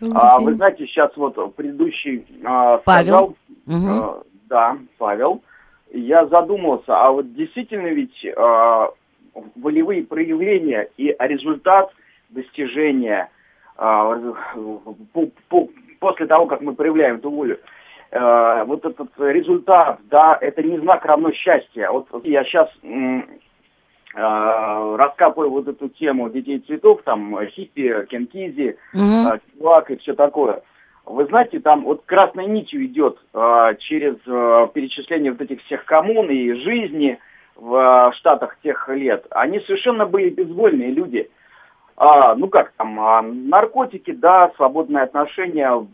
Добрый 0.00 0.22
а, 0.22 0.38
день. 0.38 0.46
Вы 0.46 0.54
знаете, 0.56 0.86
сейчас 0.86 1.16
вот 1.16 1.54
предыдущий 1.54 2.26
а, 2.44 2.78
Павел. 2.78 3.04
Сказал, 3.04 3.24
угу. 3.66 4.04
а, 4.06 4.22
да, 4.48 4.78
Павел. 4.98 5.42
Я 5.92 6.26
задумался, 6.26 6.96
а 6.96 7.10
вот 7.10 7.32
действительно 7.34 7.88
ведь 7.88 8.24
а, 8.36 8.90
волевые 9.56 10.02
проявления 10.04 10.88
и 10.96 11.14
результат 11.18 11.90
достижения 12.30 13.30
а, 13.76 14.14
по, 15.12 15.26
по, 15.48 15.68
после 16.00 16.26
того, 16.26 16.46
как 16.46 16.60
мы 16.60 16.74
проявляем 16.74 17.16
эту 17.16 17.30
волю, 17.30 17.58
а, 18.12 18.64
вот 18.64 18.84
этот 18.84 19.08
результат, 19.18 20.00
да, 20.10 20.36
это 20.40 20.62
не 20.62 20.78
знак 20.78 21.04
равно 21.04 21.32
счастья. 21.32 21.90
Вот 21.90 22.08
я 22.24 22.44
сейчас 22.44 22.68
э, 22.82 23.20
раскапываю 24.14 25.50
вот 25.50 25.68
эту 25.68 25.88
тему 25.88 26.28
детей 26.28 26.58
цветов, 26.58 27.00
там, 27.04 27.38
хиппи, 27.46 28.06
кенкизи, 28.10 28.76
чувак 29.56 29.90
и 29.90 29.96
все 29.96 30.14
такое. 30.14 30.62
Вы 31.06 31.24
знаете, 31.26 31.60
там 31.60 31.84
вот 31.84 32.02
красной 32.04 32.46
нитью 32.46 32.84
идет 32.84 33.18
через 33.32 34.16
перечисление 34.72 35.32
вот 35.32 35.40
этих 35.40 35.62
всех 35.62 35.84
коммун 35.86 36.28
и 36.28 36.52
жизни 36.52 37.18
в 37.56 38.12
Штатах 38.16 38.58
тех 38.62 38.88
лет. 38.88 39.26
Они 39.30 39.60
совершенно 39.60 40.06
были 40.06 40.30
безвольные 40.30 40.90
люди. 40.90 41.30
А, 41.96 42.34
ну 42.34 42.48
как 42.48 42.72
там, 42.76 42.98
а, 43.00 43.22
наркотики, 43.22 44.12
да, 44.12 44.50
свободные 44.56 45.04
отношения, 45.04 45.86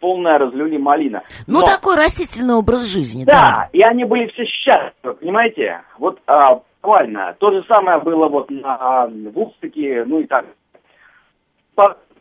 полная 0.00 0.38
разлюли 0.38 0.76
малина. 0.76 1.22
Ну, 1.46 1.60
Но, 1.60 1.64
такой 1.64 1.96
растительный 1.96 2.54
образ 2.54 2.84
жизни, 2.86 3.24
да. 3.24 3.32
Да, 3.32 3.68
и 3.72 3.82
они 3.82 4.04
были 4.04 4.26
все 4.28 4.44
счастливы, 4.44 5.14
понимаете? 5.14 5.82
Вот 5.98 6.20
а, 6.26 6.60
буквально. 6.80 7.34
То 7.38 7.52
же 7.52 7.64
самое 7.68 8.00
было 8.00 8.28
вот 8.28 8.50
на 8.50 9.06
Вудстоке, 9.06 10.04
ну 10.06 10.20
и 10.20 10.26
так. 10.26 10.46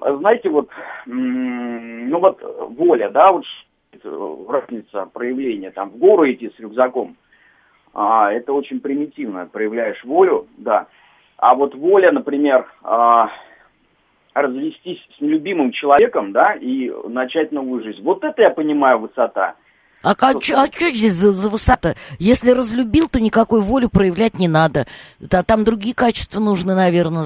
Знаете, 0.02 0.50
вот, 0.50 0.70
ну 1.06 2.20
вот 2.20 2.42
воля, 2.78 3.10
да, 3.10 3.32
вот 3.34 3.44
разница 4.48 5.08
проявления, 5.12 5.72
там, 5.72 5.90
в 5.90 5.98
гору 5.98 6.30
идти 6.32 6.50
с 6.56 6.60
рюкзаком, 6.60 7.18
а, 7.94 8.32
это 8.32 8.54
очень 8.54 8.80
примитивно, 8.80 9.48
проявляешь 9.48 10.04
волю, 10.04 10.48
да. 10.58 10.88
А 11.42 11.56
вот 11.56 11.74
воля, 11.74 12.12
например, 12.12 12.68
а, 12.84 13.30
развестись 14.34 15.00
с 15.18 15.22
нелюбимым 15.22 15.72
человеком, 15.72 16.34
да, 16.34 16.54
и 16.54 16.92
начать 17.08 17.52
новую 17.52 17.84
жизнь. 17.84 18.02
Вот 18.04 18.24
это 18.24 18.42
я 18.42 18.50
понимаю 18.50 19.00
высота. 19.00 19.56
А, 20.02 20.16
а, 20.18 20.42
что 20.42 20.62
а 20.62 20.68
здесь 20.68 21.14
за, 21.14 21.32
за 21.32 21.50
высота? 21.50 21.96
Если 22.20 22.52
разлюбил, 22.52 23.10
то 23.10 23.20
никакой 23.20 23.62
воли 23.62 23.88
проявлять 23.88 24.40
не 24.40 24.48
надо. 24.48 24.86
Да, 25.20 25.44
там 25.44 25.66
другие 25.66 25.94
качества 25.94 26.40
нужны, 26.40 26.74
наверное, 26.74 27.26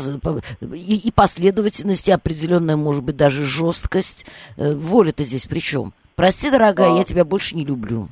и, 0.62 1.08
и 1.08 1.12
последовательность, 1.12 2.08
и 2.08 2.12
определенная, 2.12 2.76
может 2.76 3.04
быть, 3.04 3.16
даже 3.16 3.46
жесткость. 3.46 4.26
Э, 4.58 4.74
воля-то 4.74 5.24
здесь 5.24 5.46
при 5.46 5.60
чем? 5.60 5.94
Прости, 6.16 6.50
дорогая, 6.50 6.94
а... 6.94 6.98
я 6.98 7.04
тебя 7.04 7.26
больше 7.26 7.56
не 7.56 7.66
люблю. 7.66 8.10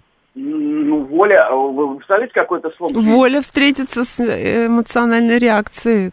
Ну, 0.92 1.06
воля, 1.06 1.48
а 1.48 1.56
вы 1.56 1.96
представляете 1.96 2.34
какое-то 2.34 2.70
слово? 2.72 3.00
Воля 3.00 3.40
встретиться 3.42 4.04
с 4.04 4.20
э, 4.20 4.66
эмоциональной 4.66 5.40
реакцией. 5.40 6.12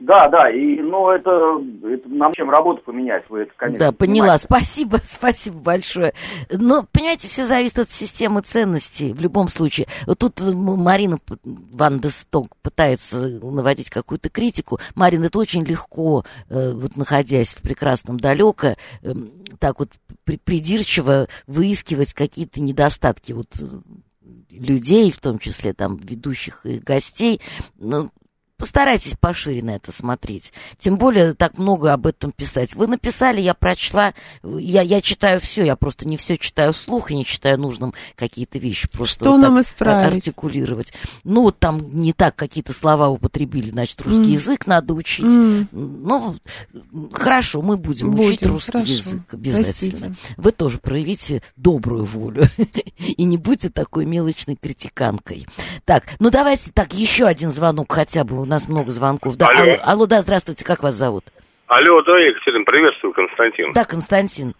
Да, 0.00 0.28
да, 0.28 0.50
и, 0.50 0.80
ну, 0.80 1.08
это, 1.10 1.30
это 1.82 2.08
нам 2.08 2.32
чем 2.34 2.50
работу 2.50 2.82
поменять, 2.82 3.24
вы 3.30 3.40
это, 3.42 3.52
конечно, 3.56 3.86
Да, 3.86 3.92
поняла, 3.92 4.36
понимаете. 4.38 4.44
спасибо, 4.44 4.98
спасибо 5.04 5.58
большое. 5.58 6.12
Но, 6.50 6.84
понимаете, 6.92 7.28
все 7.28 7.46
зависит 7.46 7.78
от 7.78 7.88
системы 7.88 8.42
ценностей 8.42 9.14
в 9.14 9.20
любом 9.22 9.48
случае. 9.48 9.86
Вот 10.06 10.18
тут 10.18 10.40
Марина 10.40 11.16
Ван 11.44 11.98
де 11.98 12.10
Сток 12.10 12.48
пытается 12.62 13.16
наводить 13.42 13.88
какую-то 13.88 14.28
критику. 14.28 14.78
Марина, 14.94 15.26
это 15.26 15.38
очень 15.38 15.64
легко, 15.64 16.24
э, 16.50 16.72
вот 16.72 16.96
находясь 16.96 17.54
в 17.54 17.62
прекрасном 17.62 18.18
далеко, 18.18 18.68
э, 19.02 19.12
так 19.58 19.80
вот 19.80 19.88
придирчиво 20.36 21.28
выискивать 21.46 22.14
какие-то 22.14 22.60
недостатки 22.60 23.32
вот 23.32 23.48
э, 23.60 23.66
людей, 24.50 25.10
в 25.10 25.20
том 25.20 25.38
числе 25.38 25.72
там 25.72 25.96
ведущих 25.96 26.66
и 26.66 26.78
гостей. 26.78 27.40
Ну, 27.76 28.10
Постарайтесь 28.60 29.14
пошире 29.18 29.64
на 29.64 29.76
это 29.76 29.90
смотреть. 29.90 30.52
Тем 30.78 30.98
более 30.98 31.32
так 31.32 31.56
много 31.56 31.94
об 31.94 32.06
этом 32.06 32.30
писать. 32.30 32.74
Вы 32.74 32.88
написали, 32.88 33.40
я 33.40 33.54
прочла, 33.54 34.12
я, 34.42 34.82
я 34.82 35.00
читаю 35.00 35.40
все, 35.40 35.64
я 35.64 35.76
просто 35.76 36.06
не 36.06 36.18
все 36.18 36.36
читаю 36.36 36.74
вслух 36.74 37.10
и 37.10 37.16
не 37.16 37.24
читаю 37.24 37.58
нужным 37.58 37.94
какие-то 38.16 38.58
вещи. 38.58 38.86
Просто 38.92 39.24
Что 39.24 39.32
вот 39.32 39.40
нам 39.40 39.58
исправить? 39.62 40.14
артикулировать. 40.14 40.92
Ну, 41.24 41.40
вот 41.40 41.58
там 41.58 41.96
не 41.96 42.12
так 42.12 42.36
какие-то 42.36 42.74
слова 42.74 43.08
употребили, 43.08 43.70
значит, 43.70 44.02
русский 44.02 44.32
mm. 44.32 44.32
язык 44.32 44.66
надо 44.66 44.92
учить. 44.92 45.24
Mm. 45.24 45.68
Ну, 45.72 46.36
хорошо, 47.14 47.62
мы 47.62 47.78
будем, 47.78 48.10
будем 48.10 48.28
учить 48.28 48.46
русский 48.46 48.72
хорошо. 48.72 48.92
язык 48.92 49.22
обязательно. 49.32 50.06
Простите. 50.08 50.34
Вы 50.36 50.52
тоже 50.52 50.78
проявите 50.80 51.42
добрую 51.56 52.04
волю 52.04 52.44
и 52.98 53.24
не 53.24 53.38
будьте 53.38 53.70
такой 53.70 54.04
мелочной 54.04 54.56
критиканкой. 54.56 55.46
Так, 55.86 56.04
ну 56.18 56.28
давайте 56.28 56.72
так, 56.72 56.92
еще 56.92 57.24
один 57.24 57.50
звонок 57.50 57.90
хотя 57.90 58.22
бы 58.22 58.49
нас 58.50 58.68
много 58.68 58.90
звонков. 58.90 59.36
Да, 59.36 59.48
алло. 59.48 59.60
алло, 59.60 59.78
алло, 59.82 60.06
да, 60.06 60.20
здравствуйте, 60.20 60.64
как 60.64 60.82
вас 60.82 60.94
зовут? 60.94 61.24
Алло, 61.66 62.02
да, 62.02 62.18
Екатерина, 62.18 62.64
приветствую, 62.64 63.14
Константин. 63.14 63.72
Да, 63.72 63.84
Константин. 63.84 64.54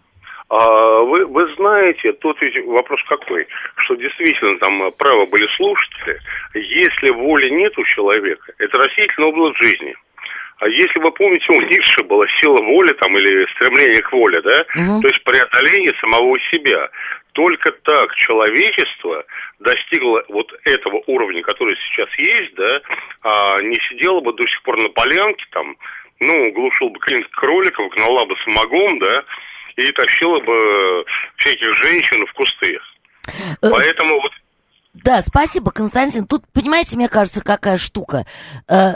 А, 0.49 1.01
вы, 1.03 1.25
вы 1.27 1.53
знаете, 1.55 2.11
тут 2.13 2.41
ведь 2.41 2.65
вопрос 2.65 2.99
какой, 3.07 3.47
что 3.77 3.95
действительно 3.95 4.57
там 4.59 4.91
право 4.97 5.25
были 5.25 5.47
слушатели, 5.55 6.19
если 6.53 7.11
воли 7.11 7.49
нет 7.49 7.77
у 7.77 7.83
человека, 7.85 8.51
это 8.57 8.77
растительный 8.77 9.27
область 9.27 9.61
жизни. 9.61 9.95
А 10.59 10.67
если 10.67 10.99
вы 10.99 11.11
помните, 11.11 11.45
у 11.49 11.61
Ницше 11.61 12.03
была 12.03 12.25
сила 12.37 12.61
воли 12.61 12.93
там 12.99 13.17
или 13.17 13.47
стремление 13.55 14.01
к 14.03 14.11
воле, 14.11 14.41
да, 14.41 14.61
угу. 14.75 15.01
то 15.01 15.07
есть 15.07 15.23
преодоление 15.23 15.93
самого 15.99 16.37
себя. 16.51 16.89
Только 17.33 17.71
так 17.83 18.13
человечество 18.15 19.23
достигло 19.59 20.23
вот 20.29 20.51
этого 20.65 21.01
уровня, 21.07 21.41
который 21.43 21.75
сейчас 21.77 22.09
есть, 22.17 22.55
да, 22.55 22.81
а 23.23 23.61
не 23.61 23.75
сидело 23.89 24.19
бы 24.19 24.33
до 24.33 24.47
сих 24.47 24.61
пор 24.63 24.77
на 24.77 24.89
полянке 24.89 25.45
там, 25.51 25.75
ну, 26.19 26.51
глушил 26.51 26.89
бы 26.89 26.99
каких-нибудь 26.99 27.31
кроликов, 27.31 27.89
гнала 27.95 28.25
бы 28.25 28.35
самогон, 28.45 28.99
да, 28.99 29.23
и 29.77 29.91
тащила 29.91 30.39
бы 30.39 31.05
всяких 31.37 31.73
женщин 31.75 32.25
в 32.25 32.33
кусты. 32.33 32.79
Э, 33.61 33.69
Поэтому 33.71 34.19
вот 34.19 34.31
да, 34.93 35.21
спасибо, 35.21 35.71
Константин. 35.71 36.27
Тут, 36.27 36.43
понимаете, 36.53 36.97
мне 36.97 37.07
кажется, 37.07 37.41
какая 37.41 37.77
штука. 37.77 38.25
Э, 38.67 38.95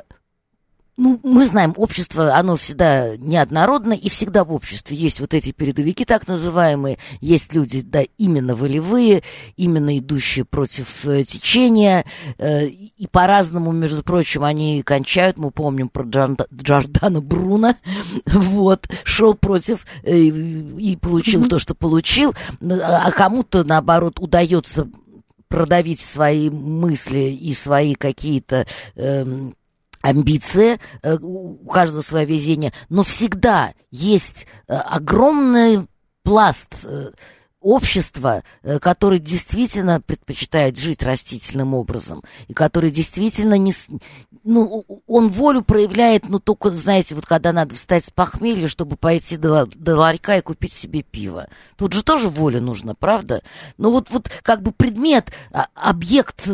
ну, 0.97 1.19
мы 1.23 1.45
знаем, 1.45 1.73
общество, 1.75 2.35
оно 2.35 2.55
всегда 2.55 3.17
неоднородно, 3.17 3.93
и 3.93 4.09
всегда 4.09 4.45
в 4.45 4.53
обществе. 4.53 4.95
Есть 4.95 5.19
вот 5.19 5.33
эти 5.33 5.51
передовики, 5.51 6.05
так 6.05 6.27
называемые, 6.27 6.97
есть 7.19 7.53
люди, 7.53 7.81
да, 7.81 8.03
именно 8.17 8.55
волевые, 8.55 9.21
именно 9.57 9.97
идущие 9.97 10.45
против 10.45 11.05
э, 11.05 11.23
течения, 11.25 12.05
э, 12.37 12.67
и 12.67 13.07
по-разному, 13.07 13.73
между 13.73 14.03
прочим, 14.03 14.45
они 14.45 14.83
кончают, 14.83 15.37
мы 15.37 15.51
помним 15.51 15.89
про 15.89 16.03
Джорда, 16.03 16.47
Джордана 16.53 17.19
Бруна, 17.19 17.77
вот, 18.25 18.87
шел 19.03 19.33
против 19.33 19.85
э, 20.03 20.17
и 20.17 20.95
получил 20.95 21.43
то, 21.43 21.59
что 21.59 21.75
получил, 21.75 22.33
а 22.61 23.11
кому-то, 23.11 23.65
наоборот, 23.65 24.19
удается 24.19 24.87
продавить 25.49 25.99
свои 25.99 26.49
мысли 26.49 27.19
и 27.19 27.53
свои 27.53 27.95
какие-то... 27.95 28.65
Э, 28.95 29.25
амбиция, 30.05 30.79
э, 31.01 31.17
у 31.19 31.67
каждого 31.67 32.01
свое 32.01 32.25
везение, 32.25 32.73
но 32.89 33.01
всегда 33.03 33.73
есть 33.89 34.45
э, 34.67 34.73
огромный 34.73 35.87
пласт 36.23 36.75
э, 36.83 37.11
общества, 37.59 38.43
который 38.79 39.17
действительно 39.17 39.99
предпочитает 39.99 40.77
жить 40.77 41.01
растительным 41.01 41.73
образом, 41.73 42.21
и 42.47 42.53
который 42.53 42.91
действительно 42.91 43.57
не... 43.57 43.73
Ну, 44.43 44.85
он 45.07 45.29
волю 45.29 45.63
проявляет, 45.63 46.29
ну, 46.29 46.37
только, 46.37 46.69
знаете, 46.69 47.15
вот 47.15 47.25
когда 47.25 47.53
надо 47.53 47.73
встать 47.73 48.05
с 48.05 48.11
похмелья, 48.11 48.67
чтобы 48.67 48.97
пойти 48.97 49.37
до, 49.37 49.65
до 49.73 49.95
ларька 49.95 50.37
и 50.37 50.41
купить 50.41 50.73
себе 50.73 51.01
пиво. 51.01 51.47
Тут 51.75 51.93
же 51.93 52.03
тоже 52.03 52.27
воля 52.27 52.61
нужна, 52.61 52.93
правда? 52.93 53.41
Ну, 53.79 53.89
вот, 53.89 54.11
вот 54.11 54.29
как 54.43 54.61
бы 54.61 54.71
предмет, 54.71 55.33
а, 55.51 55.65
объект 55.73 56.47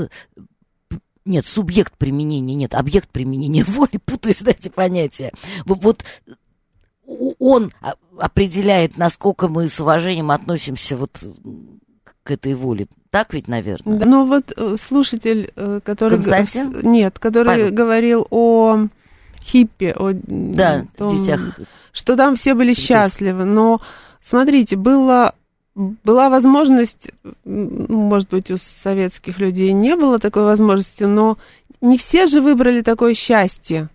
нет, 1.31 1.45
субъект 1.45 1.97
применения, 1.97 2.55
нет, 2.55 2.75
объект 2.75 3.09
применения 3.09 3.63
воли, 3.63 3.97
путаюсь 4.05 4.39
знаете, 4.39 4.69
понятия. 4.69 5.31
Вот 5.65 6.03
он 7.39 7.71
определяет, 8.17 8.97
насколько 8.97 9.47
мы 9.47 9.67
с 9.67 9.79
уважением 9.79 10.31
относимся 10.31 10.95
вот 10.95 11.23
к 12.23 12.31
этой 12.31 12.53
воле. 12.53 12.87
Так 13.09 13.33
ведь, 13.33 13.47
наверное? 13.47 13.97
Да, 13.97 14.05
но 14.05 14.25
вот 14.25 14.53
э, 14.55 14.75
слушатель, 14.81 15.51
э, 15.55 15.79
который... 15.83 16.15
Константин? 16.15 16.79
Нет, 16.83 17.19
который 17.19 17.47
Павел. 17.47 17.73
говорил 17.73 18.27
о 18.29 18.87
хиппи, 19.43 19.93
о 19.97 20.11
да, 20.13 20.85
том, 20.95 21.17
детях. 21.17 21.59
Что 21.91 22.15
там 22.15 22.35
все 22.35 22.53
были 22.53 22.73
цветов. 22.73 22.85
счастливы, 22.85 23.45
но 23.45 23.81
смотрите, 24.23 24.75
было 24.75 25.35
была 25.75 26.29
возможность, 26.29 27.09
может 27.45 28.29
быть, 28.29 28.51
у 28.51 28.57
советских 28.57 29.39
людей 29.39 29.71
не 29.71 29.95
было 29.95 30.19
такой 30.19 30.43
возможности, 30.43 31.03
но 31.03 31.37
не 31.79 31.97
все 31.97 32.27
же 32.27 32.41
выбрали 32.41 32.81
такое 32.81 33.13
счастье. 33.13 33.89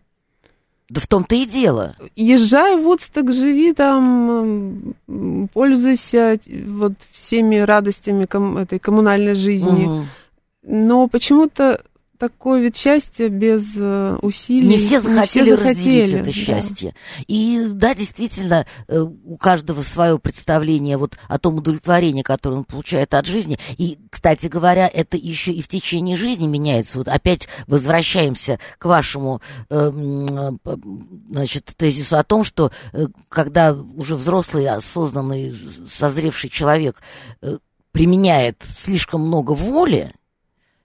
Да 0.89 1.01
в 1.01 1.07
том-то 1.09 1.35
и 1.35 1.45
дело. 1.45 1.97
Езжай 2.14 2.77
в 2.77 2.83
Вудсток, 2.83 3.33
живи 3.33 3.72
там, 3.72 4.95
пользуйся 5.53 6.39
вот 6.47 6.93
всеми 7.11 7.57
радостями 7.57 8.24
ком- 8.24 8.57
этой 8.57 8.79
коммунальной 8.79 9.35
жизни. 9.35 9.87
Угу. 9.87 10.05
Но 10.62 11.09
почему-то 11.09 11.83
такой 12.17 12.62
вид 12.62 12.77
счастья 12.77 13.29
без 13.29 13.73
э, 13.77 14.19
усилий. 14.23 14.69
Не 14.69 14.79
все 14.79 15.01
захотели, 15.01 15.51
не 15.51 15.57
все 15.57 15.57
захотели 15.57 15.69
разделить 15.69 16.12
это 16.12 16.33
счастье. 16.33 16.91
Да. 16.91 17.25
И 17.29 17.67
да, 17.71 17.95
действительно, 17.95 18.67
э, 18.89 18.99
у 18.99 19.37
каждого 19.37 19.83
свое 19.83 20.19
представление 20.19 20.97
вот 20.97 21.17
о 21.29 21.39
том 21.39 21.57
удовлетворении, 21.57 22.23
которое 22.23 22.57
он 22.57 22.64
получает 22.64 23.14
от 23.14 23.27
жизни. 23.27 23.59
И, 23.77 23.99
кстати 24.11 24.47
говоря, 24.47 24.89
это 24.93 25.17
еще 25.17 25.53
и 25.53 25.62
в 25.62 25.69
течение 25.69 26.17
жизни 26.17 26.47
меняется. 26.47 26.99
Вот 26.99 27.09
опять 27.09 27.49
возвращаемся 27.67 28.59
к 28.79 28.85
вашему 28.87 29.41
э, 29.71 29.91
значит, 31.31 31.73
тезису 31.77 32.17
о 32.17 32.25
том, 32.25 32.45
что 32.45 32.71
когда 33.29 33.75
уже 33.75 34.17
взрослый, 34.17 34.69
осознанный, 34.69 35.55
созревший 35.89 36.51
человек 36.51 37.03
применяет 37.97 38.62
слишком 38.62 39.23
много 39.23 39.53
воли, 39.53 40.12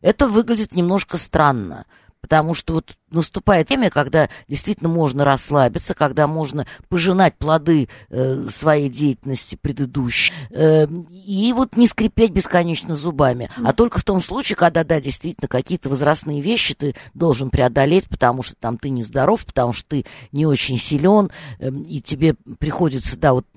это 0.02 0.28
выглядит 0.28 0.74
немножко 0.76 1.18
странно. 1.18 1.86
Потому 2.22 2.54
что 2.54 2.76
вот 2.76 2.96
наступает 3.10 3.70
время, 3.70 3.90
когда 3.90 4.30
действительно 4.48 4.90
можно 4.90 5.26
расслабиться, 5.26 5.96
когда 5.96 6.28
можно 6.28 6.68
пожинать 6.88 7.36
плоды 7.36 7.90
э, 8.10 8.46
своей 8.50 8.90
деятельности 8.90 9.58
предыдущей, 9.60 10.32
э, 10.52 10.86
и 11.12 11.52
вот 11.54 11.76
не 11.76 11.88
скрипеть 11.88 12.32
бесконечно 12.32 12.96
зубами. 12.96 13.50
А 13.66 13.74
только 13.74 14.00
в 14.00 14.04
том 14.04 14.22
случае, 14.22 14.56
когда, 14.56 14.84
да, 14.84 15.02
действительно, 15.02 15.48
какие-то 15.48 15.90
возрастные 15.90 16.42
вещи 16.42 16.76
ты 16.76 16.96
должен 17.16 17.50
преодолеть, 17.50 18.08
потому 18.08 18.44
что 18.44 18.56
там 18.56 18.78
ты 18.78 18.90
нездоров, 18.90 19.44
потому 19.46 19.74
что 19.74 19.90
ты 19.90 20.06
не 20.32 20.46
очень 20.46 20.78
силен, 20.78 21.32
э, 21.60 21.72
и 21.88 22.02
тебе 22.02 22.36
приходится, 22.60 23.18
да, 23.18 23.34
вот 23.34 23.48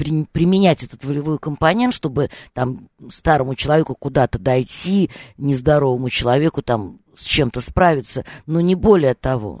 при, 0.00 0.24
применять 0.24 0.82
этот 0.82 1.04
волевой 1.04 1.38
компонент, 1.38 1.92
чтобы 1.92 2.30
там 2.54 2.88
старому 3.10 3.54
человеку 3.54 3.94
куда-то 3.94 4.38
дойти, 4.38 5.10
нездоровому 5.36 6.08
человеку 6.08 6.62
там 6.62 7.00
с 7.14 7.22
чем-то 7.24 7.60
справиться, 7.60 8.24
но 8.46 8.62
не 8.62 8.74
более 8.74 9.12
того. 9.12 9.60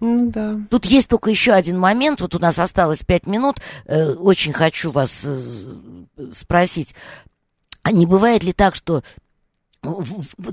Ну, 0.00 0.30
да. 0.30 0.58
Тут 0.70 0.86
есть 0.86 1.08
только 1.08 1.28
еще 1.28 1.52
один 1.52 1.78
момент. 1.78 2.22
Вот 2.22 2.34
у 2.34 2.38
нас 2.38 2.58
осталось 2.58 3.02
пять 3.02 3.26
минут. 3.26 3.60
Э, 3.84 4.12
очень 4.12 4.54
хочу 4.54 4.90
вас 4.90 5.20
э, 5.24 5.42
спросить. 6.32 6.94
А 7.82 7.92
не 7.92 8.06
бывает 8.06 8.42
ли 8.42 8.54
так, 8.54 8.74
что 8.74 9.02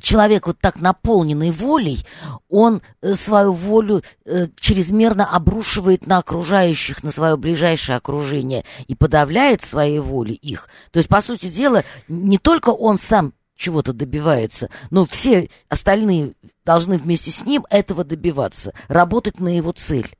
человек 0.01 0.47
вот 0.47 0.59
так 0.59 0.79
наполненный 0.79 1.51
волей, 1.51 2.05
он 2.49 2.81
э, 3.01 3.15
свою 3.15 3.53
волю 3.53 4.01
э, 4.25 4.47
чрезмерно 4.59 5.25
обрушивает 5.25 6.07
на 6.07 6.17
окружающих, 6.19 7.03
на 7.03 7.11
свое 7.11 7.37
ближайшее 7.37 7.95
окружение 7.95 8.63
и 8.87 8.95
подавляет 8.95 9.61
своей 9.61 9.99
волей 9.99 10.35
их. 10.35 10.67
То 10.91 10.97
есть, 10.97 11.09
по 11.09 11.21
сути 11.21 11.47
дела, 11.47 11.83
не 12.07 12.37
только 12.37 12.69
он 12.69 12.97
сам 12.97 13.33
чего-то 13.55 13.93
добивается, 13.93 14.69
но 14.89 15.05
все 15.05 15.49
остальные 15.69 16.33
должны 16.65 16.97
вместе 16.97 17.31
с 17.31 17.45
ним 17.45 17.65
этого 17.69 18.03
добиваться, 18.03 18.73
работать 18.87 19.39
на 19.39 19.55
его 19.55 19.71
цель. 19.71 20.15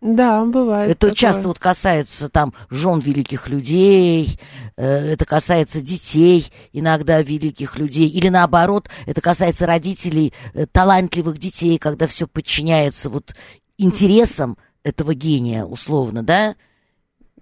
Да, 0.00 0.44
бывает. 0.44 0.90
Это 0.90 1.08
такое. 1.08 1.14
часто 1.14 1.48
вот 1.48 1.58
касается 1.58 2.28
там 2.28 2.52
жен 2.70 3.00
великих 3.00 3.48
людей, 3.48 4.38
э, 4.76 4.84
это 4.84 5.24
касается 5.24 5.80
детей 5.80 6.50
иногда 6.72 7.22
великих 7.22 7.78
людей, 7.78 8.08
или 8.08 8.28
наоборот, 8.28 8.88
это 9.06 9.20
касается 9.20 9.66
родителей 9.66 10.34
э, 10.54 10.66
талантливых 10.66 11.38
детей, 11.38 11.78
когда 11.78 12.06
все 12.06 12.26
подчиняется 12.26 13.08
вот 13.08 13.34
интересам 13.78 14.58
этого 14.84 15.14
гения, 15.14 15.64
условно, 15.64 16.22
да? 16.22 16.54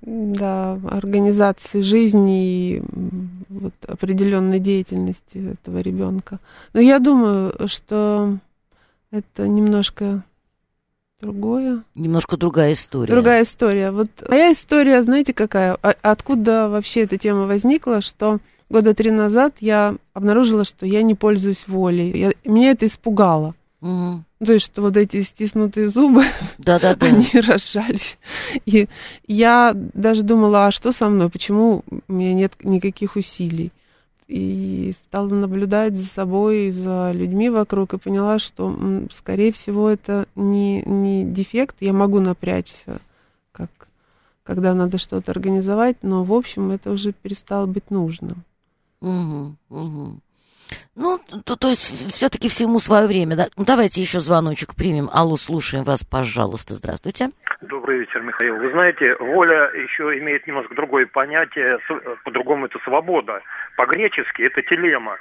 Да, 0.01 0.79
организации 0.91 1.81
жизни 1.81 2.77
и 2.77 2.83
вот 3.49 3.75
определенной 3.87 4.59
деятельности 4.61 5.53
этого 5.53 5.79
ребенка. 5.79 6.41
Но 6.73 6.81
я 6.81 6.99
думаю, 6.99 7.55
что 7.69 8.39
это 9.11 9.49
немножко 9.49 10.23
другое. 11.25 11.83
Немножко 11.95 12.37
другая 12.37 12.72
история. 12.72 13.12
Другая 13.12 13.43
история. 13.45 13.91
Вот 13.91 14.09
моя 14.29 14.53
история, 14.53 15.03
знаете, 15.03 15.33
какая? 15.33 15.77
А, 15.83 15.95
откуда 16.03 16.68
вообще 16.68 17.03
эта 17.03 17.16
тема 17.18 17.47
возникла, 17.47 18.01
что 18.01 18.39
года 18.68 18.95
три 18.95 19.11
назад 19.11 19.57
я 19.61 19.97
обнаружила, 20.12 20.64
что 20.64 20.87
я 20.87 21.03
не 21.03 21.14
пользуюсь 21.14 21.64
волей. 21.66 22.18
Я, 22.18 22.33
меня 22.45 22.72
это 22.72 22.87
испугало. 22.87 23.55
Угу. 23.81 24.25
То 24.45 24.53
есть, 24.53 24.66
что 24.66 24.83
вот 24.83 24.97
эти 24.97 25.22
стиснутые 25.22 25.89
зубы, 25.89 26.25
да, 26.59 26.79
да, 26.79 26.95
да. 26.95 27.07
они 27.07 27.29
разжались. 27.35 28.18
И 28.66 28.89
я 29.27 29.72
даже 29.75 30.22
думала, 30.22 30.66
а 30.66 30.72
что 30.72 30.93
со 30.93 31.09
мной? 31.09 31.31
Почему 31.31 31.83
у 32.09 32.12
меня 32.12 32.35
нет 32.35 32.53
никаких 32.62 33.16
усилий? 33.16 33.72
И 34.27 34.95
стала 35.05 35.29
наблюдать 35.29 35.97
за 35.97 36.07
собой, 36.07 36.70
за 36.70 37.12
людьми 37.12 37.51
вокруг, 37.51 37.95
и 37.95 37.99
поняла, 37.99 38.39
что, 38.39 38.77
скорее 39.12 39.53
всего, 39.53 39.89
это 39.89 40.27
не, 40.35 40.83
не 40.83 41.25
дефект, 41.25 41.77
я 41.81 41.93
могу 41.93 42.20
напрячься, 42.20 43.01
как, 43.53 43.70
когда 44.43 44.75
надо 44.75 44.99
что-то 44.99 45.31
организовать, 45.31 45.99
но, 46.03 46.25
в 46.25 46.33
общем, 46.33 46.70
это 46.70 46.91
уже 46.91 47.12
перестало 47.12 47.66
быть 47.66 47.91
нужным. 47.91 48.45
Угу, 49.01 49.57
угу. 49.68 50.18
Ну, 50.97 51.19
то, 51.45 51.57
то 51.57 51.69
есть 51.69 52.12
все-таки 52.12 52.49
всему 52.49 52.79
свое 52.79 53.07
время, 53.07 53.37
да? 53.37 53.47
Ну, 53.57 53.65
давайте 53.65 54.01
еще 54.01 54.21
звоночек 54.21 54.75
примем. 54.77 55.09
Алло, 55.12 55.37
слушаем 55.37 55.85
вас, 55.85 56.05
пожалуйста. 56.05 56.75
Здравствуйте. 56.75 57.31
Добрый 57.62 57.99
вечер, 57.99 58.23
Михаил. 58.23 58.57
Вы 58.57 58.71
знаете, 58.71 59.17
воля 59.19 59.71
еще 59.75 60.19
имеет 60.19 60.47
немножко 60.47 60.75
другое 60.75 61.07
понятие, 61.07 61.79
по-другому 62.25 62.67
это 62.67 62.79
свобода. 62.85 63.41
По-гречески 63.77 64.43
это 64.43 64.62
телема. 64.62 65.17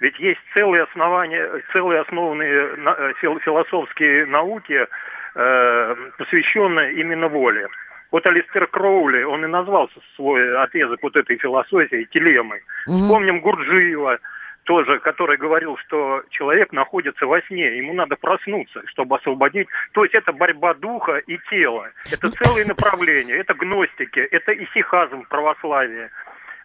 Ведь 0.00 0.18
есть 0.18 0.40
целые 0.54 0.82
основания, 0.82 1.62
целые 1.72 2.00
основные 2.00 2.76
э, 2.76 3.12
философские 3.20 4.26
науки, 4.26 4.86
э, 5.34 5.94
посвященные 6.18 6.94
именно 6.94 7.28
воле. 7.28 7.68
Вот 8.10 8.26
Алистер 8.26 8.66
Кроули, 8.66 9.22
он 9.24 9.44
и 9.44 9.48
назвал 9.48 9.90
свой 10.14 10.56
отрезок 10.62 11.02
вот 11.02 11.16
этой 11.16 11.36
философии 11.36 12.06
телемой. 12.12 12.62
Угу. 12.86 12.96
Вспомним 12.96 13.40
Гурджиева, 13.40 14.18
тоже, 14.64 14.98
который 14.98 15.36
говорил, 15.36 15.76
что 15.78 16.22
человек 16.30 16.72
находится 16.72 17.26
во 17.26 17.40
сне, 17.42 17.76
ему 17.76 17.92
надо 17.92 18.16
проснуться, 18.16 18.82
чтобы 18.86 19.16
освободить. 19.16 19.68
То 19.92 20.04
есть 20.04 20.14
это 20.14 20.32
борьба 20.32 20.74
духа 20.74 21.18
и 21.18 21.38
тела. 21.50 21.90
Это 22.10 22.30
целые 22.30 22.66
направления, 22.66 23.34
это 23.34 23.54
гностики, 23.54 24.20
это 24.20 24.52
исихазм 24.52 25.24
православия. 25.28 26.10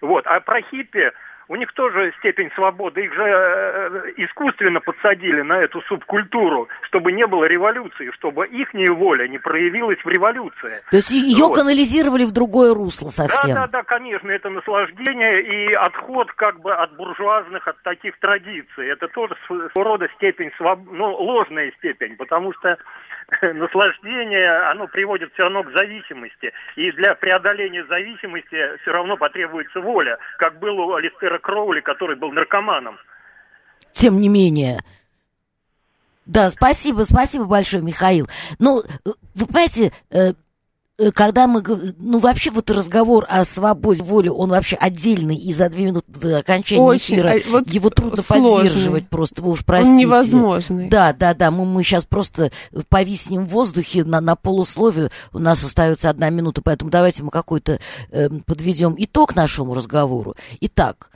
Вот. 0.01 0.25
А 0.27 0.39
про 0.39 0.61
хиппи, 0.61 1.11
у 1.49 1.55
них 1.55 1.73
тоже 1.73 2.13
степень 2.19 2.51
свободы. 2.55 3.03
Их 3.03 3.13
же 3.13 3.23
э, 3.23 4.13
искусственно 4.17 4.79
подсадили 4.79 5.41
на 5.41 5.59
эту 5.59 5.81
субкультуру, 5.81 6.69
чтобы 6.83 7.11
не 7.11 7.25
было 7.25 7.45
революции, 7.45 8.11
чтобы 8.11 8.47
их 8.47 8.69
воля 8.73 9.27
не 9.27 9.39
проявилась 9.39 9.97
в 10.03 10.07
революции. 10.07 10.81
То 10.91 10.97
есть 10.97 11.09
ее 11.09 11.45
вот. 11.45 11.55
канализировали 11.55 12.23
в 12.23 12.31
другое 12.31 12.73
русло 12.73 13.07
совсем? 13.07 13.55
Да, 13.55 13.61
да, 13.61 13.79
да, 13.79 13.83
конечно, 13.83 14.29
это 14.29 14.49
наслаждение 14.49 15.41
и 15.41 15.73
отход 15.73 16.31
как 16.33 16.61
бы 16.61 16.71
от 16.71 16.95
буржуазных, 16.95 17.67
от 17.67 17.81
таких 17.81 18.17
традиций. 18.19 18.87
Это 18.87 19.07
тоже 19.07 19.35
своего 19.47 19.83
рода 19.83 20.07
степень 20.17 20.51
свободы, 20.55 20.95
ну, 20.95 21.15
ложная 21.15 21.71
степень, 21.79 22.15
потому 22.15 22.53
что 22.53 22.77
наслаждение, 23.41 24.49
оно 24.69 24.87
приводит 24.87 25.33
все 25.33 25.43
равно 25.43 25.63
к 25.63 25.71
зависимости. 25.71 26.51
И 26.75 26.91
для 26.91 27.15
преодоления 27.15 27.83
зависимости 27.85 28.77
все 28.81 28.91
равно 28.91 29.17
потребуется 29.17 29.81
воля, 29.81 30.17
как 30.37 30.59
было 30.59 30.81
у 30.81 30.93
Алистера 30.93 31.38
Кроули, 31.39 31.81
который 31.81 32.15
был 32.15 32.31
наркоманом. 32.31 32.97
Тем 33.91 34.19
не 34.19 34.29
менее. 34.29 34.79
Да, 36.25 36.49
спасибо, 36.51 37.03
спасибо 37.03 37.45
большое, 37.45 37.81
Михаил. 37.81 38.27
Ну, 38.59 38.83
вы 39.33 39.45
понимаете, 39.47 39.91
э, 40.11 40.33
Э, 40.99 41.11
когда 41.11 41.47
мы, 41.47 41.63
ну 41.97 42.19
вообще 42.19 42.51
вот 42.51 42.69
разговор 42.69 43.25
о 43.29 43.45
свободе 43.45 44.03
воли, 44.03 44.27
он 44.27 44.49
вообще 44.49 44.75
отдельный, 44.75 45.37
и 45.37 45.53
за 45.53 45.69
две 45.69 45.85
минуты 45.85 46.05
до 46.19 46.39
окончания 46.39 46.81
Очень, 46.81 47.15
эфира 47.15 47.29
а, 47.29 47.39
вот 47.49 47.69
его 47.69 47.89
трудно 47.89 48.21
сложный. 48.21 48.67
поддерживать 48.67 49.07
просто, 49.07 49.41
вы 49.41 49.51
уж 49.51 49.63
простите. 49.63 49.93
Он 49.93 49.97
невозможный. 49.97 50.89
Да, 50.89 51.13
да, 51.13 51.33
да, 51.33 51.51
мы, 51.51 51.65
мы 51.65 51.83
сейчас 51.83 52.05
просто 52.05 52.51
повиснем 52.89 53.45
в 53.45 53.49
воздухе 53.49 54.03
на, 54.03 54.19
на 54.19 54.35
полусловие, 54.35 55.09
у 55.31 55.39
нас 55.39 55.63
остается 55.63 56.09
одна 56.09 56.29
минута, 56.29 56.61
поэтому 56.61 56.91
давайте 56.91 57.23
мы 57.23 57.31
какой-то 57.31 57.79
э, 58.11 58.29
подведем 58.45 58.95
итог 58.97 59.35
нашему 59.35 59.75
разговору. 59.75 60.35
Итак, 60.59 61.11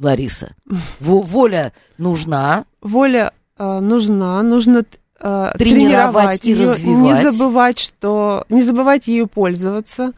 Лариса, 0.00 0.54
воля 1.00 1.72
нужна. 1.98 2.64
Воля 2.80 3.32
э, 3.58 3.78
нужна, 3.80 4.42
нужно 4.42 4.84
э, 5.20 5.52
тренировать, 5.58 6.40
тренировать 6.40 6.44
и 6.44 6.50
ее, 6.50 6.62
развивать. 6.62 7.24
Не 7.24 7.30
забывать, 7.30 7.78
что 7.78 8.44
не 8.48 8.62
забывать 8.62 9.06
ею 9.06 9.26
пользоваться. 9.26 10.12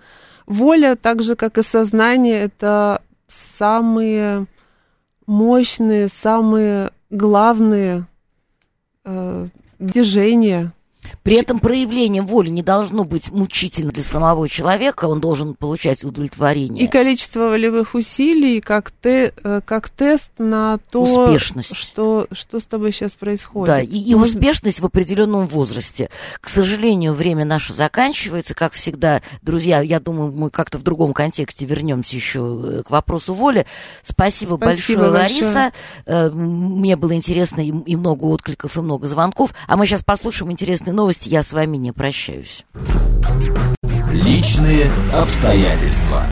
Воля, 0.46 0.96
так 0.96 1.22
же 1.22 1.36
как 1.36 1.58
и 1.58 1.62
сознание, 1.62 2.40
это 2.42 3.02
самые 3.28 4.46
мощные, 5.26 6.08
самые 6.08 6.90
главные 7.10 8.06
э, 9.04 9.48
движения 9.78 10.72
при 11.22 11.36
этом 11.36 11.58
проявление 11.58 12.22
воли 12.22 12.50
не 12.50 12.62
должно 12.62 13.04
быть 13.04 13.30
мучительно 13.30 13.92
для 13.92 14.02
самого 14.02 14.48
человека, 14.48 15.06
он 15.06 15.20
должен 15.20 15.54
получать 15.54 16.04
удовлетворение. 16.04 16.84
И 16.84 16.88
количество 16.88 17.48
волевых 17.50 17.94
усилий 17.94 18.60
как, 18.60 18.92
те, 19.02 19.32
э, 19.42 19.60
как 19.64 19.90
тест 19.90 20.30
на 20.38 20.78
то, 20.90 21.02
успешность. 21.02 21.74
Что, 21.74 22.26
что 22.32 22.60
с 22.60 22.66
тобой 22.66 22.92
сейчас 22.92 23.12
происходит. 23.12 23.66
Да, 23.66 23.80
и, 23.80 23.98
и 23.98 24.14
успешность 24.14 24.80
в 24.80 24.86
определенном 24.86 25.46
возрасте. 25.46 26.10
К 26.40 26.48
сожалению, 26.48 27.12
время 27.12 27.44
наше 27.44 27.72
заканчивается, 27.72 28.54
как 28.54 28.72
всегда. 28.72 29.22
Друзья, 29.42 29.80
я 29.80 30.00
думаю, 30.00 30.32
мы 30.32 30.50
как-то 30.50 30.78
в 30.78 30.82
другом 30.82 31.12
контексте 31.12 31.66
вернемся 31.66 32.16
еще 32.16 32.40
э, 32.40 32.82
к 32.82 32.90
вопросу 32.90 33.34
воли. 33.34 33.66
Спасибо, 34.02 34.56
Спасибо 34.56 35.08
большое, 35.08 35.10
Лариса. 35.10 35.72
Э, 36.06 36.30
мне 36.30 36.96
было 36.96 37.14
интересно 37.14 37.60
и, 37.60 37.68
и 37.68 37.96
много 37.96 38.24
откликов, 38.26 38.76
и 38.76 38.80
много 38.80 39.06
звонков. 39.06 39.54
А 39.66 39.76
мы 39.76 39.86
сейчас 39.86 40.02
послушаем 40.02 40.52
интересный 40.52 40.92
новости, 40.94 41.28
я 41.28 41.42
с 41.42 41.52
вами 41.52 41.76
не 41.76 41.92
прощаюсь. 41.92 42.64
Личные 44.12 44.90
обстоятельства. 45.12 46.30